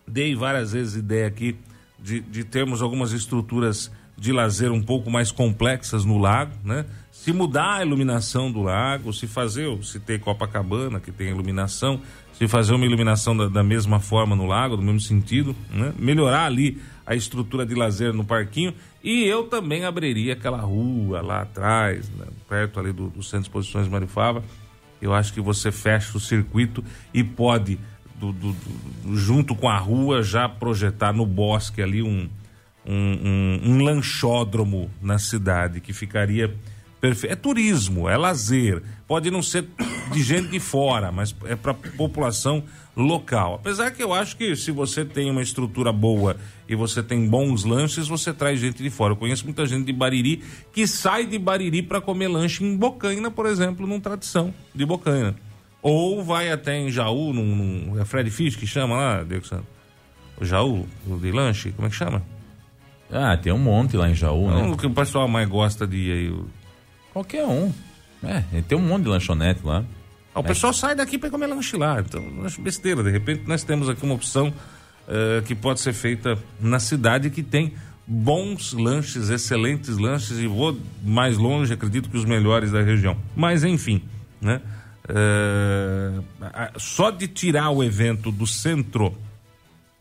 dei 0.08 0.36
várias 0.36 0.74
vezes 0.74 0.96
ideia 0.96 1.28
aqui 1.28 1.56
de, 2.00 2.20
de 2.20 2.44
termos 2.44 2.82
algumas 2.82 3.12
estruturas 3.12 3.92
de 4.18 4.32
lazer 4.32 4.72
um 4.72 4.82
pouco 4.82 5.10
mais 5.10 5.32
complexas 5.32 6.06
no 6.06 6.18
lago, 6.18 6.54
né? 6.64 6.86
Se 7.12 7.32
mudar 7.32 7.78
a 7.78 7.86
iluminação 7.86 8.52
do 8.52 8.62
lago, 8.62 9.14
se 9.14 9.28
fazer, 9.28 9.68
se 9.84 10.00
ter 10.00 10.20
Copacabana 10.20 11.00
que 11.00 11.12
tem 11.12 11.30
iluminação, 11.30 12.00
se 12.34 12.48
fazer 12.48 12.74
uma 12.74 12.86
iluminação 12.86 13.36
da, 13.36 13.48
da 13.48 13.64
mesma 13.64 14.00
forma 14.00 14.36
no 14.36 14.46
lago, 14.46 14.76
do 14.76 14.84
mesmo 14.84 15.00
sentido, 15.00 15.56
né? 15.72 15.94
Melhorar 15.98 16.46
ali 16.46 16.80
a 17.12 17.16
estrutura 17.16 17.66
de 17.66 17.76
lazer 17.76 18.14
no 18.14 18.24
parquinho 18.24 18.74
e 19.04 19.26
eu 19.26 19.44
também 19.44 19.84
abriria 19.84 20.32
aquela 20.32 20.60
rua 20.60 21.22
lá 21.22 21.42
atrás, 21.42 22.10
né? 22.10 22.26
perto 22.48 22.80
ali 22.80 22.94
do, 22.94 23.10
do 23.10 23.22
Centro 23.22 23.42
de 23.42 23.48
Exposições 23.48 23.88
Marifava. 23.90 24.42
Eu 25.02 25.14
acho 25.14 25.34
que 25.34 25.42
você 25.42 25.74
fecha 25.74 26.18
o 26.18 26.22
circuito 26.22 26.82
e 27.14 27.22
pode 27.22 27.78
do, 28.16 28.32
do, 28.32 28.56
junto 29.14 29.54
com 29.56 29.68
a 29.68 29.78
rua, 29.78 30.24
já 30.24 30.48
projetar 30.48 31.12
no 31.12 31.26
bosque 31.26 31.82
ali 31.82 32.02
um, 32.02 32.30
um, 32.86 32.94
um, 32.94 33.62
um 33.66 33.84
lanchódromo 33.84 34.90
na 35.02 35.20
cidade 35.20 35.82
que 35.82 35.92
ficaria 35.92 36.56
perfeito. 37.02 37.34
É 37.34 37.36
turismo, 37.36 38.08
é 38.08 38.16
lazer. 38.16 38.82
Pode 39.06 39.30
não 39.30 39.42
ser 39.42 39.68
de 40.14 40.24
gente 40.24 40.48
de 40.48 40.62
fora, 40.62 41.12
mas 41.12 41.36
é 41.44 41.58
para 41.58 41.74
população 41.74 42.64
local. 42.96 43.56
Apesar 43.56 43.92
que 43.92 44.04
eu 44.04 44.14
acho 44.14 44.36
que 44.36 44.56
se 44.56 44.72
você 44.72 45.06
tem 45.06 45.30
uma 45.32 45.42
estrutura 45.42 45.92
boa 45.94 46.36
e 46.68 46.76
você 46.76 47.02
tem 47.02 47.28
bons 47.28 47.64
lanches, 47.64 48.08
você 48.08 48.34
traz 48.34 48.60
gente 48.60 48.84
de 48.84 48.90
fora. 48.90 49.14
Eu 49.14 49.18
conheço 49.18 49.46
muita 49.46 49.66
gente 49.66 49.86
de 49.86 49.94
Bariri 49.94 50.44
que 50.74 50.86
sai 50.88 51.26
de 51.26 51.40
Bariri 51.40 51.82
para 51.82 52.02
comer 52.02 52.28
lanche 52.28 52.64
em 52.64 52.76
Bocaina, 52.76 53.32
por 53.32 53.46
exemplo, 53.46 53.88
num 53.88 54.00
tradição 54.00 54.54
de 54.76 54.86
Bocaina. 54.86 55.36
Ou 55.82 56.24
vai 56.24 56.52
até 56.52 56.78
em 56.78 56.92
Jaú, 56.92 57.34
num, 57.34 57.56
num 57.56 58.00
é 58.00 58.06
Fred 58.06 58.30
Fish 58.30 58.56
que 58.56 58.68
chama 58.68 58.96
lá, 58.96 59.24
Diego 59.24 59.46
Santos? 59.48 59.66
O 60.40 60.46
Jaú, 60.46 60.86
o 61.08 61.18
de 61.18 61.32
lanche, 61.32 61.72
como 61.72 61.88
é 61.88 61.90
que 61.90 61.96
chama? 61.96 62.22
Ah, 63.12 63.36
tem 63.38 63.52
um 63.52 63.58
monte 63.58 63.98
lá 63.98 64.10
em 64.10 64.16
Jaú, 64.16 64.50
Não, 64.50 64.68
né? 64.68 64.74
o 64.74 64.78
que 64.78 64.86
o 64.88 64.92
pessoal 64.92 65.28
mais 65.28 65.48
gosta 65.50 65.86
de 65.88 66.12
aí. 66.12 66.30
o- 66.30 66.48
Qualquer 67.14 67.46
um. 67.46 67.72
É, 68.24 68.44
tem 68.68 68.78
um 68.78 68.82
monte 68.82 69.04
de 69.04 69.10
lanchonete 69.10 69.60
lá. 69.66 69.84
Ah, 70.34 70.40
O 70.40 70.44
pessoal 70.44 70.74
sai 70.74 70.96
daqui 70.96 71.18
para 71.18 71.30
comer 71.30 71.48
lanche 71.48 71.76
lá. 71.78 72.00
Então, 72.00 72.24
acho 72.46 72.62
besteira. 72.62 73.04
De 73.04 73.12
repente, 73.12 73.44
nós 73.48 73.64
temos 73.64 73.90
aqui 73.90 74.04
uma 74.04 74.14
opção 74.16 74.54
eh, 75.08 75.42
que 75.46 75.54
pode 75.56 75.80
ser 75.82 75.94
feita 75.94 76.38
na 76.60 76.80
cidade 76.80 77.30
que 77.30 77.44
tem 77.44 77.74
bons 78.08 78.74
lanches, 78.74 79.30
excelentes 79.30 79.98
lanches 79.98 80.38
e 80.40 80.48
vou 80.48 80.78
mais 81.04 81.38
longe, 81.38 81.74
acredito 81.74 82.10
que 82.10 82.18
os 82.18 82.26
melhores 82.26 82.72
da 82.72 82.82
região. 82.82 83.18
Mas, 83.36 83.64
enfim, 83.64 84.02
né? 84.42 84.62
A- 86.54 86.72
só 86.78 87.12
de 87.12 87.28
tirar 87.28 87.70
o 87.70 87.84
evento 87.84 88.32
do 88.32 88.46
centro 88.48 89.16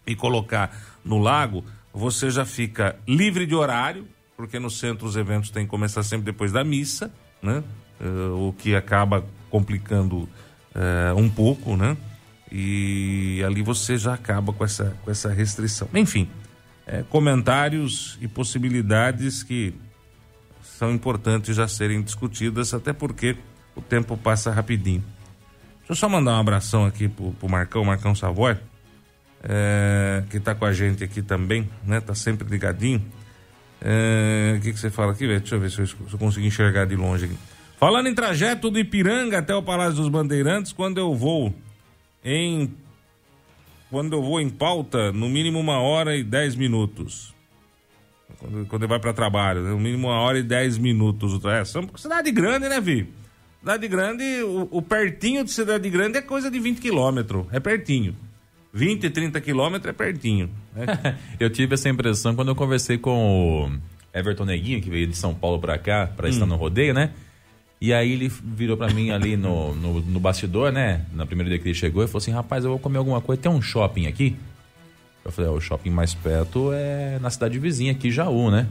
e 0.07 0.15
colocar 0.15 0.77
no 1.05 1.19
lago, 1.19 1.65
você 1.93 2.31
já 2.31 2.45
fica 2.45 2.97
livre 3.07 3.47
de 3.47 3.55
horário, 3.55 4.07
porque 4.37 4.59
no 4.59 4.71
centro 4.71 5.07
os 5.07 5.17
eventos 5.17 5.51
têm 5.51 5.65
que 5.65 5.71
começar 5.71 6.03
sempre 6.03 6.25
depois 6.27 6.53
da 6.53 6.65
missa, 6.65 7.13
né? 7.43 7.63
Eh, 8.01 8.29
o 8.31 8.55
que 8.57 8.75
acaba 8.75 9.25
complicando 9.51 10.29
eh, 10.75 11.13
um 11.15 11.29
pouco, 11.29 11.77
né? 11.77 11.97
E 12.51 13.43
ali 13.47 13.63
você 13.63 13.99
já 13.99 14.15
acaba 14.15 14.53
com 14.53 14.65
essa, 14.65 14.97
com 15.05 15.11
essa 15.11 15.29
restrição. 15.29 15.89
Enfim, 15.95 16.29
eh, 16.87 17.05
comentários 17.11 18.19
e 18.21 18.27
possibilidades 18.27 19.43
que 19.43 19.75
são 20.63 20.91
importantes 20.91 21.55
já 21.55 21.69
serem 21.69 22.01
discutidas, 22.01 22.73
até 22.73 22.93
porque 22.93 23.37
o 23.77 23.83
tempo 23.83 24.17
passa 24.17 24.51
rapidinho. 24.51 25.05
Deixa 25.81 25.93
eu 25.93 25.97
só 25.97 26.09
mandar 26.09 26.33
um 26.33 26.41
abração 26.41 26.87
aqui 26.87 27.07
pro, 27.07 27.33
pro 27.33 27.49
Marcão, 27.49 27.85
Marcão 27.85 28.15
Savoy, 28.15 28.57
é, 29.43 30.25
que 30.31 30.41
tá 30.41 30.55
com 30.55 30.65
a 30.65 30.73
gente 30.73 31.05
aqui 31.05 31.21
também, 31.21 31.69
né? 31.85 32.01
Tá 32.01 32.15
sempre 32.15 32.49
ligadinho. 32.49 33.05
É, 33.83 34.55
O 34.57 34.61
que, 34.61 34.73
que 34.73 34.79
você 34.79 34.91
fala 34.91 35.13
aqui, 35.13 35.27
velho? 35.27 35.41
Deixa 35.41 35.55
eu 35.57 35.61
ver 35.61 35.71
se 35.71 35.81
eu, 35.81 35.87
se 35.87 35.97
eu 36.13 36.19
consigo 36.19 36.47
enxergar 36.47 36.87
de 36.87 36.97
longe 36.97 37.27
aqui. 37.27 37.37
Falando 37.81 38.09
em 38.09 38.15
trajeto 38.15 38.71
do 38.71 38.79
Ipiranga 38.79 39.39
até 39.39 39.55
o 39.55 39.63
Palácio 39.63 39.97
dos 39.97 40.11
Bandeirantes, 40.11 40.71
quando 40.71 40.99
eu 40.99 41.15
vou 41.15 41.55
em. 42.23 42.71
Quando 43.91 44.13
eu 44.13 44.23
vou 44.23 44.39
em 44.39 44.51
pauta, 44.51 45.11
no 45.13 45.31
mínimo 45.31 45.59
uma 45.59 45.81
hora 45.81 46.15
e 46.15 46.23
dez 46.23 46.55
minutos. 46.55 47.35
Quando, 48.39 48.67
quando 48.67 48.87
vai 48.87 49.01
para 49.01 49.15
trabalho, 49.15 49.63
né? 49.63 49.71
no 49.71 49.81
mínimo 49.81 50.09
uma 50.09 50.21
hora 50.21 50.39
e 50.39 50.43
dez 50.43 50.77
minutos. 50.77 51.43
É, 51.47 51.65
são 51.65 51.89
cidade 51.97 52.31
grande, 52.31 52.69
né, 52.69 52.79
Vi? 52.83 53.09
Cidade 53.61 53.89
grande, 53.89 54.25
o, 54.43 54.69
o 54.71 54.83
pertinho 54.83 55.43
de 55.43 55.51
cidade 55.51 55.89
grande 55.89 56.19
é 56.19 56.23
coisa 56.23 56.51
de 56.51 56.61
20 56.61 56.83
quilômetros. 56.83 57.47
É 57.51 57.59
pertinho. 57.59 58.15
20, 58.75 59.09
30 59.09 59.41
quilômetros 59.41 59.89
é 59.89 59.93
pertinho. 59.95 60.51
né? 60.77 61.19
Eu 61.41 61.49
tive 61.49 61.75
essa 61.75 61.89
impressão 61.89 62.37
quando 62.37 62.49
eu 62.49 62.55
conversei 62.55 62.99
com 62.99 63.65
o 63.65 64.17
Everton 64.17 64.45
Neguinho, 64.45 64.83
que 64.83 64.91
veio 64.91 65.07
de 65.07 65.17
São 65.17 65.35
Paulo 65.35 65.59
pra 65.59 65.79
cá, 65.79 66.07
pra 66.07 66.29
estar 66.29 66.47
no 66.47 66.57
rodeio, 66.57 66.93
né? 66.95 67.11
E 67.81 67.95
aí 67.95 68.13
ele 68.13 68.29
virou 68.29 68.77
pra 68.77 68.89
mim 68.89 69.11
ali 69.11 69.39
no, 69.39 69.75
no, 69.75 70.01
no 70.03 70.21
bastidor, 70.21 70.71
né? 70.71 71.07
Na 71.15 71.25
primeira 71.25 71.49
dia 71.49 71.59
que 71.59 71.67
ele 71.67 71.75
chegou, 71.75 72.05
e 72.05 72.07
falou 72.07 72.19
assim: 72.19 72.31
rapaz, 72.31 72.63
eu 72.65 72.71
vou 72.71 72.79
comer 72.79 72.99
alguma 72.99 73.23
coisa. 73.23 73.41
Tem 73.41 73.51
um 73.51 73.63
shopping 73.63 74.07
aqui? 74.07 74.37
Eu 75.25 75.33
falei: 75.33 75.51
"Ah, 75.51 75.55
o 75.55 75.61
shopping 75.61 75.89
mais 75.89 76.13
perto 76.13 76.73
é 76.75 77.19
na 77.21 77.31
cidade 77.31 77.59
vizinha 77.59 77.93
aqui, 77.93 78.11
Jaú, 78.11 78.51
né? 78.51 78.67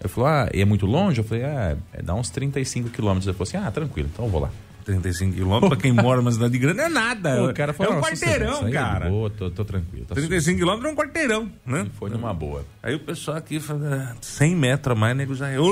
Ele 0.00 0.08
falou: 0.08 0.28
ah, 0.28 0.48
e 0.54 0.60
é 0.60 0.64
muito 0.64 0.86
longe? 0.86 1.18
Eu 1.20 1.24
falei: 1.24 1.44
ah, 1.44 1.76
é, 1.92 2.00
dá 2.00 2.14
uns 2.14 2.30
35 2.30 2.90
quilômetros. 2.90 3.26
Ele 3.26 3.36
falou 3.36 3.48
assim: 3.48 3.56
ah, 3.56 3.70
tranquilo, 3.72 4.08
então 4.12 4.24
eu 4.24 4.30
vou 4.30 4.40
lá. 4.40 4.50
35 4.84 5.32
quilômetros, 5.34 5.68
pra 5.70 5.78
quem 5.78 5.92
mora 5.92 6.18
numa 6.20 6.32
cidade 6.32 6.58
grande, 6.58 6.80
é 6.80 6.88
nada. 6.88 7.44
o 7.44 7.54
cara 7.54 7.72
falou: 7.72 7.92
é 7.92 7.96
um 7.96 8.00
"Não, 8.00 8.04
quarteirão, 8.08 8.70
cara. 8.70 9.08
Boa, 9.08 9.30
tô, 9.30 9.50
tô 9.50 9.64
tranquilo. 9.64 10.04
Tá 10.06 10.14
35 10.14 10.58
quilômetros 10.58 10.90
é 10.90 10.92
um 10.92 10.96
quarteirão, 10.96 11.50
né? 11.66 11.86
Foi 11.98 12.10
numa 12.10 12.32
boa. 12.34 12.64
Aí 12.82 12.94
o 12.94 13.00
pessoal 13.00 13.36
aqui 13.36 13.58
fala, 13.60 14.10
ah, 14.12 14.16
100 14.20 14.56
metros 14.56 14.96
a 14.96 15.00
mais, 15.00 15.16
nego 15.16 15.34
já 15.34 15.48
é. 15.48 15.58
Ô, 15.58 15.66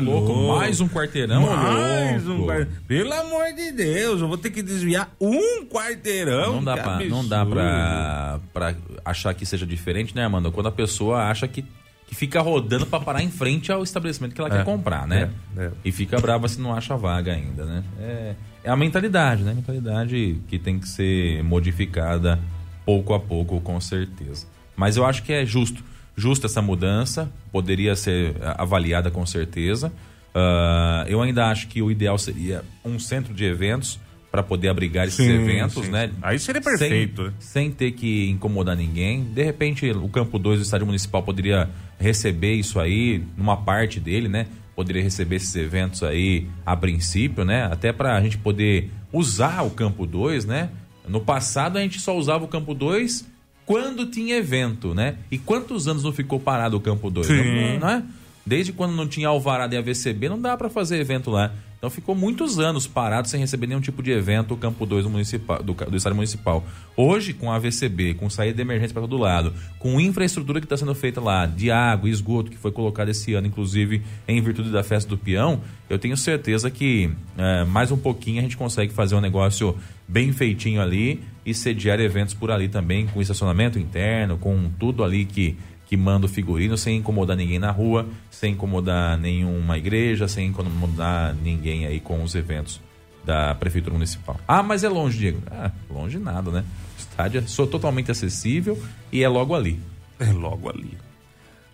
Louco, 0.00 0.34
mais 0.58 0.80
um 0.80 0.88
quarteirão, 0.88 1.42
Mais 1.42 2.24
louco. 2.24 2.42
um 2.42 2.46
quarteirão. 2.46 2.82
Pelo 2.86 3.12
amor 3.12 3.44
de 3.54 3.72
Deus, 3.72 4.20
eu 4.20 4.28
vou 4.28 4.38
ter 4.38 4.50
que 4.50 4.62
desviar 4.62 5.10
um 5.20 5.64
quarteirão. 5.66 6.54
Não 6.54 6.64
dá, 6.64 6.76
pra, 6.76 6.98
não 7.04 7.26
dá 7.26 7.46
pra, 7.46 8.40
pra 8.52 8.74
achar 9.04 9.34
que 9.34 9.44
seja 9.46 9.66
diferente, 9.66 10.14
né, 10.14 10.24
Amanda? 10.24 10.50
Quando 10.50 10.66
a 10.68 10.72
pessoa 10.72 11.24
acha 11.24 11.46
que, 11.48 11.64
que 12.12 12.16
fica 12.16 12.42
rodando 12.42 12.84
pra 12.84 13.00
parar 13.00 13.22
em 13.22 13.30
frente 13.30 13.72
ao 13.72 13.82
estabelecimento 13.82 14.34
que 14.34 14.40
ela 14.42 14.50
quer 14.50 14.64
comprar, 14.64 15.06
né? 15.06 15.30
é, 15.56 15.64
é. 15.64 15.70
E 15.82 15.90
fica 15.90 16.20
brava 16.20 16.46
se 16.46 16.60
não 16.60 16.74
acha 16.74 16.94
vaga 16.94 17.32
ainda, 17.32 17.64
né? 17.64 17.82
É, 17.98 18.34
é 18.64 18.70
a 18.70 18.76
mentalidade, 18.76 19.42
né? 19.42 19.52
A 19.52 19.54
mentalidade 19.54 20.38
que 20.46 20.58
tem 20.58 20.78
que 20.78 20.86
ser 20.86 21.42
modificada 21.42 22.38
pouco 22.84 23.14
a 23.14 23.20
pouco, 23.20 23.58
com 23.62 23.80
certeza. 23.80 24.46
Mas 24.76 24.98
eu 24.98 25.06
acho 25.06 25.22
que 25.22 25.32
é 25.32 25.46
justo. 25.46 25.82
Justa 26.14 26.46
essa 26.46 26.60
mudança, 26.60 27.32
poderia 27.50 27.96
ser 27.96 28.36
ah, 28.42 28.56
avaliada 28.62 29.10
com 29.10 29.24
certeza. 29.24 29.90
Ah, 30.34 31.06
eu 31.08 31.22
ainda 31.22 31.46
acho 31.46 31.66
que 31.68 31.80
o 31.80 31.90
ideal 31.90 32.18
seria 32.18 32.62
um 32.84 32.98
centro 32.98 33.32
de 33.32 33.46
eventos 33.46 33.98
para 34.32 34.42
poder 34.42 34.68
abrigar 34.68 35.06
esses 35.06 35.24
Sim, 35.24 35.30
eventos, 35.30 35.84
sim, 35.84 35.90
né? 35.90 36.08
sim. 36.08 36.14
Aí 36.22 36.38
seria 36.38 36.62
perfeito, 36.62 37.24
né? 37.24 37.32
Sem, 37.38 37.64
sem 37.64 37.70
ter 37.70 37.92
que 37.92 38.30
incomodar 38.30 38.74
ninguém. 38.74 39.22
De 39.24 39.42
repente, 39.44 39.90
o 39.90 40.08
campo 40.08 40.38
2 40.38 40.58
do 40.58 40.62
estádio 40.62 40.86
municipal 40.86 41.22
poderia 41.22 41.68
receber 41.98 42.54
isso 42.54 42.80
aí, 42.80 43.22
numa 43.36 43.58
parte 43.58 44.00
dele, 44.00 44.28
né? 44.28 44.46
Poderia 44.74 45.02
receber 45.02 45.36
esses 45.36 45.54
eventos 45.54 46.02
aí 46.02 46.46
a 46.64 46.74
princípio, 46.74 47.44
né? 47.44 47.64
Até 47.70 47.92
para 47.92 48.16
a 48.16 48.20
gente 48.22 48.38
poder 48.38 48.90
usar 49.12 49.60
o 49.64 49.70
campo 49.70 50.06
2, 50.06 50.46
né? 50.46 50.70
No 51.06 51.20
passado 51.20 51.76
a 51.76 51.82
gente 51.82 52.00
só 52.00 52.16
usava 52.16 52.42
o 52.42 52.48
campo 52.48 52.72
2 52.72 53.26
quando 53.66 54.06
tinha 54.06 54.36
evento, 54.36 54.94
né? 54.94 55.16
E 55.30 55.36
quantos 55.36 55.86
anos 55.86 56.02
não 56.02 56.12
ficou 56.12 56.40
parado 56.40 56.78
o 56.78 56.80
campo 56.80 57.10
2? 57.10 57.26
Sim. 57.26 57.34
Não, 57.34 57.80
não 57.80 57.88
é? 57.90 58.02
Desde 58.46 58.72
quando 58.72 58.92
não 58.96 59.06
tinha 59.06 59.28
alvará 59.28 59.66
de 59.66 59.76
AVCB, 59.76 60.30
não 60.30 60.40
dá 60.40 60.56
para 60.56 60.70
fazer 60.70 60.98
evento 60.98 61.30
lá. 61.30 61.52
Então 61.82 61.90
ficou 61.90 62.14
muitos 62.14 62.60
anos 62.60 62.86
parado 62.86 63.26
sem 63.26 63.40
receber 63.40 63.66
nenhum 63.66 63.80
tipo 63.80 64.04
de 64.04 64.12
evento 64.12 64.54
o 64.54 64.56
campo 64.56 64.86
2 64.86 65.02
do, 65.02 65.10
municipal, 65.10 65.60
do, 65.60 65.74
do 65.74 65.96
estádio 65.96 66.14
municipal. 66.14 66.64
Hoje, 66.96 67.32
com 67.32 67.50
a 67.50 67.56
AVCB, 67.56 68.14
com 68.14 68.30
saída 68.30 68.54
de 68.54 68.62
emergência 68.62 68.94
para 68.94 69.02
todo 69.02 69.16
lado, 69.16 69.52
com 69.80 70.00
infraestrutura 70.00 70.60
que 70.60 70.64
está 70.64 70.76
sendo 70.76 70.94
feita 70.94 71.20
lá, 71.20 71.44
de 71.44 71.72
água, 71.72 72.08
esgoto, 72.08 72.52
que 72.52 72.56
foi 72.56 72.70
colocado 72.70 73.08
esse 73.08 73.34
ano, 73.34 73.48
inclusive 73.48 74.00
em 74.28 74.40
virtude 74.40 74.70
da 74.70 74.84
festa 74.84 75.10
do 75.10 75.18
peão, 75.18 75.60
eu 75.90 75.98
tenho 75.98 76.16
certeza 76.16 76.70
que 76.70 77.10
é, 77.36 77.64
mais 77.64 77.90
um 77.90 77.98
pouquinho 77.98 78.38
a 78.38 78.42
gente 78.42 78.56
consegue 78.56 78.92
fazer 78.92 79.16
um 79.16 79.20
negócio 79.20 79.76
bem 80.06 80.32
feitinho 80.32 80.80
ali 80.80 81.20
e 81.44 81.52
sediar 81.52 81.98
eventos 81.98 82.32
por 82.32 82.52
ali 82.52 82.68
também, 82.68 83.08
com 83.08 83.20
estacionamento 83.20 83.76
interno, 83.76 84.38
com 84.38 84.70
tudo 84.78 85.02
ali 85.02 85.24
que, 85.24 85.56
que 85.92 85.96
manda 85.98 86.24
o 86.24 86.28
figurino 86.28 86.78
sem 86.78 86.96
incomodar 86.96 87.36
ninguém 87.36 87.58
na 87.58 87.70
rua, 87.70 88.08
sem 88.30 88.54
incomodar 88.54 89.18
nenhuma 89.18 89.76
igreja, 89.76 90.26
sem 90.26 90.46
incomodar 90.46 91.34
ninguém 91.34 91.84
aí 91.84 92.00
com 92.00 92.22
os 92.22 92.34
eventos 92.34 92.80
da 93.22 93.54
Prefeitura 93.54 93.92
Municipal. 93.92 94.40
Ah, 94.48 94.62
mas 94.62 94.84
é 94.84 94.88
longe, 94.88 95.18
Diego. 95.18 95.42
Ah, 95.50 95.70
longe 95.90 96.18
nada, 96.18 96.50
né? 96.50 96.64
O 96.96 96.98
estádio 96.98 97.40
é 97.46 97.66
totalmente 97.66 98.10
acessível 98.10 98.82
e 99.12 99.22
é 99.22 99.28
logo 99.28 99.54
ali. 99.54 99.78
É 100.18 100.32
logo 100.32 100.70
ali. 100.70 100.96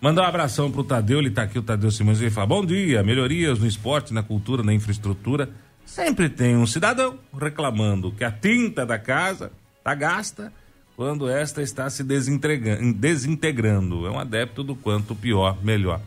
Mandar 0.01 0.23
um 0.23 0.25
abração 0.25 0.69
pro 0.69 0.83
Tadeu, 0.83 1.19
ele 1.19 1.31
tá 1.31 1.43
aqui, 1.43 1.57
o 1.57 1.63
Tadeu 1.63 1.89
Simões, 1.89 2.19
ele 2.19 2.29
fala, 2.29 2.47
bom 2.47 2.65
dia, 2.65 3.01
melhorias 3.01 3.57
no 3.57 3.67
esporte, 3.67 4.13
na 4.13 4.21
cultura, 4.21 4.63
na 4.63 4.73
infraestrutura. 4.73 5.49
Sempre 5.85 6.27
tem 6.27 6.57
um 6.57 6.67
cidadão 6.67 7.17
reclamando 7.39 8.11
que 8.11 8.25
a 8.25 8.31
tinta 8.31 8.85
da 8.85 8.99
casa 8.99 9.49
tá 9.81 9.95
gasta 9.95 10.51
quando 10.99 11.29
esta 11.29 11.61
está 11.61 11.89
se 11.89 12.03
desintegrando. 12.03 14.05
É 14.05 14.11
um 14.11 14.19
adepto 14.19 14.65
do 14.65 14.75
quanto 14.75 15.15
pior, 15.15 15.57
melhor. 15.63 16.01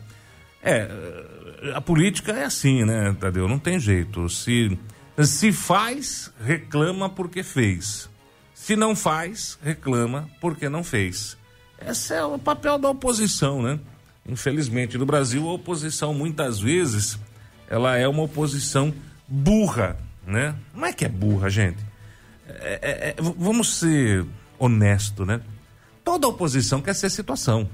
É, 0.61 0.87
a 1.73 1.81
política 1.81 2.31
é 2.33 2.45
assim, 2.45 2.85
né, 2.85 3.11
Tadeu? 3.19 3.47
Não 3.47 3.57
tem 3.57 3.79
jeito. 3.79 4.29
Se, 4.29 4.77
se 5.23 5.51
faz, 5.51 6.31
reclama 6.39 7.09
porque 7.09 7.41
fez. 7.41 8.07
Se 8.53 8.75
não 8.75 8.95
faz, 8.95 9.57
reclama 9.63 10.29
porque 10.39 10.69
não 10.69 10.83
fez. 10.83 11.35
Esse 11.83 12.13
é 12.13 12.23
o 12.23 12.37
papel 12.37 12.77
da 12.77 12.91
oposição, 12.91 13.63
né? 13.63 13.79
Infelizmente, 14.29 14.95
no 14.95 15.07
Brasil, 15.07 15.49
a 15.49 15.53
oposição 15.53 16.13
muitas 16.13 16.59
vezes 16.59 17.17
ela 17.67 17.97
é 17.97 18.07
uma 18.07 18.21
oposição 18.21 18.93
burra, 19.27 19.97
né? 20.23 20.53
Não 20.71 20.85
é 20.85 20.93
que 20.93 21.03
é 21.03 21.09
burra, 21.09 21.49
gente. 21.49 21.83
É, 22.47 22.79
é, 22.79 23.09
é, 23.09 23.15
vamos 23.19 23.79
ser 23.79 24.23
honesto, 24.63 25.25
né? 25.25 25.41
Toda 26.03 26.27
oposição 26.27 26.81
quer 26.81 26.95
ser 26.95 27.09
situação. 27.09 27.69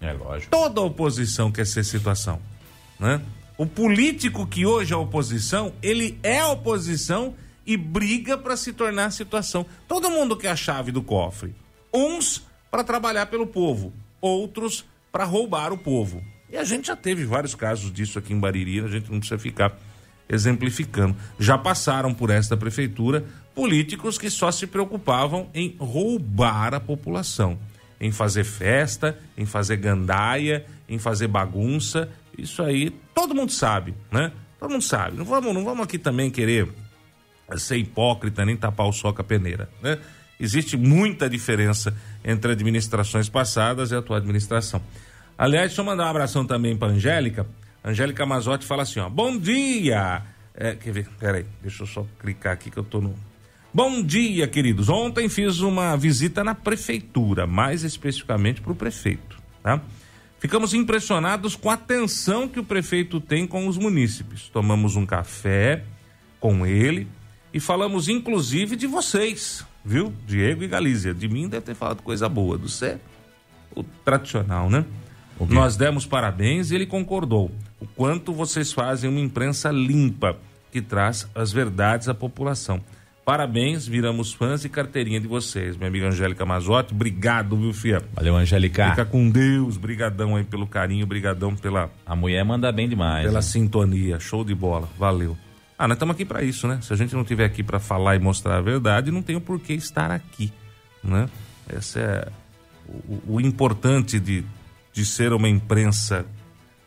É 0.00 0.12
lógico. 0.12 0.50
Toda 0.50 0.80
oposição 0.80 1.52
quer 1.52 1.66
ser 1.66 1.84
situação, 1.84 2.40
né? 2.98 3.20
O 3.58 3.66
político 3.66 4.46
que 4.46 4.64
hoje 4.64 4.92
é 4.92 4.96
oposição, 4.96 5.72
ele 5.82 6.18
é 6.22 6.44
oposição 6.44 7.34
e 7.66 7.76
briga 7.76 8.36
para 8.36 8.56
se 8.56 8.72
tornar 8.72 9.10
situação. 9.12 9.64
Todo 9.86 10.10
mundo 10.10 10.36
quer 10.36 10.50
a 10.50 10.56
chave 10.56 10.90
do 10.90 11.02
cofre. 11.02 11.54
Uns 11.92 12.42
para 12.70 12.82
trabalhar 12.82 13.26
pelo 13.26 13.46
povo, 13.46 13.92
outros 14.20 14.84
para 15.12 15.24
roubar 15.24 15.72
o 15.72 15.78
povo. 15.78 16.22
E 16.50 16.56
a 16.56 16.64
gente 16.64 16.86
já 16.86 16.96
teve 16.96 17.24
vários 17.24 17.54
casos 17.54 17.92
disso 17.92 18.18
aqui 18.18 18.32
em 18.32 18.40
Bariri, 18.40 18.80
a 18.80 18.88
gente 18.88 19.10
não 19.12 19.18
precisa 19.18 19.38
ficar 19.38 19.78
exemplificando. 20.28 21.14
Já 21.38 21.58
passaram 21.58 22.14
por 22.14 22.30
esta 22.30 22.56
prefeitura 22.56 23.24
políticos 23.54 24.18
que 24.18 24.30
só 24.30 24.50
se 24.50 24.66
preocupavam 24.66 25.48
em 25.54 25.76
roubar 25.78 26.74
a 26.74 26.80
população, 26.80 27.58
em 28.00 28.10
fazer 28.10 28.44
festa, 28.44 29.18
em 29.36 29.46
fazer 29.46 29.76
gandaia, 29.76 30.64
em 30.88 30.98
fazer 30.98 31.28
bagunça. 31.28 32.08
Isso 32.36 32.62
aí 32.62 32.90
todo 33.14 33.34
mundo 33.34 33.52
sabe, 33.52 33.94
né? 34.10 34.32
Todo 34.58 34.70
mundo 34.70 34.82
sabe. 34.82 35.16
Não 35.16 35.24
vamos, 35.24 35.54
não 35.54 35.64
vamos 35.64 35.84
aqui 35.84 35.98
também 35.98 36.30
querer 36.30 36.68
ser 37.56 37.76
hipócrita 37.76 38.44
nem 38.44 38.56
tapar 38.56 38.86
o 38.86 38.92
sol 38.92 39.12
com 39.12 39.20
a 39.20 39.24
peneira, 39.24 39.68
né? 39.82 39.98
Existe 40.40 40.76
muita 40.76 41.30
diferença 41.30 41.94
entre 42.24 42.52
administrações 42.52 43.28
passadas 43.28 43.90
e 43.90 43.94
a 43.94 43.98
atual 43.98 44.18
administração. 44.18 44.82
Aliás, 45.38 45.68
deixa 45.68 45.80
eu 45.80 45.84
mandar 45.84 46.06
um 46.06 46.08
abração 46.08 46.44
também 46.44 46.76
para 46.76 46.92
Angélica. 46.92 47.46
Angélica 47.84 48.26
Mazotti 48.26 48.64
fala 48.64 48.82
assim, 48.82 49.00
ó, 49.00 49.08
bom 49.08 49.38
dia! 49.38 50.22
É, 50.54 50.74
quer 50.74 50.92
ver? 50.92 51.08
Peraí, 51.18 51.46
deixa 51.60 51.82
eu 51.82 51.86
só 51.86 52.06
clicar 52.18 52.52
aqui 52.52 52.70
que 52.70 52.76
eu 52.76 52.84
tô 52.84 53.00
no... 53.00 53.14
Bom 53.74 54.02
dia, 54.02 54.46
queridos. 54.46 54.90
Ontem 54.90 55.30
fiz 55.30 55.60
uma 55.60 55.96
visita 55.96 56.44
na 56.44 56.54
prefeitura, 56.54 57.46
mais 57.46 57.84
especificamente 57.84 58.60
para 58.60 58.70
o 58.70 58.74
prefeito, 58.74 59.38
tá? 59.62 59.80
Ficamos 60.38 60.74
impressionados 60.74 61.56
com 61.56 61.70
a 61.70 61.74
atenção 61.74 62.46
que 62.46 62.60
o 62.60 62.64
prefeito 62.64 63.18
tem 63.18 63.46
com 63.46 63.66
os 63.66 63.78
munícipes. 63.78 64.50
Tomamos 64.50 64.94
um 64.94 65.06
café 65.06 65.84
com 66.38 66.66
ele 66.66 67.08
e 67.54 67.58
falamos 67.58 68.10
inclusive 68.10 68.76
de 68.76 68.86
vocês, 68.86 69.64
viu? 69.82 70.12
Diego 70.26 70.62
e 70.62 70.68
Galícia. 70.68 71.14
De 71.14 71.26
mim 71.26 71.48
deve 71.48 71.64
ter 71.64 71.74
falado 71.74 72.02
coisa 72.02 72.28
boa, 72.28 72.58
do 72.58 72.68
você, 72.68 73.00
o 73.74 73.82
tradicional, 73.82 74.68
né? 74.68 74.84
Okay. 75.38 75.54
Nós 75.54 75.78
demos 75.78 76.04
parabéns 76.04 76.70
e 76.70 76.74
ele 76.74 76.84
concordou. 76.84 77.50
O 77.80 77.86
quanto 77.86 78.34
vocês 78.34 78.70
fazem 78.70 79.08
uma 79.08 79.20
imprensa 79.20 79.70
limpa 79.70 80.36
que 80.70 80.82
traz 80.82 81.26
as 81.34 81.50
verdades 81.50 82.10
à 82.10 82.12
população. 82.12 82.82
Parabéns, 83.24 83.86
viramos 83.86 84.32
fãs 84.32 84.64
e 84.64 84.68
carteirinha 84.68 85.20
de 85.20 85.28
vocês. 85.28 85.76
Minha 85.76 85.88
amiga 85.88 86.08
Angélica 86.08 86.44
Mazotti, 86.44 86.92
obrigado, 86.92 87.56
viu, 87.56 87.72
Fia? 87.72 88.02
Valeu, 88.14 88.36
Angélica. 88.36 88.90
Fica 88.90 89.04
com 89.04 89.30
Deus, 89.30 89.76
brigadão 89.76 90.34
aí 90.34 90.42
pelo 90.42 90.66
carinho, 90.66 91.06
brigadão 91.06 91.54
pela... 91.54 91.88
A 92.04 92.16
mulher 92.16 92.44
manda 92.44 92.72
bem 92.72 92.88
demais. 92.88 93.24
Pela 93.24 93.40
sintonia, 93.40 94.18
show 94.18 94.44
de 94.44 94.54
bola, 94.54 94.88
valeu. 94.98 95.38
Ah, 95.78 95.86
nós 95.86 95.94
estamos 95.94 96.16
aqui 96.16 96.24
para 96.24 96.42
isso, 96.42 96.66
né? 96.66 96.80
Se 96.82 96.92
a 96.92 96.96
gente 96.96 97.14
não 97.14 97.22
estiver 97.22 97.44
aqui 97.44 97.62
para 97.62 97.78
falar 97.78 98.16
e 98.16 98.18
mostrar 98.18 98.56
a 98.56 98.60
verdade, 98.60 99.12
não 99.12 99.22
tem 99.22 99.36
o 99.36 99.40
porquê 99.40 99.74
estar 99.74 100.10
aqui, 100.10 100.52
né? 101.02 101.28
Esse 101.72 102.00
é 102.00 102.26
o, 102.88 103.36
o 103.36 103.40
importante 103.40 104.18
de, 104.18 104.44
de 104.92 105.04
ser 105.04 105.32
uma 105.32 105.48
imprensa 105.48 106.26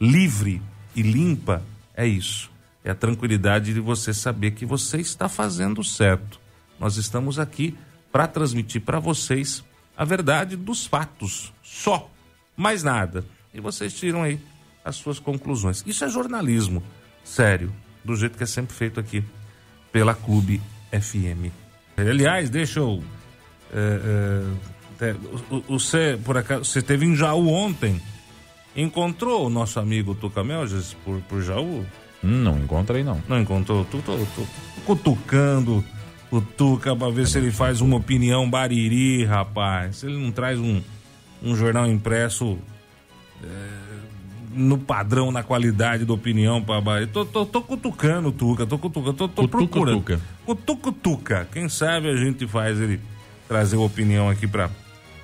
livre 0.02 0.62
e 0.94 1.02
limpa, 1.02 1.64
é 1.96 2.06
isso 2.06 2.54
é 2.86 2.92
a 2.92 2.96
tranquilidade 2.96 3.74
de 3.74 3.80
você 3.80 4.14
saber 4.14 4.52
que 4.52 4.64
você 4.64 4.98
está 4.98 5.28
fazendo 5.28 5.84
certo. 5.84 6.40
Nós 6.80 6.98
estamos 6.98 7.40
aqui 7.40 7.76
para 8.12 8.28
transmitir 8.28 8.80
para 8.82 9.00
vocês 9.00 9.64
a 9.98 10.06
verdade 10.06 10.56
dos 10.56 10.86
fatos, 10.86 11.52
só, 11.64 12.10
mais 12.56 12.84
nada. 12.84 13.26
E 13.52 13.60
vocês 13.60 13.92
tiram 13.94 14.22
aí 14.22 14.40
as 14.84 14.98
suas 14.98 15.18
conclusões. 15.18 15.84
Isso 15.88 16.06
é 16.06 16.10
jornalismo, 16.10 16.84
sério, 17.24 17.74
do 18.04 18.16
jeito 18.16 18.38
que 18.38 18.44
é 18.44 18.48
sempre 18.48 18.76
feito 18.76 19.00
aqui 19.00 19.24
pela 19.92 20.14
Clube 20.14 20.62
FM. 20.92 21.52
Aliás, 21.98 22.52
deixa 22.52 22.82
eu. 22.82 23.04
É, 23.74 24.44
é, 25.02 25.16
você, 25.68 26.20
por 26.24 26.38
acaso, 26.38 26.66
você 26.66 26.80
esteve 26.80 27.06
em 27.06 27.16
Jaú 27.16 27.48
ontem. 27.50 28.00
Encontrou 28.76 29.48
o 29.48 29.50
nosso 29.50 29.80
amigo 29.80 30.14
Tuca 30.14 30.44
Melges 30.44 30.94
por, 31.04 31.20
por 31.22 31.42
Jaú? 31.42 31.84
Hum, 32.26 32.44
não 32.44 32.58
encontrei, 32.60 33.04
não. 33.04 33.22
Não 33.28 33.40
encontrou? 33.40 33.86
Tô, 33.86 34.00
tô, 34.00 34.18
tô 34.18 34.42
cutucando 34.86 35.84
o 36.32 36.42
Tuca 36.42 36.96
pra 36.96 37.10
ver 37.10 37.24
é 37.24 37.26
se 37.26 37.38
ele 37.38 37.52
faz 37.52 37.82
uma 37.82 37.98
opinião 37.98 38.50
bariri, 38.50 39.24
rapaz. 39.24 39.98
Se 39.98 40.08
ele 40.08 40.18
não 40.18 40.32
traz 40.32 40.60
um, 40.60 40.82
um 41.44 41.56
jornal 41.56 41.88
impresso 41.88 42.58
é, 43.44 43.48
no 44.54 44.78
padrão, 44.78 45.32
na 45.32 45.44
qualidade 45.44 46.06
da 46.06 46.14
opinião 46.14 46.62
pra 46.62 46.82
Bahia. 46.82 47.08
Tô, 47.08 47.26
tô, 47.26 47.46
tô 47.46 47.62
cutucando 47.62 48.30
o 48.30 48.32
Tuca, 48.32 48.66
tô 48.66 48.78
cutucando, 48.78 49.14
tô, 49.14 49.28
tô 49.28 49.42
Cutuca, 49.44 49.58
procurando. 49.58 49.98
Tuca. 49.98 50.22
Cutuca, 50.46 50.92
Tuca. 50.92 51.48
Quem 51.52 51.70
sabe 51.70 52.10
a 52.10 52.16
gente 52.16 52.48
faz 52.48 52.80
ele 52.80 53.00
trazer 53.48 53.78
opinião 53.78 54.30
aqui 54.30 54.48
pra 54.48 54.70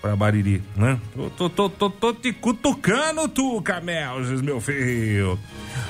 pra 0.01 0.15
Bariri, 0.15 0.63
né? 0.75 0.99
Tô, 1.37 1.49
tô, 1.49 1.69
tô, 1.69 1.89
tô, 1.89 2.13
te 2.13 2.33
cutucando 2.33 3.27
tu, 3.27 3.61
Camelges, 3.61 4.41
meu 4.41 4.59
filho. 4.59 5.37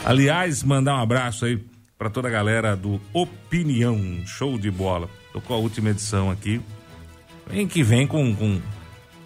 Aliás, 0.04 0.64
mandar 0.64 0.96
um 0.96 1.02
abraço 1.02 1.46
aí 1.46 1.64
para 1.98 2.10
toda 2.10 2.28
a 2.28 2.32
galera 2.32 2.76
do 2.76 3.00
Opinião, 3.14 3.98
show 4.26 4.58
de 4.58 4.70
bola. 4.70 5.10
Tô 5.32 5.40
com 5.40 5.54
a 5.54 5.58
última 5.58 5.92
edição 5.92 6.30
aqui, 6.30 6.60
em 7.52 7.68
que 7.68 7.84
vem 7.84 8.06
com, 8.06 8.36
com, 8.36 8.60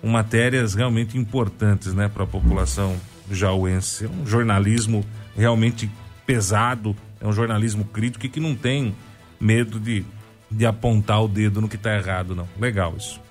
com 0.01 0.07
matérias 0.07 0.75
realmente 0.75 1.17
importantes, 1.17 1.93
né, 1.93 2.07
para 2.07 2.23
a 2.23 2.27
população 2.27 2.95
jauense. 3.31 4.05
É 4.05 4.09
um 4.09 4.25
jornalismo 4.25 5.03
realmente 5.35 5.89
pesado, 6.25 6.95
é 7.19 7.27
um 7.27 7.33
jornalismo 7.33 7.85
crítico 7.85 8.25
e 8.25 8.29
que 8.29 8.39
não 8.39 8.53
tem 8.55 8.95
medo 9.39 9.79
de, 9.79 10.05
de 10.51 10.65
apontar 10.65 11.23
o 11.23 11.27
dedo 11.27 11.61
no 11.61 11.67
que 11.67 11.77
tá 11.77 11.95
errado, 11.95 12.35
não. 12.35 12.47
Legal 12.59 12.93
isso. 12.97 13.24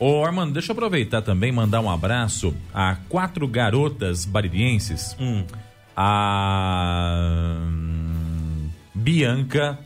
Ô 0.00 0.24
Armando, 0.24 0.52
deixa 0.52 0.70
eu 0.70 0.74
aproveitar 0.74 1.22
também 1.22 1.50
mandar 1.50 1.80
um 1.80 1.90
abraço 1.90 2.54
a 2.72 2.96
quatro 3.08 3.48
garotas 3.48 4.24
baririenses. 4.24 5.16
Hum. 5.18 5.44
A 5.96 7.56
Bianca, 8.94 9.76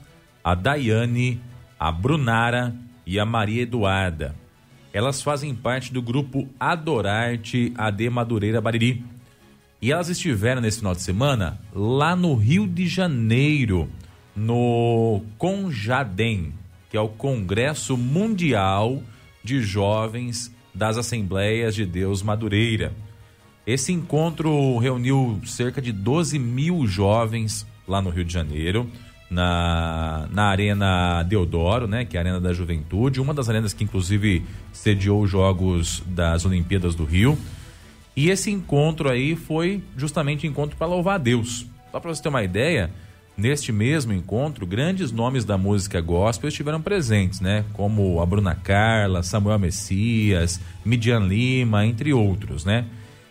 a 0.44 0.54
Daiane, 0.54 1.40
a 1.80 1.90
Brunara 1.90 2.74
e 3.06 3.18
a 3.18 3.24
Maria 3.24 3.62
Eduarda. 3.62 4.34
Elas 4.92 5.22
fazem 5.22 5.54
parte 5.54 5.90
do 5.90 6.02
grupo 6.02 6.46
Adorarte 6.60 7.72
AD 7.74 8.10
Madureira 8.10 8.60
Bariri. 8.60 9.02
E 9.80 9.90
elas 9.90 10.10
estiveram 10.10 10.60
nesse 10.60 10.78
final 10.78 10.94
de 10.94 11.00
semana 11.00 11.58
lá 11.74 12.14
no 12.14 12.34
Rio 12.34 12.66
de 12.66 12.86
Janeiro, 12.86 13.88
no 14.36 15.22
Conjadem, 15.38 16.52
que 16.90 16.98
é 16.98 17.00
o 17.00 17.08
Congresso 17.08 17.96
Mundial 17.96 19.02
de 19.42 19.60
jovens 19.60 20.54
das 20.74 20.96
Assembleias 20.96 21.74
de 21.74 21.84
Deus 21.84 22.22
Madureira. 22.22 22.92
Esse 23.66 23.92
encontro 23.92 24.78
reuniu 24.78 25.40
cerca 25.44 25.80
de 25.80 25.92
12 25.92 26.38
mil 26.38 26.86
jovens 26.86 27.66
lá 27.86 28.02
no 28.02 28.10
Rio 28.10 28.24
de 28.24 28.32
Janeiro, 28.32 28.88
na, 29.30 30.28
na 30.30 30.44
Arena 30.44 31.22
Deodoro, 31.22 31.86
né, 31.86 32.04
que 32.04 32.16
é 32.16 32.20
a 32.20 32.22
Arena 32.22 32.40
da 32.40 32.52
Juventude, 32.52 33.20
uma 33.20 33.32
das 33.32 33.48
arenas 33.48 33.72
que 33.72 33.84
inclusive 33.84 34.44
sediou 34.72 35.22
os 35.22 35.30
Jogos 35.30 36.02
das 36.06 36.44
Olimpíadas 36.44 36.94
do 36.94 37.04
Rio. 37.04 37.38
E 38.14 38.28
esse 38.28 38.50
encontro 38.50 39.08
aí 39.08 39.34
foi 39.34 39.82
justamente 39.96 40.46
encontro 40.46 40.76
para 40.76 40.86
louvar 40.86 41.14
a 41.14 41.18
Deus. 41.18 41.66
Só 41.90 41.98
para 41.98 42.14
você 42.14 42.22
ter 42.22 42.28
uma 42.28 42.42
ideia, 42.42 42.90
neste 43.36 43.72
mesmo 43.72 44.12
encontro, 44.12 44.66
grandes 44.66 45.10
nomes 45.10 45.44
da 45.44 45.56
música 45.56 46.00
gospel 46.00 46.48
estiveram 46.48 46.80
presentes, 46.80 47.40
né? 47.40 47.64
Como 47.72 48.20
a 48.20 48.26
Bruna 48.26 48.54
Carla, 48.54 49.22
Samuel 49.22 49.58
Messias, 49.58 50.60
Midian 50.84 51.20
Lima, 51.20 51.86
entre 51.86 52.12
outros, 52.12 52.64
né? 52.64 52.86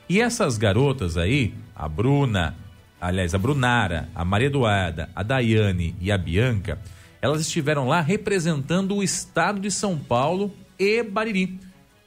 E 0.09 0.19
essas 0.19 0.57
garotas 0.57 1.17
aí, 1.17 1.53
a 1.75 1.87
Bruna, 1.87 2.55
aliás, 2.99 3.33
a 3.33 3.37
Brunara, 3.37 4.09
a 4.13 4.25
Maria 4.25 4.47
Eduarda, 4.47 5.09
a 5.15 5.23
Daiane 5.23 5.95
e 6.01 6.11
a 6.11 6.17
Bianca, 6.17 6.79
elas 7.21 7.41
estiveram 7.41 7.87
lá 7.87 8.01
representando 8.01 8.95
o 8.95 9.03
estado 9.03 9.59
de 9.59 9.69
São 9.69 9.97
Paulo 9.97 10.53
e 10.77 11.03
Bariri. 11.03 11.59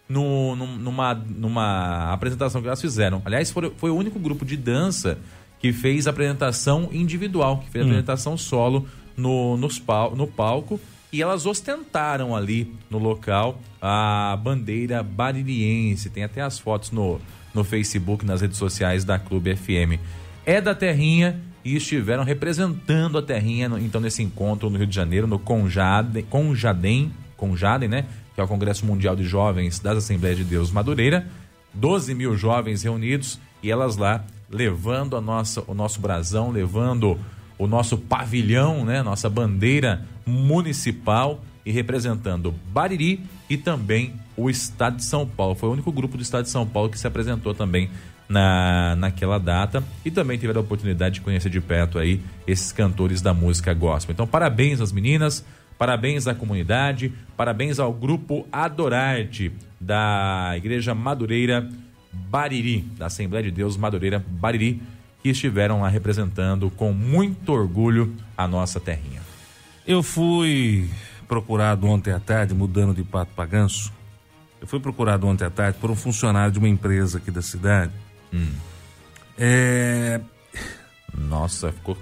No, 0.06 0.54
numa, 0.54 1.14
numa 1.14 2.12
apresentação 2.12 2.60
que 2.60 2.66
elas 2.66 2.80
fizeram. 2.80 3.22
Aliás, 3.24 3.50
foi, 3.50 3.72
foi 3.78 3.90
o 3.90 3.96
único 3.96 4.18
grupo 4.18 4.44
de 4.44 4.54
dança 4.54 5.18
que 5.64 5.72
fez 5.72 6.06
apresentação 6.06 6.90
individual, 6.92 7.60
que 7.60 7.70
fez 7.70 7.86
hum. 7.86 7.88
apresentação 7.88 8.36
solo 8.36 8.86
no, 9.16 9.56
nos, 9.56 9.82
no 10.14 10.26
palco. 10.26 10.78
E 11.10 11.22
elas 11.22 11.46
ostentaram 11.46 12.36
ali 12.36 12.74
no 12.90 12.98
local 12.98 13.58
a 13.80 14.38
bandeira 14.42 15.02
baririense. 15.02 16.10
Tem 16.10 16.22
até 16.22 16.42
as 16.42 16.58
fotos 16.58 16.90
no, 16.90 17.18
no 17.54 17.64
Facebook, 17.64 18.26
nas 18.26 18.42
redes 18.42 18.58
sociais 18.58 19.06
da 19.06 19.18
Clube 19.18 19.56
FM. 19.56 19.98
É 20.44 20.60
da 20.60 20.74
Terrinha 20.74 21.40
e 21.64 21.76
estiveram 21.76 22.24
representando 22.24 23.16
a 23.16 23.22
Terrinha, 23.22 23.70
então, 23.80 24.02
nesse 24.02 24.22
encontro 24.22 24.68
no 24.68 24.76
Rio 24.76 24.86
de 24.86 24.94
Janeiro, 24.94 25.26
no 25.26 25.38
Conjadem, 25.38 26.24
Conjadem, 26.24 27.10
Conjadem, 27.38 27.88
né? 27.88 28.04
Que 28.34 28.40
é 28.42 28.44
o 28.44 28.48
Congresso 28.48 28.84
Mundial 28.84 29.16
de 29.16 29.24
Jovens 29.24 29.78
das 29.78 29.96
Assembleias 29.96 30.36
de 30.36 30.44
Deus 30.44 30.70
Madureira. 30.70 31.26
12 31.72 32.14
mil 32.14 32.36
jovens 32.36 32.82
reunidos 32.82 33.40
e 33.62 33.70
elas 33.70 33.96
lá 33.96 34.22
levando 34.50 35.16
a 35.16 35.20
nossa, 35.20 35.62
o 35.66 35.74
nosso 35.74 36.00
brasão, 36.00 36.50
levando 36.50 37.18
o 37.58 37.66
nosso 37.66 37.96
pavilhão, 37.96 38.84
né? 38.84 39.02
Nossa 39.02 39.28
bandeira 39.28 40.02
municipal 40.26 41.40
e 41.64 41.72
representando 41.72 42.54
Bariri 42.72 43.20
e 43.48 43.56
também 43.56 44.14
o 44.36 44.50
Estado 44.50 44.96
de 44.96 45.04
São 45.04 45.26
Paulo. 45.26 45.54
Foi 45.54 45.68
o 45.68 45.72
único 45.72 45.92
grupo 45.92 46.16
do 46.16 46.22
Estado 46.22 46.44
de 46.44 46.50
São 46.50 46.66
Paulo 46.66 46.90
que 46.90 46.98
se 46.98 47.06
apresentou 47.06 47.54
também 47.54 47.90
na, 48.28 48.96
naquela 48.96 49.38
data 49.38 49.82
e 50.04 50.10
também 50.10 50.38
tiveram 50.38 50.60
a 50.60 50.64
oportunidade 50.64 51.16
de 51.16 51.20
conhecer 51.20 51.50
de 51.50 51.60
perto 51.60 51.98
aí 51.98 52.20
esses 52.46 52.72
cantores 52.72 53.20
da 53.20 53.34
música 53.34 53.72
gospel. 53.72 54.12
Então, 54.12 54.26
parabéns 54.26 54.80
às 54.80 54.92
meninas, 54.92 55.44
parabéns 55.78 56.26
à 56.26 56.34
comunidade, 56.34 57.12
parabéns 57.36 57.78
ao 57.78 57.92
grupo 57.92 58.46
Adorarte 58.50 59.52
da 59.80 60.52
Igreja 60.56 60.94
Madureira 60.94 61.68
Bariri, 62.14 62.80
da 62.96 63.06
Assembleia 63.06 63.44
de 63.44 63.50
Deus 63.50 63.76
Madureira 63.76 64.24
Bariri, 64.26 64.82
que 65.22 65.30
estiveram 65.30 65.82
lá 65.82 65.88
representando 65.88 66.70
com 66.70 66.92
muito 66.92 67.52
orgulho 67.52 68.14
a 68.36 68.46
nossa 68.46 68.78
terrinha. 68.78 69.22
Eu 69.86 70.02
fui 70.02 70.88
procurado 71.26 71.86
ontem 71.86 72.12
à 72.12 72.20
tarde, 72.20 72.54
mudando 72.54 72.94
de 72.94 73.02
pato 73.02 73.32
para 73.34 73.46
ganso. 73.46 73.92
Eu 74.60 74.66
fui 74.66 74.80
procurado 74.80 75.26
ontem 75.26 75.44
à 75.44 75.50
tarde 75.50 75.78
por 75.80 75.90
um 75.90 75.96
funcionário 75.96 76.52
de 76.52 76.58
uma 76.58 76.68
empresa 76.68 77.18
aqui 77.18 77.30
da 77.30 77.42
cidade 77.42 77.92
Hum. 78.34 78.52
É... 79.38 80.20
Nossa, 81.16 81.70
ficou 81.70 81.96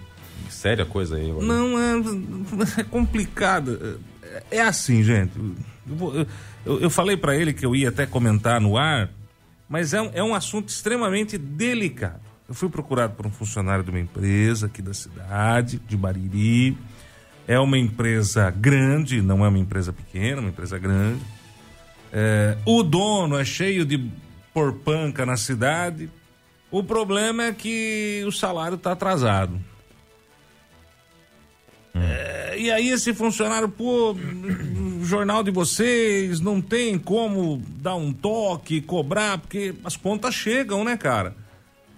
séria 0.48 0.84
a 0.84 0.86
coisa 0.86 1.16
aí. 1.16 1.30
Não, 1.30 1.78
é, 1.78 2.80
é 2.80 2.84
complicado. 2.84 4.00
É, 4.50 4.56
é 4.56 4.62
assim, 4.62 5.02
gente. 5.02 5.32
Eu, 5.86 6.26
eu, 6.64 6.80
eu 6.80 6.90
falei 6.90 7.16
para 7.16 7.36
ele 7.36 7.52
que 7.52 7.66
eu 7.66 7.76
ia 7.76 7.90
até 7.90 8.06
comentar 8.06 8.60
no 8.60 8.78
ar, 8.78 9.10
mas 9.72 9.94
é 9.94 10.02
um, 10.02 10.10
é 10.12 10.22
um 10.22 10.34
assunto 10.34 10.68
extremamente 10.68 11.38
delicado. 11.38 12.20
Eu 12.46 12.54
fui 12.54 12.68
procurado 12.68 13.14
por 13.14 13.26
um 13.26 13.30
funcionário 13.30 13.82
de 13.82 13.88
uma 13.90 13.98
empresa 13.98 14.66
aqui 14.66 14.82
da 14.82 14.92
cidade, 14.92 15.78
de 15.88 15.96
Bariri. 15.96 16.76
É 17.48 17.58
uma 17.58 17.78
empresa 17.78 18.50
grande, 18.50 19.22
não 19.22 19.42
é 19.44 19.48
uma 19.48 19.58
empresa 19.58 19.90
pequena, 19.90 20.36
é 20.36 20.40
uma 20.40 20.50
empresa 20.50 20.78
grande. 20.78 21.22
É, 22.12 22.58
o 22.66 22.82
dono 22.82 23.38
é 23.38 23.44
cheio 23.44 23.86
de 23.86 24.10
porpanca 24.52 25.24
na 25.24 25.36
cidade 25.38 26.10
o 26.72 26.82
problema 26.82 27.44
é 27.44 27.52
que 27.52 28.24
o 28.26 28.32
salário 28.32 28.76
está 28.76 28.92
atrasado. 28.92 29.60
Hum. 31.94 32.00
É, 32.02 32.54
e 32.58 32.70
aí 32.70 32.88
esse 32.88 33.12
funcionário, 33.12 33.68
pô, 33.68 34.16
o 35.02 35.04
jornal 35.04 35.42
de 35.42 35.50
vocês 35.50 36.38
não 36.38 36.60
tem 36.60 36.96
como 36.96 37.60
dar 37.78 37.96
um 37.96 38.12
toque, 38.12 38.80
cobrar, 38.80 39.36
porque 39.36 39.74
as 39.82 39.96
contas 39.96 40.32
chegam, 40.32 40.84
né, 40.84 40.96
cara? 40.96 41.34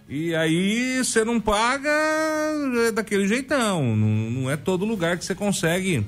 E 0.08 0.34
aí 0.34 1.04
você 1.04 1.22
não 1.22 1.38
paga 1.38 1.90
é 2.86 2.92
daquele 2.92 3.28
jeitão. 3.28 3.94
Não, 3.94 4.30
não 4.30 4.50
é 4.50 4.56
todo 4.56 4.86
lugar 4.86 5.18
que 5.18 5.24
você 5.24 5.34
consegue 5.34 6.06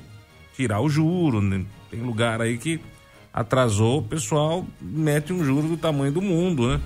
tirar 0.55 0.81
o 0.81 0.89
juro. 0.89 1.39
Né? 1.39 1.65
Tem 1.91 2.01
lugar 2.01 2.41
aí 2.41 2.57
que 2.57 2.79
atrasou, 3.31 3.99
o 3.99 4.03
pessoal 4.03 4.65
mete 4.81 5.31
um 5.31 5.43
juro 5.43 5.67
do 5.67 5.77
tamanho 5.77 6.11
do 6.11 6.21
mundo, 6.21 6.67
né? 6.67 6.81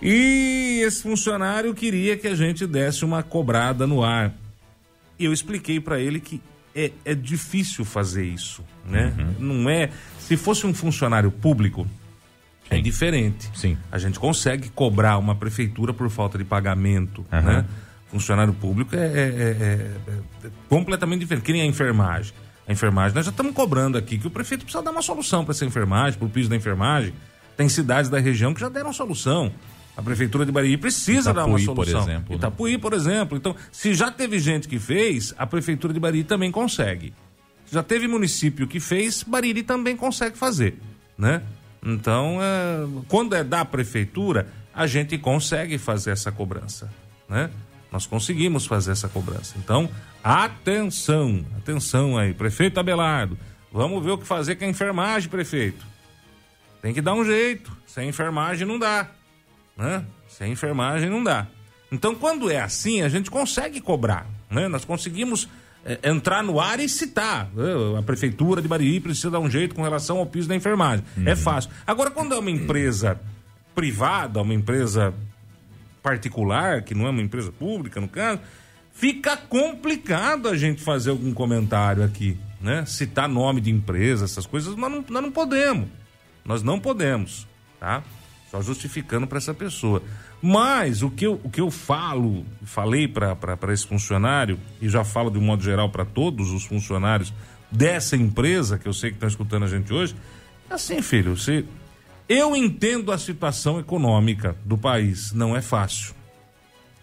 E 0.00 0.80
esse 0.82 1.02
funcionário 1.02 1.74
queria 1.74 2.16
que 2.16 2.26
a 2.26 2.34
gente 2.34 2.66
desse 2.66 3.04
uma 3.04 3.22
cobrada 3.22 3.86
no 3.86 4.02
ar. 4.02 4.32
E 5.18 5.26
eu 5.26 5.32
expliquei 5.32 5.78
para 5.78 6.00
ele 6.00 6.18
que 6.18 6.40
é, 6.74 6.90
é, 7.04 7.14
difícil 7.14 7.84
fazer 7.84 8.24
isso, 8.24 8.64
né? 8.86 9.12
Uhum. 9.18 9.62
Não 9.62 9.70
é. 9.70 9.90
Se 10.18 10.36
fosse 10.36 10.66
um 10.66 10.72
funcionário 10.72 11.30
público, 11.30 11.86
é 12.70 12.74
Sim. 12.74 12.80
é 12.80 12.82
diferente. 12.82 13.50
Sim. 13.54 13.76
A 13.90 13.98
gente 13.98 14.18
consegue 14.18 14.68
cobrar 14.70 15.18
uma 15.18 15.34
prefeitura 15.34 15.92
por 15.92 16.08
falta 16.10 16.38
de 16.38 16.44
pagamento, 16.44 17.24
uhum. 17.32 17.42
né? 17.42 17.64
Funcionário 18.10 18.52
público 18.52 18.94
é, 18.94 18.98
é, 18.98 19.06
é, 19.06 20.44
é, 20.44 20.50
completamente 20.68 21.20
diferente. 21.20 21.44
Que 21.44 21.52
nem 21.52 21.62
a 21.62 21.66
enfermagem. 21.66 22.34
A 22.68 22.72
enfermagem, 22.72 23.14
nós 23.14 23.24
já 23.24 23.30
estamos 23.30 23.54
cobrando 23.54 23.98
aqui 23.98 24.18
que 24.18 24.26
o 24.26 24.30
prefeito 24.30 24.64
precisa 24.64 24.82
dar 24.82 24.90
uma 24.90 25.02
solução 25.02 25.44
para 25.44 25.52
essa 25.52 25.64
enfermagem, 25.64 26.18
para 26.18 26.26
o 26.26 26.30
piso 26.30 26.48
da 26.48 26.56
enfermagem. 26.56 27.12
Tem 27.56 27.68
cidades 27.68 28.10
da 28.10 28.18
região 28.18 28.54
que 28.54 28.60
já 28.60 28.68
deram 28.68 28.92
solução. 28.92 29.52
A 29.96 30.02
prefeitura 30.02 30.46
de 30.46 30.52
Bariri 30.52 30.76
precisa 30.78 31.30
Itapuí, 31.30 31.34
dar 31.34 31.46
uma 31.46 31.58
solução. 31.58 31.74
Por 31.74 32.10
exemplo, 32.10 32.30
né? 32.30 32.36
Itapuí, 32.36 32.78
por 32.78 32.92
exemplo. 32.94 33.36
Então, 33.36 33.54
se 33.70 33.92
já 33.92 34.10
teve 34.10 34.38
gente 34.38 34.66
que 34.66 34.78
fez, 34.78 35.34
a 35.36 35.46
prefeitura 35.46 35.92
de 35.92 36.00
Bariri 36.00 36.24
também 36.24 36.50
consegue. 36.50 37.12
Já 37.70 37.82
teve 37.82 38.08
município 38.08 38.66
que 38.66 38.80
fez, 38.80 39.22
Bariri 39.22 39.62
também 39.62 39.96
consegue 39.96 40.36
fazer, 40.36 40.78
né? 41.16 41.42
Então, 41.84 42.38
é, 42.40 43.02
quando 43.08 43.34
é 43.34 43.42
da 43.42 43.64
prefeitura, 43.64 44.46
a 44.74 44.86
gente 44.86 45.18
consegue 45.18 45.76
fazer 45.78 46.10
essa 46.10 46.30
cobrança, 46.30 46.90
né? 47.28 47.50
Nós 47.90 48.06
conseguimos 48.06 48.64
fazer 48.64 48.92
essa 48.92 49.08
cobrança. 49.08 49.54
Então, 49.58 49.88
atenção, 50.24 51.44
atenção 51.58 52.16
aí, 52.16 52.32
prefeito 52.32 52.80
Abelardo. 52.80 53.38
Vamos 53.70 54.02
ver 54.02 54.12
o 54.12 54.18
que 54.18 54.26
fazer 54.26 54.56
com 54.56 54.64
a 54.64 54.68
enfermagem, 54.68 55.28
prefeito. 55.28 55.84
Tem 56.80 56.94
que 56.94 57.00
dar 57.00 57.14
um 57.14 57.24
jeito. 57.24 57.74
Sem 57.86 58.08
enfermagem 58.08 58.66
não 58.66 58.78
dá 58.78 59.08
né? 59.76 60.04
Sem 60.28 60.52
enfermagem 60.52 61.08
não 61.08 61.22
dá. 61.22 61.46
Então, 61.90 62.14
quando 62.14 62.50
é 62.50 62.60
assim, 62.60 63.02
a 63.02 63.08
gente 63.08 63.30
consegue 63.30 63.80
cobrar, 63.80 64.26
né? 64.50 64.68
Nós 64.68 64.84
conseguimos 64.84 65.48
é, 65.84 65.98
entrar 66.04 66.42
no 66.42 66.60
ar 66.60 66.80
e 66.80 66.88
citar. 66.88 67.50
Né? 67.54 67.98
A 67.98 68.02
prefeitura 68.02 68.62
de 68.62 68.68
Bariri 68.68 69.00
precisa 69.00 69.30
dar 69.30 69.40
um 69.40 69.50
jeito 69.50 69.74
com 69.74 69.82
relação 69.82 70.18
ao 70.18 70.26
piso 70.26 70.48
da 70.48 70.54
enfermagem. 70.54 71.04
Uhum. 71.16 71.28
É 71.28 71.36
fácil. 71.36 71.70
Agora, 71.86 72.10
quando 72.10 72.34
é 72.34 72.38
uma 72.38 72.50
empresa 72.50 73.20
privada, 73.74 74.40
uma 74.40 74.54
empresa 74.54 75.12
particular, 76.02 76.82
que 76.82 76.94
não 76.94 77.06
é 77.06 77.10
uma 77.10 77.22
empresa 77.22 77.52
pública, 77.52 78.00
no 78.00 78.08
caso, 78.08 78.40
fica 78.92 79.36
complicado 79.36 80.48
a 80.48 80.56
gente 80.56 80.82
fazer 80.82 81.10
algum 81.10 81.32
comentário 81.32 82.02
aqui, 82.02 82.36
né? 82.60 82.84
Citar 82.86 83.28
nome 83.28 83.60
de 83.60 83.70
empresa, 83.70 84.24
essas 84.24 84.46
coisas, 84.46 84.76
nós 84.76 84.90
não, 84.90 85.04
nós 85.08 85.22
não 85.22 85.32
podemos. 85.32 85.88
Nós 86.44 86.62
não 86.62 86.78
podemos, 86.80 87.46
tá? 87.78 88.02
Só 88.52 88.60
justificando 88.60 89.26
para 89.26 89.38
essa 89.38 89.54
pessoa. 89.54 90.02
Mas 90.42 91.02
o 91.02 91.10
que 91.10 91.26
eu, 91.26 91.40
o 91.42 91.48
que 91.48 91.58
eu 91.58 91.70
falo, 91.70 92.44
falei 92.64 93.08
para 93.08 93.72
esse 93.72 93.86
funcionário, 93.86 94.60
e 94.78 94.90
já 94.90 95.02
falo 95.02 95.30
de 95.30 95.38
um 95.38 95.40
modo 95.40 95.64
geral 95.64 95.88
para 95.88 96.04
todos 96.04 96.50
os 96.50 96.62
funcionários 96.66 97.32
dessa 97.70 98.14
empresa, 98.14 98.78
que 98.78 98.86
eu 98.86 98.92
sei 98.92 99.08
que 99.08 99.16
estão 99.16 99.28
escutando 99.30 99.62
a 99.62 99.68
gente 99.68 99.90
hoje, 99.90 100.14
é 100.68 100.74
assim, 100.74 101.00
filho, 101.00 101.34
você, 101.34 101.64
eu 102.28 102.54
entendo 102.54 103.10
a 103.10 103.16
situação 103.16 103.80
econômica 103.80 104.54
do 104.66 104.76
país, 104.76 105.32
não 105.32 105.56
é 105.56 105.62
fácil. 105.62 106.14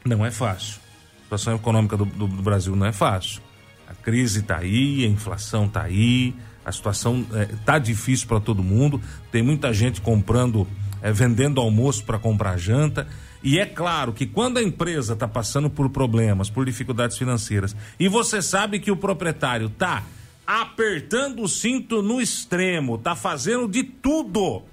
Não 0.06 0.24
é 0.24 0.30
fácil. 0.30 0.80
A 1.22 1.24
situação 1.24 1.56
econômica 1.56 1.98
do, 1.98 2.06
do, 2.06 2.28
do 2.28 2.44
Brasil 2.44 2.76
não 2.76 2.86
é 2.86 2.92
fácil. 2.92 3.42
A 3.88 3.96
crise 3.96 4.42
está 4.42 4.58
aí, 4.58 5.04
a 5.04 5.08
inflação 5.08 5.66
está 5.66 5.82
aí, 5.82 6.36
a 6.64 6.72
situação 6.72 7.26
está 7.52 7.78
é, 7.78 7.80
difícil 7.80 8.28
para 8.28 8.40
todo 8.40 8.62
mundo, 8.62 9.02
tem 9.32 9.42
muita 9.42 9.74
gente 9.74 10.00
comprando 10.00 10.68
é, 11.02 11.12
vendendo 11.12 11.62
almoço 11.62 12.04
para 12.04 12.20
comprar 12.20 12.58
janta. 12.58 13.08
E 13.42 13.60
é 13.60 13.66
claro 13.66 14.12
que 14.12 14.26
quando 14.26 14.58
a 14.58 14.64
empresa 14.64 15.14
está 15.14 15.28
passando 15.28 15.70
por 15.70 15.90
problemas, 15.90 16.50
por 16.50 16.66
dificuldades 16.66 17.18
financeiras, 17.18 17.76
e 18.00 18.08
você 18.08 18.42
sabe 18.42 18.80
que 18.80 18.92
o 18.92 18.98
proprietário 18.98 19.68
está 19.68 20.04
apertando 20.46 21.44
o 21.44 21.48
cinto 21.48 22.02
no 22.02 22.20
extremo, 22.20 22.96
está 22.96 23.16
fazendo 23.16 23.68
de 23.68 23.84
tudo 23.84 24.64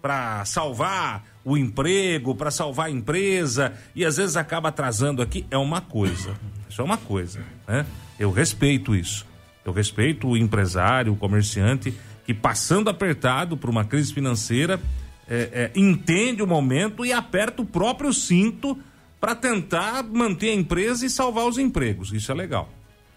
para 0.00 0.44
salvar 0.44 1.24
o 1.44 1.56
emprego, 1.56 2.34
para 2.34 2.50
salvar 2.50 2.86
a 2.86 2.90
empresa 2.90 3.72
e 3.94 4.04
às 4.04 4.16
vezes 4.16 4.36
acaba 4.36 4.68
atrasando 4.68 5.22
aqui, 5.22 5.46
é 5.50 5.56
uma 5.56 5.80
coisa. 5.80 6.34
Isso 6.68 6.80
é 6.80 6.84
uma 6.84 6.96
coisa, 6.96 7.40
né? 7.66 7.86
Eu 8.18 8.30
respeito 8.30 8.94
isso. 8.94 9.26
Eu 9.64 9.72
respeito 9.72 10.28
o 10.28 10.36
empresário, 10.36 11.12
o 11.12 11.16
comerciante 11.16 11.94
que 12.24 12.34
passando 12.34 12.88
apertado 12.88 13.56
por 13.56 13.70
uma 13.70 13.84
crise 13.84 14.12
financeira 14.12 14.80
é, 15.28 15.70
é, 15.74 15.78
entende 15.78 16.42
o 16.42 16.46
momento 16.46 17.04
e 17.04 17.12
aperta 17.12 17.62
o 17.62 17.66
próprio 17.66 18.12
cinto 18.12 18.78
para 19.20 19.34
tentar 19.34 20.02
manter 20.02 20.50
a 20.50 20.54
empresa 20.54 21.06
e 21.06 21.10
salvar 21.10 21.46
os 21.46 21.58
empregos. 21.58 22.12
Isso 22.12 22.32
é 22.32 22.34
legal. 22.34 22.68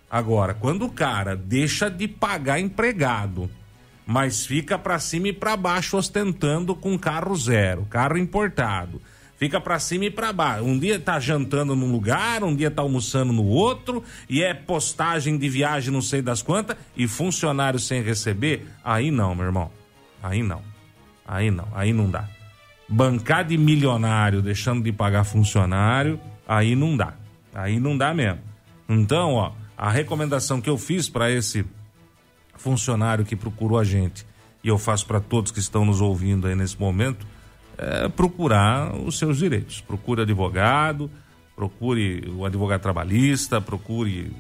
Agora, 0.10 0.54
quando 0.54 0.86
o 0.86 0.92
cara 0.92 1.36
deixa 1.36 1.90
de 1.90 2.08
pagar 2.08 2.60
empregado, 2.60 3.50
mas 4.06 4.46
fica 4.46 4.78
para 4.78 5.00
cima 5.00 5.30
e 5.30 5.34
para 5.34 5.58
baixo 5.58 5.98
ostentando 5.98 6.76
com 6.76 6.98
carro 6.98 7.36
zero, 7.36 7.88
carro 7.90 8.18
importado, 8.18 9.02
fica 9.38 9.60
para 9.60 9.80
cima 9.80 10.06
e 10.06 10.12
para 10.12 10.32
baixo. 10.32 10.64
Um 10.64 10.78
dia 10.78 11.00
tá 11.00 11.20
jantando 11.20 11.76
num 11.76 11.92
lugar, 11.92 12.44
um 12.44 12.56
dia 12.56 12.70
tá 12.70 12.84
almoçando 12.84 13.34
no 13.34 13.46
outro, 13.46 14.04
e 14.30 14.44
é 14.44 14.54
postagem 14.54 15.38
de 15.38 15.50
viagem 15.50 15.92
não 15.92 16.02
sei 16.02 16.22
das 16.22 16.42
quantas, 16.42 16.78
e 16.96 17.08
funcionário 17.08 17.80
sem 17.80 18.04
receber, 18.04 18.68
aí 18.84 19.10
não, 19.10 19.34
meu 19.34 19.46
irmão. 19.46 19.72
Aí 20.22 20.44
não. 20.44 20.75
Aí 21.28 21.50
não, 21.50 21.68
aí 21.74 21.92
não 21.92 22.10
dá. 22.10 22.28
Bancar 22.88 23.44
de 23.44 23.58
milionário 23.58 24.42
deixando 24.42 24.84
de 24.84 24.92
pagar 24.92 25.24
funcionário, 25.24 26.20
aí 26.48 26.76
não 26.76 26.96
dá. 26.96 27.14
Aí 27.54 27.80
não 27.80 27.98
dá 27.98 28.14
mesmo. 28.14 28.42
Então, 28.88 29.34
ó, 29.34 29.54
a 29.78 29.90
recomendação 29.90 30.62
que 30.62 30.70
eu 30.70 30.78
fiz 30.78 31.10
para 31.10 31.32
esse 31.32 31.66
funcionário 32.56 33.26
que 33.26 33.36
procurou 33.36 33.80
a 33.80 33.84
gente, 33.84 34.26
e 34.64 34.68
eu 34.68 34.78
faço 34.78 35.06
para 35.06 35.20
todos 35.20 35.52
que 35.52 35.60
estão 35.60 35.86
nos 35.86 36.02
ouvindo 36.02 36.48
aí 36.48 36.56
nesse 36.56 36.80
momento, 36.80 37.26
é 37.78 38.08
procurar 38.08 38.96
os 38.96 39.18
seus 39.18 39.38
direitos. 39.38 39.82
Procure 39.82 40.22
advogado, 40.22 41.10
procure 41.56 42.30
o 42.36 42.46
advogado 42.46 42.82
trabalhista, 42.82 43.60
procure 43.60 44.32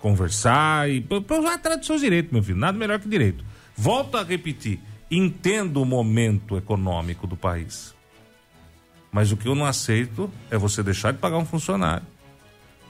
conversar 0.00 0.90
e 0.90 1.00
para 1.00 1.54
atrás 1.54 1.78
dos 1.78 1.86
seus 1.86 2.00
direitos, 2.00 2.32
meu 2.32 2.42
filho. 2.42 2.58
Nada 2.58 2.76
melhor 2.76 2.98
que 2.98 3.08
direito. 3.08 3.44
Volto 3.76 4.16
a 4.16 4.24
repetir 4.24 4.80
entendo 5.16 5.82
o 5.82 5.84
momento 5.84 6.56
econômico 6.56 7.26
do 7.26 7.36
país. 7.36 7.94
Mas 9.12 9.30
o 9.30 9.36
que 9.36 9.46
eu 9.46 9.54
não 9.54 9.66
aceito 9.66 10.30
é 10.50 10.56
você 10.56 10.82
deixar 10.82 11.12
de 11.12 11.18
pagar 11.18 11.36
um 11.36 11.44
funcionário 11.44 12.06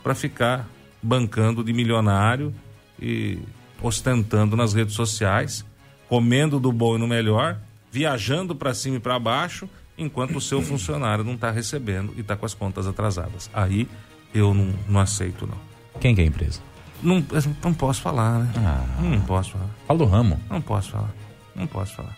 para 0.05 0.15
ficar 0.15 0.69
bancando 1.03 1.65
de 1.65 1.73
milionário 1.73 2.55
e 3.01 3.41
ostentando 3.83 4.57
nas 4.57 4.73
redes 4.73 4.95
sociais, 4.95 5.65
comendo 6.09 6.61
do 6.61 6.71
bom 6.71 6.95
e 6.95 6.99
no 6.99 7.09
melhor, 7.09 7.59
viajando 7.91 8.55
para 8.55 8.73
cima 8.73 8.99
e 8.99 9.01
para 9.01 9.19
baixo, 9.19 9.69
enquanto 9.99 10.37
o 10.37 10.41
seu 10.41 10.63
funcionário 10.63 11.25
não 11.25 11.35
está 11.35 11.51
recebendo 11.51 12.15
e 12.17 12.21
está 12.21 12.37
com 12.37 12.47
as 12.47 12.55
contas 12.55 12.87
atrasadas. 12.87 13.51
Aí 13.53 13.89
eu 14.33 14.55
não, 14.55 14.73
não 14.89 15.01
aceito, 15.01 15.45
não. 15.45 15.59
Quem 16.01 16.15
que 16.15 16.21
é 16.21 16.25
a 16.25 16.27
empresa? 16.29 16.61
Não, 17.03 17.25
não 17.65 17.75
posso 17.75 18.01
falar, 18.01 18.39
né? 18.39 18.53
Ah, 18.59 19.03
não 19.03 19.21
posso 19.23 19.51
falar. 19.51 19.71
Fala 19.89 19.99
do 19.99 20.05
ramo. 20.05 20.41
Não 20.49 20.61
posso 20.61 20.93
falar. 20.93 21.22
Não 21.55 21.67
posso 21.67 21.95
falar. 21.95 22.17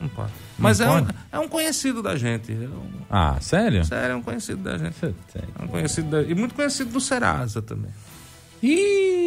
Não 0.00 0.08
posso. 0.08 0.32
Mas 0.58 0.78
Não 0.78 0.98
é, 0.98 1.02
um, 1.02 1.06
é 1.32 1.38
um 1.40 1.48
conhecido 1.48 2.02
da 2.02 2.16
gente. 2.16 2.52
É 2.52 2.56
um, 2.56 2.90
Ah, 3.10 3.36
sério? 3.40 3.84
sério, 3.84 4.12
é 4.12 4.16
um 4.16 4.22
conhecido 4.22 4.62
da 4.62 4.78
gente. 4.78 4.94
Você 4.94 5.14
tem. 5.32 5.42
É 5.58 5.62
um 5.64 5.68
conhecido 5.68 6.08
da- 6.10 6.22
e 6.22 6.34
muito 6.34 6.54
conhecido 6.54 6.90
do 6.90 7.00
Serasa 7.00 7.60
também. 7.60 7.90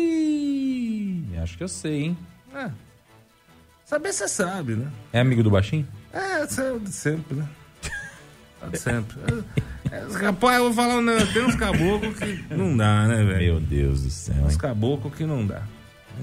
Ih, 0.03 1.23
acho 1.41 1.57
que 1.57 1.63
eu 1.63 1.67
sei, 1.67 2.03
hein? 2.05 2.17
É. 2.55 2.69
Saber 3.85 4.11
você 4.13 4.27
sabe, 4.27 4.75
né? 4.75 4.87
É 5.11 5.19
amigo 5.19 5.43
do 5.43 5.51
baixinho? 5.51 5.87
É, 6.11 6.45
você- 6.45 6.79
de 6.79 6.91
sempre, 6.91 7.35
né? 7.37 7.47
De 8.71 8.77
sempre. 8.79 9.17
É, 9.91 9.97
é, 9.97 10.07
rapaz, 10.25 10.57
eu 10.57 10.63
vou 10.65 10.73
falar, 10.73 11.01
negócio, 11.01 11.33
tem 11.33 11.43
uns 11.45 11.55
caboclos 11.55 12.17
que 12.17 12.53
não 12.55 12.75
dá, 12.77 13.07
né, 13.07 13.23
velho? 13.23 13.39
Meu 13.39 13.59
Deus 13.59 14.01
do 14.03 14.09
céu, 14.09 14.35
Uns 14.45 14.55
caboclos 14.57 15.13
que 15.13 15.25
não 15.25 15.45
dá. 15.45 15.61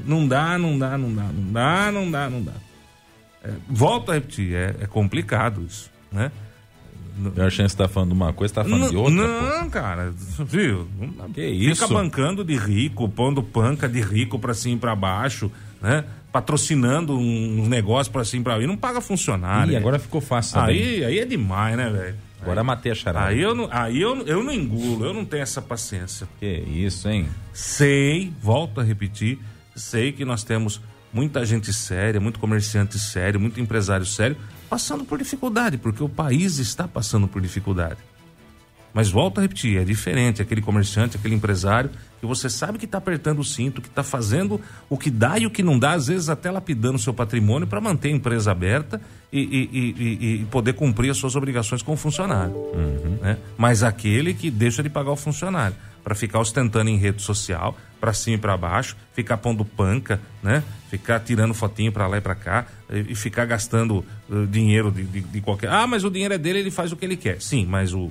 Não 0.07 0.27
dá, 0.27 0.57
não 0.59 0.79
dá, 0.79 0.97
não 0.97 1.15
dá, 1.15 1.23
não 1.25 1.53
dá, 1.53 1.93
não 1.93 2.11
dá, 2.11 2.31
não 2.31 2.43
dá. 2.43 2.53
É, 3.43 3.51
volto 3.69 4.11
a 4.11 4.15
repetir, 4.15 4.55
é, 4.55 4.77
é 4.81 4.87
complicado 4.87 5.65
isso, 5.67 5.91
né? 6.13 6.31
Eu 7.37 7.47
achei 7.47 7.65
que 7.65 7.71
você 7.71 7.77
tá 7.77 7.89
falando 7.89 8.11
de 8.11 8.15
uma 8.15 8.33
coisa, 8.33 8.55
você 8.55 8.61
tá 8.61 8.65
falando 8.65 8.91
de 8.91 8.97
outra, 8.97 9.15
pô. 9.15 9.59
Não, 9.59 9.71
cara, 9.71 10.13
viu? 10.47 10.89
Que 11.35 11.47
isso? 11.47 11.83
Fica 11.83 11.93
bancando 11.93 12.43
de 12.43 12.57
rico, 12.57 13.09
pondo 13.09 13.43
panca 13.43 13.89
de 13.89 14.01
rico 14.01 14.39
pra 14.39 14.55
cima 14.55 14.77
e 14.77 14.79
pra 14.79 14.97
baixo, 14.97 15.51
né? 15.83 16.05
Patrocinando 16.33 17.19
uns 17.19 17.69
negócios 17.69 18.09
pra 18.09 18.25
cima 18.25 18.41
e 18.41 18.45
pra 18.45 18.53
baixo. 18.55 18.65
E 18.65 18.67
não 18.67 18.77
paga 18.77 19.01
funcionário. 19.01 19.73
Ih, 19.73 19.77
agora 19.77 19.99
ficou 19.99 20.21
fácil 20.21 20.53
saber. 20.53 20.73
Aí, 20.73 21.05
aí 21.05 21.19
é 21.19 21.27
demais, 21.27 21.77
né, 21.77 21.91
velho? 21.91 22.15
Agora 22.41 22.65
matei 22.65 22.93
a 22.93 22.95
charada. 22.95 23.27
Aí 23.27 23.41
eu 23.41 23.55
não, 23.55 23.69
aí 23.71 24.01
eu, 24.01 24.27
eu 24.27 24.43
não 24.43 24.53
engulo, 24.53 25.05
eu 25.05 25.13
não 25.13 25.25
tenho 25.27 25.43
essa 25.43 25.61
paciência. 25.61 26.27
Que 26.39 26.47
isso, 26.47 27.07
hein? 27.09 27.29
Sei, 27.53 28.33
volto 28.41 28.81
a 28.81 28.85
repetir, 28.85 29.39
sei 29.77 30.11
que 30.11 30.25
nós 30.25 30.43
temos 30.43 30.81
muita 31.13 31.45
gente 31.45 31.73
séria, 31.73 32.21
muito 32.21 32.39
comerciante 32.39 32.99
sério, 32.99 33.41
muito 33.41 33.61
empresário 33.61 34.07
sério, 34.07 34.37
passando 34.69 35.05
por 35.05 35.19
dificuldade, 35.19 35.77
porque 35.79 36.03
o 36.03 36.09
país 36.09 36.59
está 36.59 36.87
passando 36.87 37.27
por 37.27 37.41
dificuldade. 37.43 37.99
Mas 38.93 39.09
volto 39.09 39.39
a 39.39 39.43
repetir, 39.43 39.79
é 39.81 39.85
diferente 39.85 40.43
aquele 40.43 40.61
comerciante, 40.61 41.17
aquele 41.17 41.35
empresário 41.37 41.91
que 42.19 42.27
você 42.27 42.51
sabe 42.51 42.77
que 42.77 42.87
está 42.87 42.99
apertando 42.99 43.39
o 43.39 43.45
cinto, 43.45 43.81
que 43.81 43.87
está 43.87 44.03
fazendo 44.03 44.61
o 44.89 44.99
que 44.99 45.09
dá 45.11 45.39
e 45.39 45.47
o 45.47 45.51
que 45.51 45.63
não 45.63 45.79
dá, 45.79 45.93
às 45.93 46.09
vezes 46.09 46.29
até 46.29 46.51
lapidando 46.51 46.99
seu 46.99 47.15
patrimônio 47.15 47.69
para 47.69 47.81
manter 47.81 48.09
a 48.09 48.11
empresa 48.11 48.51
aberta 48.51 49.01
e, 49.33 49.39
e- 49.41 49.71
e- 49.79 50.41
e- 50.43 50.45
poder 50.47 50.73
cumprir 50.73 51.09
as 51.11 51.17
suas 51.19 51.37
obrigações 51.37 51.83
com 51.83 51.93
o 51.93 51.97
funcionário. 51.97 52.53
né? 53.23 53.39
Mas 53.57 53.85
aquele 53.85 54.35
que 54.35 54.51
deixa 54.51 54.83
de 54.83 54.89
pagar 54.91 55.13
o 55.13 55.17
funcionário 55.17 55.77
para 56.03 56.15
ficar 56.15 56.41
ostentando 56.41 56.89
em 56.91 56.97
rede 56.97 57.21
social, 57.23 57.77
para 58.01 58.13
cima 58.13 58.37
e 58.37 58.39
para 58.39 58.57
baixo, 58.57 58.97
ficar 59.13 59.37
pondo 59.37 59.65
panca, 59.65 60.21
né? 60.43 60.63
Ficar 60.91 61.21
tirando 61.21 61.53
fotinho 61.55 61.93
para 61.93 62.07
lá 62.07 62.17
e 62.19 62.21
para 62.21 62.35
cá 62.35 62.67
e, 62.91 63.15
ficar 63.15 63.45
gastando 63.45 64.05
eh, 64.31 64.47
dinheiro 64.51 64.91
de, 64.91 65.03
de- 65.05 65.21
de 65.21 65.41
qualquer. 65.41 65.69
Ah, 65.71 65.87
mas 65.87 66.03
o 66.03 66.11
dinheiro 66.11 66.35
é 66.35 66.39
dele, 66.39 66.59
ele 66.61 66.71
faz 66.71 66.91
o 66.93 66.97
que 66.97 67.05
ele 67.05 67.17
quer. 67.17 67.41
Sim, 67.43 67.67
mas 67.67 67.93
o, 67.93 68.11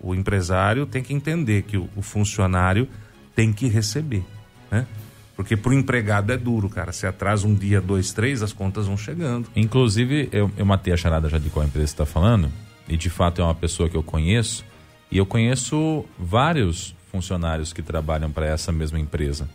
o 0.00 0.14
empresário 0.14 0.84
tem 0.86 1.02
que 1.02 1.12
entender 1.14 1.62
que 1.62 1.76
o, 1.76 1.88
o 1.96 2.02
funcionário 2.02 2.86
tem 3.34 3.52
que 3.52 3.66
receber, 3.66 4.22
né? 4.70 4.86
Porque 5.34 5.56
pro 5.56 5.72
empregado 5.72 6.30
é 6.32 6.36
duro, 6.36 6.68
cara. 6.68 6.92
Se 6.92 7.06
atrasa 7.06 7.46
um 7.48 7.54
dia, 7.54 7.80
dois, 7.80 8.12
três, 8.12 8.42
as 8.42 8.52
contas 8.52 8.86
vão 8.86 8.96
chegando. 8.98 9.48
Inclusive, 9.56 10.28
eu, 10.32 10.50
eu 10.54 10.66
matei 10.66 10.92
a 10.92 10.96
charada 10.98 11.30
já 11.30 11.38
de 11.38 11.48
qual 11.48 11.64
empresa 11.64 11.86
está 11.86 12.04
falando, 12.04 12.52
e 12.86 12.94
de 12.94 13.08
fato 13.08 13.40
é 13.40 13.44
uma 13.44 13.54
pessoa 13.54 13.88
que 13.88 13.96
eu 13.96 14.02
conheço, 14.02 14.62
e 15.10 15.16
eu 15.16 15.24
conheço 15.24 16.04
vários 16.18 16.94
funcionários 17.10 17.72
que 17.72 17.82
trabalham 17.82 18.30
para 18.30 18.46
essa 18.46 18.70
mesma 18.72 18.98
empresa. 18.98 19.48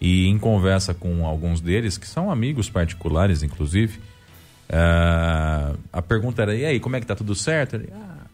E 0.00 0.26
em 0.28 0.38
conversa 0.38 0.94
com 0.94 1.26
alguns 1.26 1.60
deles, 1.60 1.98
que 1.98 2.06
são 2.06 2.30
amigos 2.30 2.68
particulares, 2.70 3.42
inclusive, 3.42 3.98
ah, 4.68 5.72
a 5.92 6.02
pergunta 6.02 6.42
era: 6.42 6.54
e 6.54 6.64
aí, 6.64 6.78
como 6.80 6.96
é 6.96 7.00
que 7.00 7.06
tá 7.06 7.14
tudo 7.16 7.34
certo? 7.34 7.74
Ele, 7.76 7.88
ah, 7.92 8.26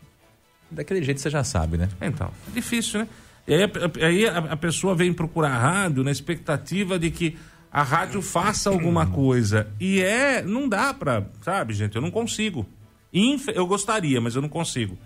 daquele 0.70 1.02
jeito 1.02 1.20
você 1.20 1.30
já 1.30 1.44
sabe, 1.44 1.76
né? 1.78 1.88
Então, 2.00 2.30
difícil, 2.52 3.00
né? 3.00 3.08
E 3.46 3.54
aí, 3.54 3.62
a- 3.62 4.06
aí 4.06 4.26
a, 4.26 4.56
pessoa 4.56 4.94
vem 4.94 5.12
procurar 5.12 5.50
a 5.52 5.58
rádio 5.58 6.02
na 6.02 6.10
expectativa 6.10 6.98
de 6.98 7.10
que 7.10 7.36
a 7.70 7.82
rádio 7.82 8.22
faça 8.22 8.70
alguma 8.70 9.06
coisa. 9.06 9.68
E 9.80 10.00
é, 10.00 10.42
não 10.42 10.68
dá 10.68 10.94
pra, 10.94 11.24
sabe, 11.42 11.74
gente? 11.74 11.94
Eu 11.96 12.02
não 12.02 12.10
consigo. 12.10 12.66
Eu 13.54 13.66
gostaria, 13.66 14.20
mas 14.20 14.34
eu 14.34 14.42
não 14.42 14.48
consigo. 14.48 14.96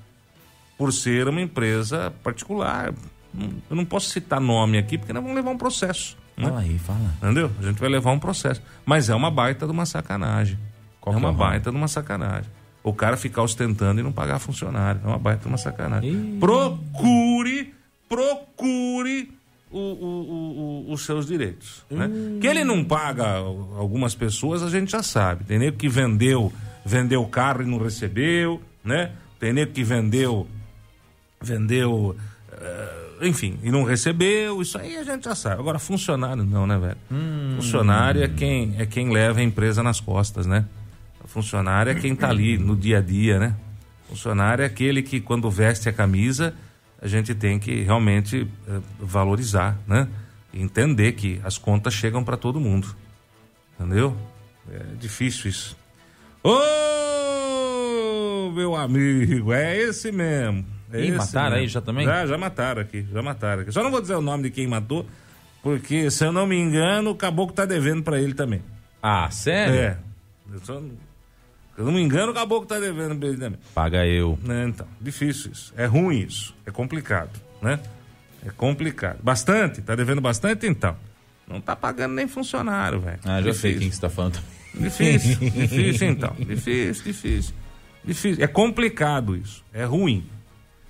Por 0.76 0.92
ser 0.92 1.26
uma 1.28 1.40
empresa 1.40 2.12
particular. 2.22 2.94
Não- 3.32 3.50
Eu 3.70 3.76
não 3.76 3.84
posso 3.84 4.10
citar 4.10 4.40
nome 4.40 4.78
aqui, 4.78 4.96
porque 4.98 5.12
nós 5.12 5.22
vamos 5.22 5.36
levar 5.36 5.50
um 5.50 5.58
processo. 5.58 6.16
né? 6.36 6.48
Fala 6.48 6.60
aí, 6.60 6.78
fala. 6.78 7.00
Entendeu? 7.22 7.50
A 7.58 7.62
gente 7.62 7.78
vai 7.80 7.88
levar 7.88 8.12
um 8.12 8.18
processo. 8.18 8.62
Mas 8.86 9.08
é 9.10 9.14
uma 9.14 9.30
baita 9.30 9.66
de 9.66 9.72
uma 9.72 9.84
sacanagem. 9.86 10.58
Qual 11.00 11.14
é 11.14 11.16
é 11.16 11.18
uma 11.20 11.28
ramo? 11.28 11.38
baita 11.38 11.70
de 11.70 11.76
uma 11.76 11.88
sacanagem. 11.88 12.50
O 12.82 12.92
cara 12.92 13.16
ficar 13.16 13.42
ostentando 13.42 14.00
e 14.00 14.02
não 14.04 14.12
pagar 14.12 14.38
funcionário. 14.38 15.00
É 15.04 15.06
uma 15.08 15.18
baita 15.18 15.42
de 15.42 15.48
uma 15.48 15.58
sacanagem. 15.58 16.38
Procure, 16.40 17.74
procure 18.08 19.30
o- 19.70 19.78
o- 19.78 20.86
o- 20.88 20.92
os 20.92 21.04
seus 21.04 21.26
direitos. 21.26 21.84
né? 21.90 22.08
Que 22.40 22.46
ele 22.46 22.64
não 22.64 22.82
paga 22.84 23.26
algumas 23.76 24.14
pessoas, 24.14 24.62
a 24.62 24.70
gente 24.70 24.90
já 24.92 25.02
sabe. 25.02 25.44
Tem 25.44 25.58
nego 25.58 25.76
que 25.76 25.88
vendeu, 25.88 26.52
vendeu 26.84 27.24
carro 27.26 27.62
e 27.62 27.66
não 27.66 27.78
recebeu, 27.78 28.62
né? 28.82 29.10
Tem 29.38 29.52
nego 29.52 29.72
que 29.72 29.84
vendeu, 29.84 30.46
vendeu, 31.40 32.16
eh, 32.52 32.97
enfim, 33.22 33.58
e 33.62 33.70
não 33.70 33.84
recebeu. 33.84 34.60
Isso 34.62 34.78
aí 34.78 34.96
a 34.96 35.04
gente 35.04 35.24
já 35.24 35.34
sabe. 35.34 35.60
Agora, 35.60 35.78
funcionário 35.78 36.44
não, 36.44 36.66
né, 36.66 36.78
velho? 36.78 36.96
Funcionário 37.56 38.22
é 38.22 38.28
quem, 38.28 38.74
é 38.78 38.86
quem 38.86 39.12
leva 39.12 39.40
a 39.40 39.42
empresa 39.42 39.82
nas 39.82 40.00
costas, 40.00 40.46
né? 40.46 40.64
Funcionário 41.24 41.92
é 41.92 41.94
quem 41.94 42.16
tá 42.16 42.30
ali 42.30 42.56
no 42.56 42.74
dia 42.74 42.98
a 42.98 43.00
dia, 43.02 43.38
né? 43.38 43.54
Funcionário 44.08 44.62
é 44.62 44.66
aquele 44.66 45.02
que, 45.02 45.20
quando 45.20 45.50
veste 45.50 45.88
a 45.88 45.92
camisa, 45.92 46.54
a 47.00 47.06
gente 47.06 47.34
tem 47.34 47.58
que 47.58 47.82
realmente 47.82 48.48
eh, 48.66 48.80
valorizar, 48.98 49.78
né? 49.86 50.08
E 50.52 50.62
entender 50.62 51.12
que 51.12 51.38
as 51.44 51.58
contas 51.58 51.92
chegam 51.92 52.24
para 52.24 52.38
todo 52.38 52.58
mundo. 52.58 52.96
Entendeu? 53.78 54.16
É 54.72 54.82
difícil 54.98 55.50
isso. 55.50 55.76
Ô, 56.42 56.58
meu 58.50 58.74
amigo, 58.74 59.52
é 59.52 59.76
esse 59.76 60.10
mesmo. 60.10 60.64
É 60.92 61.04
Ih, 61.04 61.12
mataram 61.12 61.50
mesmo. 61.50 61.62
aí 61.62 61.68
já 61.68 61.80
também? 61.80 62.04
Já, 62.06 62.26
já 62.26 62.38
mataram 62.38 62.82
aqui, 62.82 63.06
já 63.12 63.22
mataram 63.22 63.62
aqui. 63.62 63.72
Só 63.72 63.82
não 63.82 63.90
vou 63.90 64.00
dizer 64.00 64.14
o 64.14 64.22
nome 64.22 64.44
de 64.44 64.50
quem 64.50 64.66
matou, 64.66 65.06
porque 65.62 66.10
se 66.10 66.24
eu 66.24 66.32
não 66.32 66.46
me 66.46 66.56
engano, 66.56 67.10
o 67.10 67.14
caboclo 67.14 67.54
tá 67.54 67.64
devendo 67.64 68.02
pra 68.02 68.18
ele 68.20 68.34
também. 68.34 68.62
Ah, 69.02 69.30
sério? 69.30 69.74
É. 69.74 69.98
Eu 70.52 70.60
só 70.64 70.80
se 70.80 71.82
eu 71.82 71.84
não 71.84 71.92
me 71.92 72.00
engano, 72.02 72.32
o 72.32 72.34
caboclo 72.34 72.66
tá 72.66 72.80
devendo 72.80 73.14
pra 73.16 73.28
ele 73.28 73.38
também. 73.38 73.60
Paga 73.72 74.04
eu. 74.04 74.36
Né, 74.42 74.66
então, 74.66 74.86
difícil 75.00 75.52
isso. 75.52 75.72
É 75.76 75.86
ruim 75.86 76.18
isso. 76.26 76.52
É 76.66 76.72
complicado, 76.72 77.30
né? 77.62 77.78
É 78.44 78.50
complicado. 78.50 79.18
Bastante? 79.22 79.80
Tá 79.82 79.94
devendo 79.94 80.20
bastante, 80.20 80.66
então. 80.66 80.96
Não 81.46 81.60
tá 81.60 81.76
pagando 81.76 82.14
nem 82.14 82.26
funcionário, 82.26 83.00
velho. 83.00 83.20
Ah, 83.24 83.40
já 83.40 83.54
sei 83.54 83.74
Difícil. 83.74 83.78
quem 83.78 83.88
que 83.90 83.94
você 83.94 84.00
tá 84.00 84.10
falando. 84.10 84.40
Difícil, 84.74 85.36
difícil 85.50 86.08
então. 86.08 86.34
Difícil, 86.38 87.04
difícil. 87.04 87.54
Difícil. 88.04 88.44
É 88.44 88.46
complicado 88.46 89.36
isso. 89.36 89.64
É 89.72 89.84
ruim. 89.84 90.26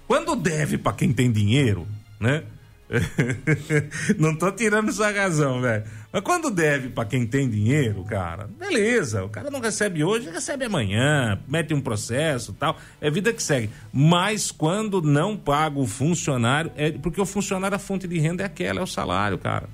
Quando 0.09 0.35
deve 0.35 0.79
pra 0.79 0.95
quem 0.95 1.13
tem 1.13 1.31
dinheiro, 1.31 1.87
né? 2.19 2.43
Não 4.19 4.35
tô 4.35 4.51
tirando 4.51 4.91
sua 4.91 5.11
razão, 5.11 5.61
velho. 5.61 5.85
Mas 6.11 6.23
quando 6.23 6.51
deve 6.51 6.89
pra 6.89 7.05
quem 7.05 7.27
tem 7.27 7.47
dinheiro, 7.47 8.03
cara, 8.05 8.49
beleza. 8.59 9.23
O 9.23 9.29
cara 9.29 9.51
não 9.51 9.61
recebe 9.61 10.03
hoje, 10.03 10.31
recebe 10.31 10.65
amanhã, 10.65 11.39
mete 11.47 11.75
um 11.75 11.83
processo 11.83 12.55
tal. 12.55 12.79
É 12.99 13.11
vida 13.11 13.31
que 13.31 13.43
segue. 13.43 13.69
Mas 13.93 14.51
quando 14.51 15.03
não 15.03 15.37
paga 15.37 15.79
o 15.79 15.87
funcionário, 15.87 16.73
é 16.75 16.91
porque 16.91 17.21
o 17.21 17.27
funcionário, 17.27 17.77
a 17.77 17.79
fonte 17.79 18.09
de 18.09 18.19
renda 18.19 18.43
é 18.43 18.47
aquela, 18.47 18.81
é 18.81 18.83
o 18.83 18.87
salário, 18.87 19.37
cara. 19.37 19.69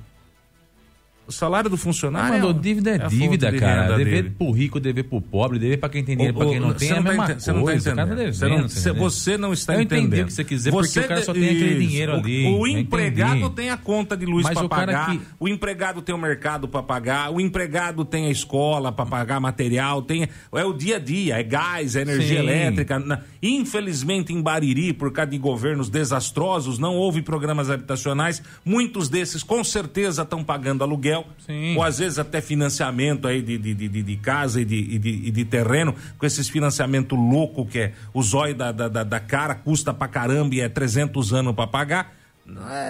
O 1.26 1.32
salário 1.32 1.70
do 1.70 1.76
funcionário. 1.78 2.34
Mandou 2.34 2.50
é, 2.50 2.52
dívida 2.62 2.90
é, 2.90 2.98
fonte 3.00 3.16
dívida, 3.16 3.50
de 3.50 3.58
cara. 3.58 3.96
Dever 3.96 4.22
dele. 4.24 4.34
pro 4.36 4.50
rico, 4.50 4.78
dever 4.78 5.04
pro 5.04 5.20
pobre, 5.22 5.58
dever 5.58 5.78
pra 5.78 5.88
quem 5.88 6.04
tem 6.04 6.16
dinheiro, 6.16 6.36
pra 6.36 6.46
quem 6.46 6.60
não 6.60 6.74
tem, 6.74 6.88
você 6.88 6.94
é 6.94 6.98
a 6.98 7.00
mesma 7.00 7.24
coisa. 7.26 7.40
Você 7.40 7.52
não 7.52 7.56
tá 7.56 7.62
o 7.62 7.66
cara 7.66 8.06
tá 8.06 8.12
entendendo. 8.12 8.34
Você 8.34 8.48
não, 8.48 8.68
você 8.68 8.80
você- 8.80 8.92
você 8.92 9.38
não 9.38 9.52
está 9.54 9.74
Eu 9.74 9.80
entendi 9.80 10.02
entendendo. 10.02 10.24
o 10.24 10.26
que 10.26 10.32
você 10.34 10.44
quis 10.44 10.58
dizer, 10.58 10.70
porque 10.70 10.88
Você 10.88 11.00
o 11.00 11.08
cara 11.08 11.22
só 11.22 11.32
de- 11.32 11.40
tem 11.40 11.48
aquele 11.50 11.86
dinheiro 11.86 12.12
O- 12.12 12.16
ali. 12.16 12.46
O, 12.46 12.66
empregado 12.66 13.36
entendi. 13.38 13.54
tem 13.54 13.70
a 13.70 13.76
conta 13.78 14.16
de 14.16 14.26
luz 14.26 14.46
para 14.50 14.68
pagar, 14.68 15.10
que- 15.12 15.20
o 15.40 15.48
empregado 15.48 16.02
tem 16.02 16.14
o 16.14 16.18
mercado 16.18 16.68
para 16.68 16.82
pagar, 16.82 17.30
o 17.32 17.40
empregado 17.40 18.04
tem 18.04 18.26
a 18.26 18.30
escola 18.30 18.92
para 18.92 19.06
pagar 19.06 19.40
material, 19.40 20.02
tem 20.02 20.28
é 20.52 20.64
o 20.64 20.72
dia 20.74 20.96
a 20.96 20.98
dia, 20.98 21.36
é 21.38 21.42
gás, 21.42 21.96
é 21.96 22.02
energia 22.02 22.38
Sim. 22.40 22.44
elétrica. 22.48 23.02
Infelizmente 23.42 24.32
em 24.32 24.42
Bariri, 24.42 24.92
por 24.92 25.12
causa 25.12 25.30
de 25.30 25.38
governos 25.38 25.88
desastrosos, 25.88 26.78
não 26.78 26.94
houve 26.96 27.22
programas 27.22 27.70
habitacionais. 27.70 28.42
Muitos 28.64 29.08
desses 29.08 29.42
com 29.42 29.62
certeza 29.62 30.22
estão 30.22 30.42
pagando 30.42 30.82
aluguel, 30.82 31.13
Sim. 31.46 31.76
ou 31.76 31.82
às 31.82 31.98
vezes 31.98 32.18
até 32.18 32.40
financiamento 32.40 33.28
aí 33.28 33.42
de, 33.42 33.58
de, 33.58 33.74
de, 33.74 34.02
de- 34.02 34.16
casa 34.16 34.60
e 34.60 34.64
de, 34.64 34.76
e 34.76 34.98
de, 34.98 35.10
e 35.10 35.30
de 35.30 35.44
terreno, 35.44 35.94
com 36.18 36.24
esses 36.26 36.48
financiamento 36.48 37.14
louco 37.14 37.66
que 37.66 37.78
é 37.78 37.92
o 38.12 38.22
zóio 38.22 38.54
da, 38.54 38.72
da, 38.72 38.88
da, 38.88 39.20
cara, 39.20 39.54
custa 39.54 39.92
pra 39.92 40.08
caramba 40.08 40.54
e 40.54 40.60
é 40.60 40.68
300 40.68 41.32
anos 41.34 41.54
pra 41.54 41.66
pagar. 41.66 42.12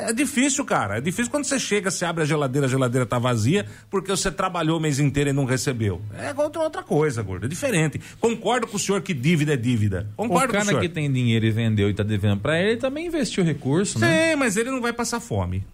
É 0.07 0.12
difícil, 0.12 0.64
cara. 0.64 0.99
É 0.99 1.01
difícil 1.01 1.31
quando 1.31 1.45
você 1.45 1.61
chega, 1.61 1.89
você 1.89 2.05
abre 2.05 2.25
a 2.25 2.27
geladeira, 2.27 2.66
a 2.66 2.68
geladeira 2.68 3.07
tá 3.07 3.20
vazia, 3.20 3.64
porque 3.89 4.11
você 4.11 4.29
trabalhou 4.29 4.79
o 4.79 4.81
mês 4.81 4.99
inteiro 4.99 5.31
e 5.31 5.33
não 5.33 5.45
recebeu. 5.45 6.03
É 6.18 6.35
outra, 6.37 6.61
outra 6.61 6.83
coisa, 6.83 7.22
gordo. 7.22 7.47
É 7.47 7.49
diferente. 7.49 8.01
Concordo 8.20 8.66
com 8.66 8.77
o 8.77 8.81
senhor 8.81 9.01
que 9.01 9.14
dívida 9.14 9.55
é 9.55 9.57
dívida. 9.57 10.09
O 10.16 10.22
Concordo 10.25 10.47
com 10.49 10.51
o 10.51 10.53
cara 10.55 10.64
senhor. 10.64 10.81
que 10.81 10.89
tem 10.89 11.11
dinheiro 11.12 11.47
e 11.47 11.53
vendeu 11.53 11.89
e 11.89 11.95
tá 11.95 12.03
devendo 12.03 12.41
pra 12.41 12.59
ele, 12.59 12.70
ele 12.70 12.77
também 12.81 13.07
investiu 13.07 13.45
recurso, 13.45 13.97
né? 14.01 14.31
Sim, 14.33 14.37
mas 14.37 14.57
ele 14.57 14.72
não 14.72 14.81
vai 14.81 14.93
passar 14.93 15.20
fome. 15.20 15.64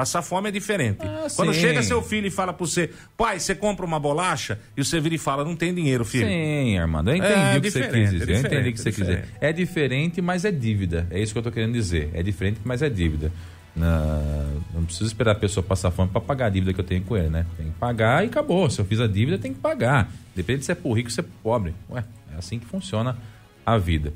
Passar 0.00 0.22
fome 0.22 0.48
é 0.48 0.50
diferente. 0.50 1.00
Ah, 1.02 1.26
Quando 1.36 1.52
sim. 1.52 1.60
chega 1.60 1.82
seu 1.82 2.00
filho 2.00 2.26
e 2.26 2.30
fala 2.30 2.54
pra 2.54 2.64
você, 2.66 2.88
pai, 3.18 3.38
você 3.38 3.54
compra 3.54 3.84
uma 3.84 4.00
bolacha, 4.00 4.58
e 4.74 4.82
você 4.82 4.98
vira 4.98 5.14
e 5.14 5.18
fala, 5.18 5.44
não 5.44 5.54
tem 5.54 5.74
dinheiro, 5.74 6.06
filho. 6.06 6.26
Sim, 6.26 6.78
Armando, 6.78 7.10
eu 7.10 7.16
entendi 7.16 7.34
É 7.34 7.58
o 7.58 7.60
que 7.60 7.70
você 7.70 7.86
quis 7.86 8.10
dizer. 8.10 8.30
é 8.30 8.34
eu 8.34 8.40
entendi 8.40 8.68
o 8.70 8.72
que 8.72 8.80
você 8.80 8.88
é 8.88 8.92
quis 8.92 9.00
dizer. 9.06 9.24
É 9.42 9.52
diferente, 9.52 10.22
mas 10.22 10.46
é 10.46 10.50
dívida. 10.50 11.06
É 11.10 11.20
isso 11.20 11.34
que 11.34 11.38
eu 11.38 11.42
tô 11.42 11.52
querendo 11.52 11.74
dizer. 11.74 12.08
É 12.14 12.22
diferente, 12.22 12.60
mas 12.64 12.80
é 12.80 12.88
dívida. 12.88 13.30
Na- 13.76 14.46
Não 14.72 14.84
preciso 14.86 15.04
esperar 15.04 15.32
a 15.32 15.34
pessoa 15.34 15.62
passar 15.62 15.90
fome 15.90 16.10
pra 16.10 16.18
pagar 16.22 16.46
a 16.46 16.48
dívida 16.48 16.72
que 16.72 16.80
eu 16.80 16.84
tenho 16.84 17.02
com 17.02 17.14
ele, 17.14 17.28
né? 17.28 17.44
Tem 17.58 17.66
que 17.66 17.72
pagar 17.78 18.24
e 18.24 18.28
acabou. 18.28 18.70
Se 18.70 18.80
eu 18.80 18.86
fiz 18.86 19.00
a 19.00 19.06
dívida, 19.06 19.36
tem 19.36 19.52
que 19.52 19.60
pagar. 19.60 20.10
Depende 20.34 20.64
se 20.64 20.72
é 20.72 20.74
por 20.74 20.94
rico 20.94 21.08
ou 21.10 21.12
se 21.14 21.20
é 21.20 21.24
pobre. 21.42 21.74
Ué, 21.90 22.02
é 22.34 22.38
assim 22.38 22.58
que 22.58 22.64
funciona 22.64 23.18
a 23.66 23.76
vida. 23.76 24.14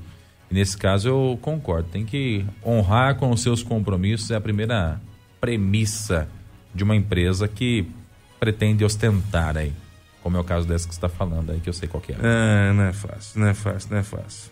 E 0.50 0.54
nesse 0.54 0.78
caso 0.78 1.08
eu 1.10 1.38
concordo. 1.42 1.90
Tem 1.92 2.06
que 2.06 2.42
honrar 2.64 3.16
com 3.16 3.30
os 3.30 3.42
seus 3.42 3.62
compromissos. 3.62 4.30
É 4.30 4.36
a 4.36 4.40
primeira 4.40 4.98
premissa 5.44 6.26
de 6.74 6.82
uma 6.82 6.96
empresa 6.96 7.46
que 7.46 7.86
pretende 8.40 8.82
ostentar 8.82 9.58
aí. 9.58 9.74
Como 10.22 10.38
é 10.38 10.40
o 10.40 10.44
caso 10.44 10.66
dessa 10.66 10.88
que 10.88 10.94
você 10.94 10.98
está 10.98 11.08
falando 11.08 11.52
aí, 11.52 11.60
que 11.60 11.68
eu 11.68 11.72
sei 11.74 11.86
qual 11.86 12.02
é. 12.08 12.12
É, 12.12 12.72
não 12.72 12.84
é 12.84 12.92
fácil, 12.94 13.40
não 13.40 13.46
é 13.46 13.52
fácil, 13.52 13.90
não 13.90 13.98
é 13.98 14.02
fácil. 14.02 14.50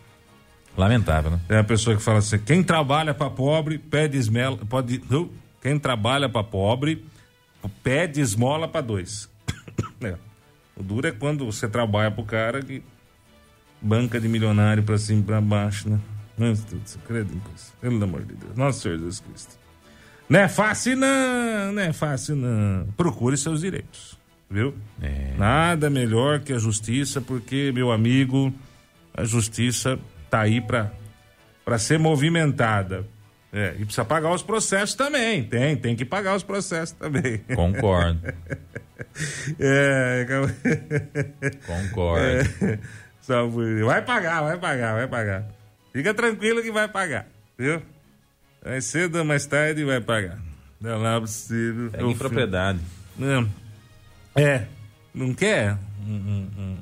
Lamentável, 0.76 1.30
né? 1.30 1.40
Tem 1.48 1.56
a 1.56 1.64
pessoa 1.64 1.96
que 1.96 2.02
fala 2.02 2.18
assim: 2.18 2.38
quem 2.38 2.62
trabalha 2.62 3.14
pra 3.14 3.30
pobre 3.30 3.78
pede 3.78 4.18
esmola. 4.18 4.58
Pode, 4.68 5.02
não, 5.08 5.30
quem 5.62 5.78
trabalha 5.78 6.28
pra 6.28 6.44
pobre 6.44 7.06
pede 7.82 8.20
esmola 8.20 8.68
pra 8.68 8.82
dois. 8.82 9.30
É. 10.02 10.16
O 10.76 10.82
duro 10.82 11.06
é 11.06 11.12
quando 11.12 11.46
você 11.46 11.68
trabalha 11.68 12.10
pro 12.10 12.24
cara 12.24 12.60
que 12.60 12.82
banca 13.80 14.20
de 14.20 14.26
milionário 14.26 14.82
pra 14.82 14.98
cima 14.98 15.20
e 15.20 15.22
pra 15.22 15.40
baixo, 15.40 15.88
né? 15.88 16.00
Nossa, 16.36 16.66
Deus 16.68 16.82
do 16.82 16.88
céu, 16.88 17.02
credo 17.06 17.32
em 17.32 17.38
coisa. 17.38 17.64
Pelo 17.80 18.02
amor 18.02 18.24
de 18.24 18.34
Deus. 18.34 18.56
Nosso 18.56 18.80
Senhor 18.80 18.98
Jesus 18.98 19.20
Cristo. 19.20 19.61
Não 20.28 20.40
é 20.40 20.48
fácil, 20.48 20.96
não. 20.96 21.72
Não 21.72 21.82
é 21.82 21.92
fácil, 21.92 22.36
não. 22.36 22.86
Procure 22.96 23.36
seus 23.36 23.60
direitos, 23.60 24.18
viu? 24.50 24.74
É. 25.02 25.34
Nada 25.36 25.90
melhor 25.90 26.40
que 26.40 26.52
a 26.52 26.58
justiça, 26.58 27.20
porque, 27.20 27.70
meu 27.74 27.90
amigo, 27.92 28.52
a 29.14 29.24
justiça 29.24 29.98
tá 30.30 30.40
aí 30.40 30.60
pra, 30.60 30.90
pra 31.64 31.78
ser 31.78 31.98
movimentada. 31.98 33.04
É, 33.54 33.74
e 33.78 33.84
precisa 33.84 34.02
pagar 34.04 34.30
os 34.32 34.42
processos 34.42 34.94
também. 34.94 35.44
Tem, 35.44 35.76
tem 35.76 35.94
que 35.94 36.06
pagar 36.06 36.34
os 36.34 36.42
processos 36.42 36.92
também. 36.96 37.36
Concordo, 37.54 38.18
É, 39.60 40.24
concordo. 41.66 42.78
Só 43.20 43.46
por- 43.48 43.84
Vai 43.84 44.00
pagar, 44.02 44.40
vai 44.42 44.56
pagar, 44.58 44.94
vai 44.94 45.06
pagar. 45.06 45.44
Fica 45.92 46.14
tranquilo 46.14 46.62
que 46.62 46.72
vai 46.72 46.88
pagar, 46.88 47.26
viu? 47.58 47.82
Mais 48.64 48.84
cedo 48.84 49.18
ou 49.18 49.24
mais 49.24 49.44
tarde 49.46 49.84
vai 49.84 50.00
pagar. 50.00 50.38
Não 50.80 51.06
é 51.06 51.20
possível. 51.20 51.90
Pega 51.90 52.04
em 52.04 52.16
propriedade. 52.16 52.80
Não. 53.16 53.48
É, 54.34 54.66
não 55.14 55.34
quer? 55.34 55.74
Hum, 56.06 56.22
hum, 56.26 56.48
hum. 56.58 56.76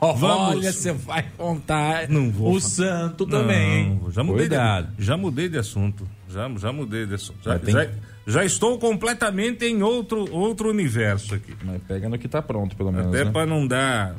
Vamos. 0.00 0.56
Olha, 0.56 0.72
você 0.72 0.92
vai 0.92 1.24
contar 1.36 2.08
Não 2.08 2.30
vou 2.30 2.56
o 2.56 2.60
fa- 2.60 2.68
santo 2.68 3.26
também. 3.26 3.98
Não, 4.02 4.10
já 4.10 4.22
mudei 4.22 4.46
Cuidado. 4.48 4.94
De, 4.96 5.04
já 5.04 5.16
mudei 5.16 5.48
de 5.48 5.58
assunto. 5.58 6.08
Já, 6.28 6.48
já 6.56 6.72
mudei 6.72 7.06
de 7.06 7.14
assunto. 7.14 7.38
Já, 7.42 7.58
tem- 7.58 7.74
já, 7.74 7.88
já 8.26 8.44
estou 8.44 8.78
completamente 8.78 9.64
em 9.64 9.82
outro, 9.82 10.30
outro 10.32 10.70
universo 10.70 11.34
aqui. 11.34 11.54
Mas 11.62 11.82
pega 11.82 12.08
no 12.08 12.18
que 12.18 12.28
tá 12.28 12.42
pronto, 12.42 12.76
pelo 12.76 12.90
menos. 12.92 13.08
Até 13.08 13.24
né? 13.24 13.30
pra 13.30 13.46
não 13.46 13.66
dar. 13.66 14.16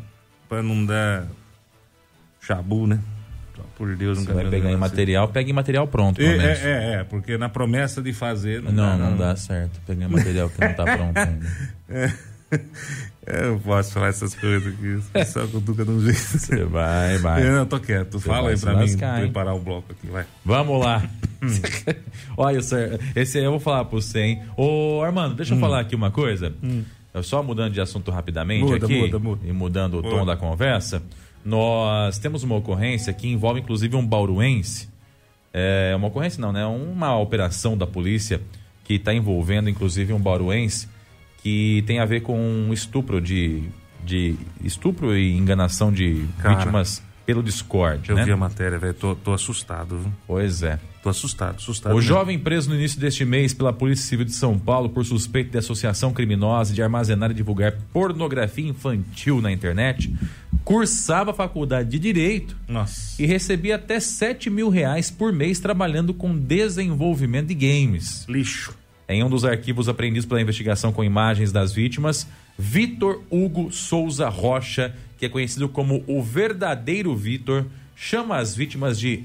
pra 0.47 0.63
não 0.63 0.85
dar. 0.85 1.27
chabu, 2.39 2.87
né? 2.87 2.99
Por 3.77 3.95
Deus, 3.95 4.17
nunca 4.17 4.33
vai 4.33 4.45
um 4.45 4.49
pegar 4.49 4.71
em 4.71 4.75
material, 4.75 5.27
pega 5.27 5.49
em 5.49 5.53
material 5.53 5.87
pronto, 5.87 6.19
É, 6.19 6.25
menos. 6.37 6.43
é, 6.59 6.63
é, 6.63 6.93
é, 6.95 7.03
porque 7.03 7.37
na 7.37 7.47
promessa 7.47 8.01
de 8.01 8.11
fazer. 8.11 8.61
Não, 8.63 8.71
Não, 8.71 8.97
dá, 8.97 9.09
não 9.11 9.17
dá 9.17 9.35
certo. 9.35 9.79
Pegar 9.85 10.05
em 10.05 10.09
material 10.09 10.49
que 10.49 10.59
não 10.59 10.73
tá 10.73 10.83
pronto 10.83 11.15
ainda. 11.17 12.13
Eu 13.25 13.51
não 13.51 13.59
posso 13.59 13.91
falar 13.93 14.07
essas 14.07 14.33
coisas 14.33 14.73
aqui. 14.73 15.25
Só 15.25 15.45
que 15.45 15.53
eu 15.53 15.61
tô 15.61 15.73
de 15.73 15.91
um 15.91 15.99
jeito. 15.99 16.17
Você 16.17 16.63
vai, 16.63 17.17
vai. 17.17 17.45
Eu 17.45 17.51
não 17.57 17.65
tô 17.65 17.79
quieto. 17.79 18.19
Fala 18.19 18.43
vai 18.43 18.53
aí 18.53 18.59
pra 18.59 18.73
mim 18.75 18.89
hein? 18.89 18.97
preparar 19.31 19.53
o 19.55 19.59
bloco 19.59 19.91
aqui, 19.91 20.07
vai. 20.07 20.25
Vamos 20.45 20.79
lá. 20.83 21.03
Olha, 22.37 22.61
sir, 22.61 22.99
esse 23.15 23.37
aí 23.37 23.43
eu 23.43 23.51
vou 23.51 23.59
falar 23.59 23.85
pro 23.85 24.01
você, 24.01 24.19
hein? 24.21 24.41
Ô, 24.55 25.01
Armando, 25.03 25.35
deixa 25.35 25.53
Hum. 25.53 25.57
eu 25.57 25.61
falar 25.61 25.81
aqui 25.81 25.95
uma 25.95 26.09
coisa. 26.09 26.53
Eu 27.13 27.21
Só 27.21 27.43
mudando 27.43 27.73
de 27.73 27.81
assunto 27.81 28.11
rapidamente 28.11 28.63
Muda, 28.63 28.85
aqui 28.85 29.01
muda, 29.01 29.19
muda. 29.19 29.41
e 29.47 29.51
mudando 29.51 29.97
o 29.97 30.01
tom 30.01 30.19
Muda. 30.19 30.25
da 30.33 30.37
conversa. 30.37 31.01
Nós 31.43 32.19
temos 32.19 32.43
uma 32.43 32.55
ocorrência 32.55 33.13
que 33.13 33.27
envolve 33.27 33.59
inclusive 33.59 33.95
um 33.95 34.05
bauruense. 34.05 34.89
É 35.53 35.93
uma 35.95 36.07
ocorrência 36.07 36.41
não, 36.41 36.51
né? 36.51 36.65
Uma 36.65 37.17
operação 37.17 37.77
da 37.77 37.87
polícia 37.87 38.41
que 38.83 38.95
está 38.95 39.13
envolvendo 39.13 39.69
inclusive 39.69 40.13
um 40.13 40.19
bauruense 40.19 40.87
que 41.41 41.83
tem 41.87 41.99
a 41.99 42.05
ver 42.05 42.21
com 42.21 42.37
um 42.37 42.73
estupro 42.73 43.21
de, 43.21 43.63
de 44.03 44.35
estupro 44.63 45.15
e 45.15 45.35
enganação 45.35 45.91
de 45.91 46.25
Cara, 46.39 46.55
vítimas 46.55 47.01
pelo 47.25 47.43
Discord, 47.43 48.09
Eu 48.09 48.15
né? 48.15 48.23
vi 48.23 48.31
a 48.31 48.37
matéria, 48.37 48.77
velho. 48.77 48.93
Tô, 48.93 49.15
tô 49.15 49.33
assustado, 49.33 49.97
viu? 49.99 50.11
Pois 50.25 50.63
é. 50.63 50.79
Tô 51.07 51.11
assustado, 51.11 51.55
assustado. 51.55 51.93
O 51.93 51.95
mesmo. 51.95 52.09
jovem 52.09 52.37
preso 52.37 52.69
no 52.69 52.75
início 52.75 52.99
deste 52.99 53.23
mês 53.23 53.53
pela 53.53 53.71
Polícia 53.71 54.05
Civil 54.05 54.25
de 54.25 54.33
São 54.33 54.59
Paulo 54.59 54.89
por 54.89 55.05
suspeito 55.05 55.51
de 55.51 55.57
associação 55.57 56.11
criminosa 56.11 56.73
de 56.73 56.81
armazenar 56.81 57.31
e 57.31 57.33
divulgar 57.33 57.77
pornografia 57.93 58.67
infantil 58.67 59.39
na 59.39 59.49
internet, 59.49 60.13
cursava 60.65 61.31
a 61.31 61.33
faculdade 61.33 61.91
de 61.91 61.97
Direito 61.97 62.57
Nossa. 62.67 63.21
e 63.21 63.25
recebia 63.25 63.77
até 63.77 64.01
7 64.01 64.49
mil 64.49 64.67
reais 64.67 65.09
por 65.09 65.31
mês 65.31 65.61
trabalhando 65.61 66.13
com 66.13 66.37
desenvolvimento 66.37 67.47
de 67.47 67.55
games. 67.55 68.25
Lixo. 68.27 68.75
Em 69.07 69.23
um 69.23 69.29
dos 69.29 69.45
arquivos 69.45 69.87
apreendidos 69.87 70.25
pela 70.25 70.41
investigação 70.41 70.91
com 70.91 71.05
imagens 71.05 71.53
das 71.53 71.71
vítimas, 71.71 72.27
Vitor 72.59 73.23
Hugo 73.29 73.71
Souza 73.71 74.27
Rocha, 74.27 74.93
que 75.17 75.25
é 75.25 75.29
conhecido 75.29 75.69
como 75.69 76.03
o 76.05 76.21
verdadeiro 76.21 77.15
Vitor, 77.15 77.65
chama 77.95 78.35
as 78.35 78.53
vítimas 78.53 78.99
de, 78.99 79.23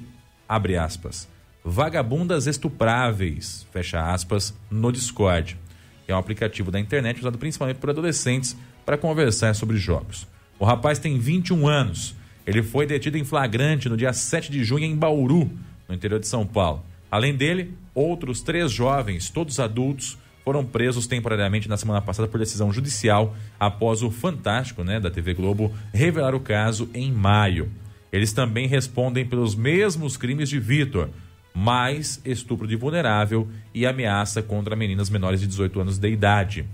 abre 0.49 0.77
aspas, 0.77 1.32
vagabundas 1.65 2.47
estupráveis, 2.47 3.67
fecha 3.73 4.01
aspas, 4.13 4.55
no 4.71 4.91
Discord, 4.91 5.57
que 6.05 6.13
é 6.13 6.15
um 6.15 6.19
aplicativo 6.19 6.71
da 6.71 6.81
internet 6.81 7.21
usado 7.21 7.39
principalmente 7.39 7.77
por 7.77 7.91
adolescentes 7.91 8.57
para 8.85 8.99
conversar 8.99 9.55
sobre 9.55 9.77
jogos. 9.77 10.27
O 10.59 10.65
rapaz 10.65 10.99
tem 10.99 11.19
21 11.19 11.69
anos. 11.69 12.15
Ele 12.47 12.63
foi 12.63 12.87
detido 12.87 13.17
em 13.17 13.25
flagrante 13.25 13.89
no 13.89 13.97
dia 13.97 14.13
7 14.13 14.51
de 14.51 14.65
junho 14.65 14.85
em 14.85 14.97
Bauru, 14.97 15.51
no 15.89 15.95
interior 15.95 16.19
de 16.19 16.27
São 16.27 16.47
Paulo. 16.47 16.85
Além 17.11 17.37
dele, 17.37 17.75
outros 17.95 18.41
três 18.41 18.73
jovens, 18.73 19.31
todos 19.31 19.61
adultos, 19.61 20.19
foram 20.45 20.65
presos 20.65 21.07
temporariamente 21.07 21.69
na 21.69 21.77
semana 21.77 22.01
passada 22.01 22.27
por 22.27 22.39
decisão 22.39 22.73
judicial 22.73 23.37
após 23.61 24.03
o 24.03 24.11
Fantástico, 24.11 24.83
né, 24.83 24.99
da 24.99 25.11
TV 25.11 25.35
Globo, 25.35 25.73
revelar 25.93 26.35
o 26.35 26.41
caso 26.41 26.91
em 26.93 27.13
maio. 27.13 27.71
Eles 28.13 28.33
também 28.33 28.67
respondem 28.67 29.25
pelos 29.25 29.55
mesmos 29.55 30.17
crimes 30.17 30.49
de 30.49 30.59
Vitor, 30.59 31.09
mais 31.55 32.21
estupro 32.25 32.67
de 32.67 32.77
vulnerável 32.77 33.49
e 33.75 33.87
ameaça 33.87 34.43
contra 34.43 34.77
meninas 34.77 35.11
menores 35.11 35.41
de 35.41 35.47
18 35.47 35.81
anos 35.81 35.99
de 35.99 36.09
idade. 36.09 36.65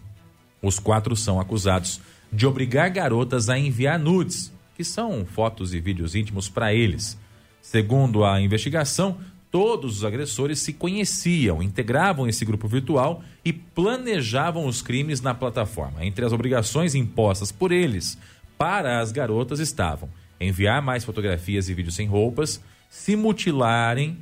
Os 0.62 0.78
quatro 0.78 1.14
são 1.16 1.40
acusados 1.40 2.00
de 2.32 2.46
obrigar 2.46 2.90
garotas 2.90 3.48
a 3.48 3.58
enviar 3.58 3.98
nudes, 3.98 4.52
que 4.76 4.84
são 4.84 5.24
fotos 5.24 5.74
e 5.74 5.80
vídeos 5.80 6.14
íntimos 6.14 6.48
para 6.48 6.72
eles. 6.72 7.18
Segundo 7.60 8.24
a 8.24 8.40
investigação, 8.40 9.18
todos 9.50 9.98
os 9.98 10.04
agressores 10.04 10.60
se 10.60 10.72
conheciam, 10.72 11.62
integravam 11.62 12.28
esse 12.28 12.44
grupo 12.44 12.68
virtual 12.68 13.22
e 13.44 13.52
planejavam 13.52 14.66
os 14.66 14.82
crimes 14.82 15.20
na 15.20 15.34
plataforma. 15.34 16.04
Entre 16.04 16.24
as 16.24 16.32
obrigações 16.32 16.94
impostas 16.94 17.50
por 17.50 17.72
eles 17.72 18.18
para 18.56 19.00
as 19.00 19.12
garotas 19.12 19.60
estavam 19.60 20.08
enviar 20.40 20.80
mais 20.80 21.04
fotografias 21.04 21.68
e 21.68 21.74
vídeos 21.74 21.94
sem 21.94 22.06
roupas, 22.06 22.62
se 22.88 23.16
mutilarem, 23.16 24.18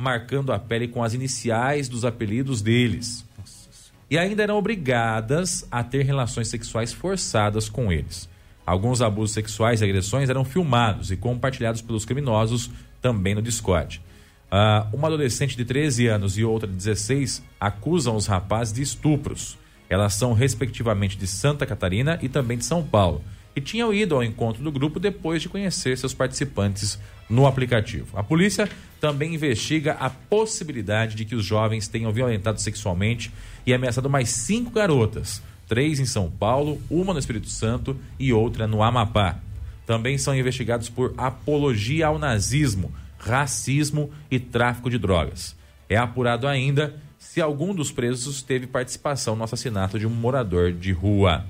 marcando 0.00 0.50
a 0.50 0.58
pele 0.58 0.88
com 0.88 1.04
as 1.04 1.12
iniciais 1.12 1.86
dos 1.86 2.06
apelidos 2.06 2.62
deles. 2.62 3.22
E 4.08 4.16
ainda 4.16 4.42
eram 4.42 4.56
obrigadas 4.56 5.66
a 5.70 5.84
ter 5.84 6.04
relações 6.04 6.48
sexuais 6.48 6.90
forçadas 6.90 7.68
com 7.68 7.92
eles. 7.92 8.28
Alguns 8.64 9.02
abusos 9.02 9.34
sexuais 9.34 9.82
e 9.82 9.84
agressões 9.84 10.30
eram 10.30 10.42
filmados 10.42 11.10
e 11.10 11.16
compartilhados 11.16 11.82
pelos 11.82 12.06
criminosos 12.06 12.70
também 13.02 13.34
no 13.34 13.42
Discord. 13.42 14.00
Uh, 14.46 14.96
uma 14.96 15.06
adolescente 15.06 15.56
de 15.56 15.64
13 15.64 16.06
anos 16.06 16.38
e 16.38 16.44
outra 16.44 16.66
de 16.66 16.74
16 16.74 17.42
acusam 17.60 18.16
os 18.16 18.26
rapazes 18.26 18.72
de 18.72 18.80
estupros. 18.82 19.58
Elas 19.88 20.14
são, 20.14 20.32
respectivamente, 20.32 21.16
de 21.16 21.26
Santa 21.26 21.66
Catarina 21.66 22.18
e 22.22 22.28
também 22.28 22.56
de 22.56 22.64
São 22.64 22.82
Paulo. 22.82 23.22
E 23.60 23.62
tinham 23.62 23.92
ido 23.92 24.14
ao 24.14 24.24
encontro 24.24 24.64
do 24.64 24.72
grupo 24.72 24.98
depois 24.98 25.42
de 25.42 25.48
conhecer 25.50 25.98
seus 25.98 26.14
participantes 26.14 26.98
no 27.28 27.46
aplicativo. 27.46 28.18
A 28.18 28.22
polícia 28.22 28.66
também 28.98 29.34
investiga 29.34 29.92
a 30.00 30.08
possibilidade 30.08 31.14
de 31.14 31.26
que 31.26 31.34
os 31.34 31.44
jovens 31.44 31.86
tenham 31.86 32.10
violentado 32.10 32.58
sexualmente 32.58 33.30
e 33.66 33.74
ameaçado 33.74 34.08
mais 34.08 34.30
cinco 34.30 34.70
garotas, 34.70 35.42
três 35.68 36.00
em 36.00 36.06
São 36.06 36.30
Paulo, 36.30 36.80
uma 36.90 37.12
no 37.12 37.18
Espírito 37.18 37.50
Santo 37.50 37.94
e 38.18 38.32
outra 38.32 38.66
no 38.66 38.82
Amapá. 38.82 39.38
Também 39.84 40.16
são 40.16 40.34
investigados 40.34 40.88
por 40.88 41.12
apologia 41.18 42.06
ao 42.06 42.18
nazismo 42.18 42.90
racismo 43.18 44.10
e 44.30 44.40
tráfico 44.40 44.88
de 44.88 44.96
drogas. 44.96 45.54
É 45.86 45.98
apurado 45.98 46.48
ainda 46.48 46.94
se 47.18 47.42
algum 47.42 47.74
dos 47.74 47.92
presos 47.92 48.40
teve 48.40 48.66
participação 48.66 49.36
no 49.36 49.44
assassinato 49.44 49.98
de 49.98 50.06
um 50.06 50.10
morador 50.10 50.72
de 50.72 50.92
rua. 50.92 51.44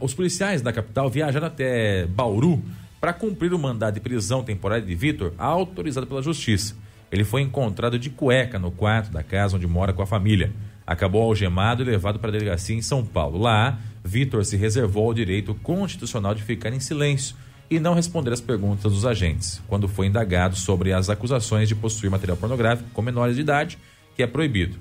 Os 0.00 0.14
policiais 0.14 0.62
da 0.62 0.72
capital 0.72 1.10
viajaram 1.10 1.48
até 1.48 2.06
Bauru 2.06 2.62
para 3.00 3.12
cumprir 3.12 3.52
o 3.52 3.58
mandado 3.58 3.94
de 3.94 4.00
prisão 4.00 4.42
temporária 4.42 4.84
de 4.84 4.94
Vitor, 4.94 5.32
autorizado 5.36 6.06
pela 6.06 6.22
justiça. 6.22 6.76
Ele 7.10 7.24
foi 7.24 7.42
encontrado 7.42 7.98
de 7.98 8.10
cueca 8.10 8.58
no 8.58 8.70
quarto 8.70 9.10
da 9.10 9.22
casa 9.22 9.56
onde 9.56 9.66
mora 9.66 9.92
com 9.92 10.02
a 10.02 10.06
família. 10.06 10.52
Acabou 10.86 11.22
algemado 11.22 11.82
e 11.82 11.86
levado 11.86 12.18
para 12.18 12.30
a 12.30 12.32
delegacia 12.32 12.76
em 12.76 12.82
São 12.82 13.04
Paulo. 13.04 13.38
Lá, 13.38 13.78
Vitor 14.04 14.44
se 14.44 14.56
reservou 14.56 15.08
o 15.08 15.14
direito 15.14 15.54
constitucional 15.54 16.34
de 16.34 16.42
ficar 16.42 16.72
em 16.72 16.80
silêncio 16.80 17.36
e 17.68 17.80
não 17.80 17.94
responder 17.94 18.32
às 18.32 18.40
perguntas 18.40 18.92
dos 18.92 19.04
agentes, 19.04 19.60
quando 19.66 19.88
foi 19.88 20.06
indagado 20.06 20.54
sobre 20.54 20.92
as 20.92 21.10
acusações 21.10 21.68
de 21.68 21.74
possuir 21.74 22.10
material 22.10 22.36
pornográfico 22.36 22.88
com 22.90 23.02
menores 23.02 23.34
de 23.34 23.40
idade, 23.40 23.78
que 24.14 24.22
é 24.22 24.26
proibido. 24.26 24.78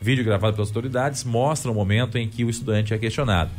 Vídeo 0.00 0.24
gravado 0.24 0.54
pelas 0.54 0.68
autoridades 0.68 1.22
mostra 1.22 1.70
o 1.70 1.74
momento 1.74 2.18
em 2.18 2.28
que 2.28 2.44
o 2.44 2.50
estudante 2.50 2.92
é 2.92 2.98
questionado. 2.98 3.50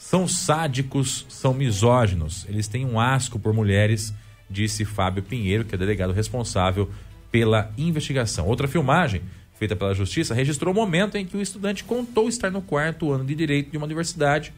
São 0.00 0.26
sádicos, 0.26 1.26
são 1.28 1.52
misóginos, 1.52 2.46
eles 2.48 2.66
têm 2.66 2.86
um 2.86 2.98
asco 2.98 3.38
por 3.38 3.52
mulheres, 3.52 4.14
disse 4.48 4.82
Fábio 4.82 5.22
Pinheiro, 5.22 5.62
que 5.62 5.74
é 5.74 5.78
delegado 5.78 6.14
responsável 6.14 6.90
pela 7.30 7.70
investigação. 7.76 8.46
Outra 8.46 8.66
filmagem, 8.66 9.20
feita 9.58 9.76
pela 9.76 9.94
Justiça, 9.94 10.34
registrou 10.34 10.72
o 10.72 10.74
momento 10.74 11.16
em 11.16 11.26
que 11.26 11.36
o 11.36 11.42
estudante 11.42 11.84
contou 11.84 12.30
estar 12.30 12.50
no 12.50 12.62
quarto 12.62 13.12
ano 13.12 13.26
de 13.26 13.34
Direito 13.34 13.70
de 13.70 13.76
uma 13.76 13.84
universidade. 13.84 14.54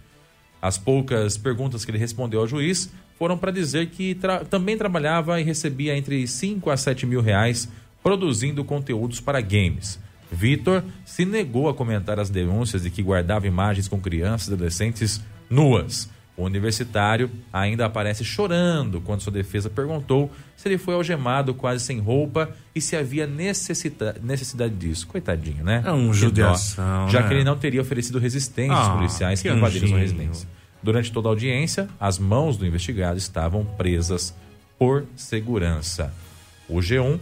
As 0.62 0.78
poucas 0.78 1.36
perguntas 1.36 1.84
que 1.84 1.90
ele 1.90 1.98
respondeu 1.98 2.38
ao 2.38 2.46
juiz 2.46 2.90
foram 3.18 3.36
para 3.36 3.50
dizer 3.50 3.88
que 3.88 4.14
tra 4.14 4.44
também 4.44 4.78
trabalhava 4.78 5.40
e 5.40 5.44
recebia 5.44 5.98
entre 5.98 6.24
5 6.24 6.70
a 6.70 6.76
7 6.76 7.04
mil 7.04 7.20
reais 7.20 7.68
produzindo 8.00 8.64
conteúdos 8.64 9.20
para 9.20 9.40
games. 9.40 9.98
Vitor 10.30 10.84
se 11.04 11.26
negou 11.26 11.68
a 11.68 11.74
comentar 11.74 12.20
as 12.20 12.30
denúncias 12.30 12.84
de 12.84 12.90
que 12.90 13.02
guardava 13.02 13.46
imagens 13.46 13.88
com 13.88 14.00
crianças 14.00 14.48
e 14.48 14.54
adolescentes 14.54 15.20
nuas. 15.52 16.10
O 16.34 16.44
universitário 16.44 17.30
ainda 17.52 17.84
aparece 17.84 18.24
chorando 18.24 19.02
quando 19.02 19.20
sua 19.20 19.32
defesa 19.32 19.68
perguntou 19.68 20.30
se 20.56 20.66
ele 20.66 20.78
foi 20.78 20.94
algemado 20.94 21.52
quase 21.52 21.84
sem 21.84 22.00
roupa 22.00 22.50
e 22.74 22.80
se 22.80 22.96
havia 22.96 23.26
necessita 23.26 24.16
necessidade 24.22 24.74
disso. 24.74 25.06
Coitadinho, 25.06 25.62
né? 25.62 25.82
É 25.84 25.92
um 25.92 26.12
judiação. 26.12 27.08
Já 27.10 27.20
né? 27.20 27.28
que 27.28 27.34
ele 27.34 27.44
não 27.44 27.56
teria 27.56 27.82
oferecido 27.82 28.18
resistência 28.18 28.74
aos 28.74 28.88
Ah, 28.88 28.94
policiais 28.94 29.42
que, 29.42 29.48
que 29.48 29.54
invadiram 29.54 29.88
sua 29.88 29.98
residência. 29.98 30.48
Durante 30.82 31.12
toda 31.12 31.28
a 31.28 31.30
audiência, 31.30 31.86
as 32.00 32.18
mãos 32.18 32.56
do 32.56 32.66
investigado 32.66 33.18
estavam 33.18 33.64
presas 33.64 34.34
por 34.78 35.04
segurança. 35.14 36.12
O 36.66 36.78
G1, 36.78 37.20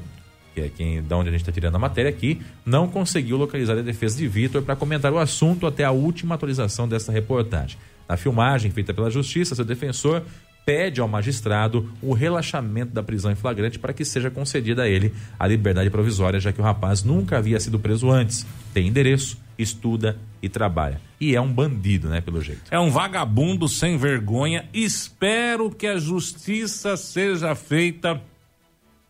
que 0.54 0.60
é 0.60 0.68
quem, 0.68 1.02
da 1.02 1.16
onde 1.16 1.28
a 1.28 1.32
gente 1.32 1.42
está 1.42 1.52
tirando 1.52 1.74
a 1.74 1.78
matéria 1.78 2.08
aqui, 2.08 2.40
não 2.64 2.86
conseguiu 2.86 3.36
localizar 3.36 3.76
a 3.76 3.82
defesa 3.82 4.16
de 4.16 4.28
Vitor 4.28 4.62
para 4.62 4.76
comentar 4.76 5.12
o 5.12 5.18
assunto 5.18 5.66
até 5.66 5.84
a 5.84 5.90
última 5.90 6.36
atualização 6.36 6.88
dessa 6.88 7.10
reportagem. 7.10 7.76
Na 8.10 8.16
filmagem 8.16 8.72
feita 8.72 8.92
pela 8.92 9.08
Justiça, 9.08 9.54
seu 9.54 9.64
defensor 9.64 10.24
pede 10.66 11.00
ao 11.00 11.06
magistrado 11.06 11.92
o 12.02 12.12
relaxamento 12.12 12.92
da 12.92 13.04
prisão 13.04 13.30
em 13.30 13.36
flagrante 13.36 13.78
para 13.78 13.92
que 13.92 14.04
seja 14.04 14.28
concedida 14.28 14.82
a 14.82 14.88
ele 14.88 15.14
a 15.38 15.46
liberdade 15.46 15.90
provisória, 15.90 16.40
já 16.40 16.52
que 16.52 16.60
o 16.60 16.64
rapaz 16.64 17.04
nunca 17.04 17.38
havia 17.38 17.60
sido 17.60 17.78
preso 17.78 18.10
antes. 18.10 18.44
Tem 18.74 18.88
endereço, 18.88 19.38
estuda 19.56 20.18
e 20.42 20.48
trabalha. 20.48 21.00
E 21.20 21.36
é 21.36 21.40
um 21.40 21.52
bandido, 21.52 22.08
né, 22.08 22.20
pelo 22.20 22.40
jeito. 22.40 22.62
É 22.68 22.80
um 22.80 22.90
vagabundo 22.90 23.68
sem 23.68 23.96
vergonha. 23.96 24.68
Espero 24.74 25.70
que 25.70 25.86
a 25.86 25.96
justiça 25.96 26.96
seja 26.96 27.54
feita 27.54 28.20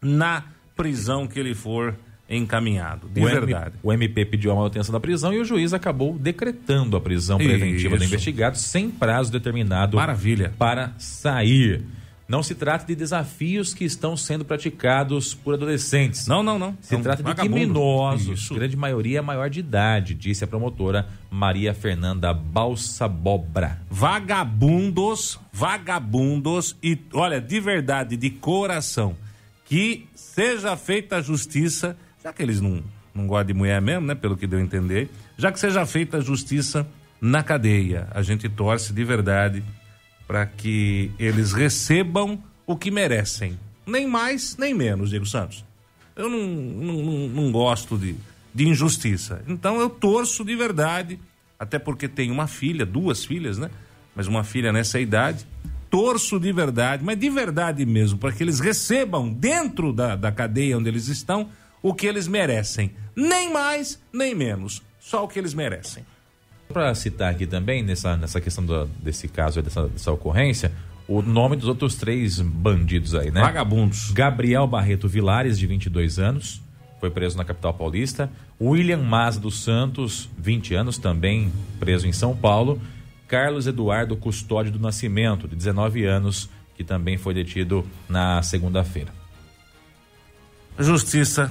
na 0.02 0.44
prisão 0.76 1.26
que 1.26 1.40
ele 1.40 1.54
for 1.54 1.96
encaminhado. 2.30 3.08
De 3.08 3.20
o, 3.20 3.28
M- 3.28 3.40
verdade. 3.40 3.74
o 3.82 3.92
MP 3.92 4.24
pediu 4.24 4.52
a 4.52 4.54
manutenção 4.54 4.92
da 4.92 5.00
prisão 5.00 5.32
e 5.34 5.38
o 5.40 5.44
juiz 5.44 5.74
acabou 5.74 6.16
decretando 6.16 6.96
a 6.96 7.00
prisão 7.00 7.36
preventiva 7.38 7.96
do 7.96 8.04
Isso. 8.04 8.14
investigado 8.14 8.56
sem 8.56 8.88
prazo 8.90 9.32
determinado 9.32 9.96
Maravilha. 9.96 10.54
para 10.56 10.94
sair. 10.98 11.82
Não 12.28 12.44
se 12.44 12.54
trata 12.54 12.86
de 12.86 12.94
desafios 12.94 13.74
que 13.74 13.84
estão 13.84 14.16
sendo 14.16 14.44
praticados 14.44 15.34
por 15.34 15.54
adolescentes. 15.54 16.28
Não, 16.28 16.44
não, 16.44 16.60
não. 16.60 16.78
Se 16.80 16.94
É 16.94 16.96
um 16.96 17.02
trata 17.02 17.24
de 17.24 17.34
criminosos, 17.34 18.42
Isso. 18.42 18.54
grande 18.54 18.76
maioria 18.76 19.20
maior 19.20 19.50
de 19.50 19.58
idade, 19.58 20.14
disse 20.14 20.44
a 20.44 20.46
promotora 20.46 21.08
Maria 21.28 21.74
Fernanda 21.74 22.32
Balsabobra. 22.32 23.80
Vagabundos, 23.90 25.40
vagabundos 25.52 26.76
e, 26.82 26.96
olha, 27.12 27.40
de 27.40 27.58
verdade, 27.58 28.16
de 28.16 28.30
coração, 28.30 29.16
que 29.64 30.06
seja 30.14 30.76
feita 30.76 31.16
a 31.16 31.20
justiça, 31.22 31.96
já 32.22 32.32
que 32.32 32.42
eles 32.42 32.60
não, 32.60 32.82
não 33.14 33.26
gostam 33.26 33.46
de 33.48 33.54
mulher 33.54 33.80
mesmo, 33.80 34.06
né, 34.06 34.14
pelo 34.14 34.36
que 34.36 34.46
deu 34.46 34.58
a 34.58 34.62
entender, 34.62 35.10
já 35.36 35.50
que 35.50 35.58
seja 35.58 35.84
feita 35.86 36.18
a 36.18 36.20
justiça 36.20 36.86
na 37.20 37.42
cadeia. 37.42 38.08
A 38.12 38.22
gente 38.22 38.48
torce 38.48 38.92
de 38.92 39.04
verdade 39.04 39.62
para 40.26 40.46
que 40.46 41.10
eles 41.18 41.52
recebam 41.52 42.42
o 42.66 42.76
que 42.76 42.90
merecem. 42.90 43.58
Nem 43.86 44.06
mais, 44.06 44.56
nem 44.56 44.72
menos, 44.72 45.10
Diego 45.10 45.26
Santos. 45.26 45.64
Eu 46.14 46.28
não, 46.28 46.46
não, 46.46 47.28
não- 47.28 47.52
gosto 47.52 47.96
de, 47.98 48.14
de 48.54 48.68
injustiça. 48.68 49.42
Então 49.48 49.80
eu 49.80 49.88
torço 49.90 50.44
de 50.44 50.54
verdade, 50.54 51.18
até 51.58 51.78
porque 51.78 52.06
tenho 52.06 52.32
uma 52.32 52.46
filha, 52.46 52.84
duas 52.86 53.24
filhas, 53.24 53.58
né? 53.58 53.70
Mas 54.14 54.26
uma 54.26 54.44
filha 54.44 54.72
nessa 54.72 55.00
idade. 55.00 55.46
Torço 55.90 56.38
de 56.38 56.52
verdade, 56.52 57.04
mas 57.04 57.18
de 57.18 57.28
verdade 57.28 57.84
mesmo, 57.84 58.16
para 58.16 58.30
que 58.30 58.44
eles 58.44 58.60
recebam 58.60 59.28
dentro 59.32 59.92
da, 59.92 60.14
da 60.14 60.30
cadeia 60.30 60.78
onde 60.78 60.88
eles 60.88 61.08
estão 61.08 61.48
o 61.82 61.94
que 61.94 62.06
eles 62.06 62.26
merecem. 62.28 62.92
Nem 63.16 63.52
mais, 63.52 64.00
nem 64.12 64.34
menos. 64.34 64.82
Só 64.98 65.24
o 65.24 65.28
que 65.28 65.38
eles 65.38 65.54
merecem. 65.54 66.04
Para 66.68 66.94
citar 66.94 67.32
aqui 67.32 67.46
também, 67.46 67.82
nessa, 67.82 68.16
nessa 68.16 68.40
questão 68.40 68.64
do- 68.64 68.86
desse 69.02 69.26
caso, 69.28 69.60
dessa, 69.60 69.88
dessa 69.88 70.12
ocorrência, 70.12 70.70
o 71.08 71.20
nome 71.20 71.56
dos 71.56 71.66
outros 71.66 71.96
três 71.96 72.40
bandidos 72.40 73.14
aí, 73.14 73.30
né? 73.30 73.40
Vagabundos. 73.40 74.12
Gabriel 74.12 74.66
Barreto 74.66 75.08
Vilares, 75.08 75.58
de 75.58 75.66
22 75.66 76.18
anos, 76.20 76.62
foi 77.00 77.10
preso 77.10 77.36
na 77.36 77.44
capital 77.44 77.74
paulista. 77.74 78.30
William 78.60 78.98
Maza 79.02 79.40
dos 79.40 79.64
Santos, 79.64 80.28
20 80.38 80.74
anos, 80.74 80.98
também 80.98 81.50
preso 81.80 82.06
em 82.06 82.12
São 82.12 82.36
Paulo. 82.36 82.80
Carlos 83.26 83.66
Eduardo 83.66 84.16
Custódio 84.16 84.70
do 84.70 84.78
Nascimento, 84.78 85.48
de 85.48 85.56
19 85.56 86.04
anos, 86.04 86.48
que 86.76 86.84
também 86.84 87.16
foi 87.16 87.34
detido 87.34 87.84
na 88.08 88.40
segunda-feira. 88.42 89.12
Justiça 90.78 91.50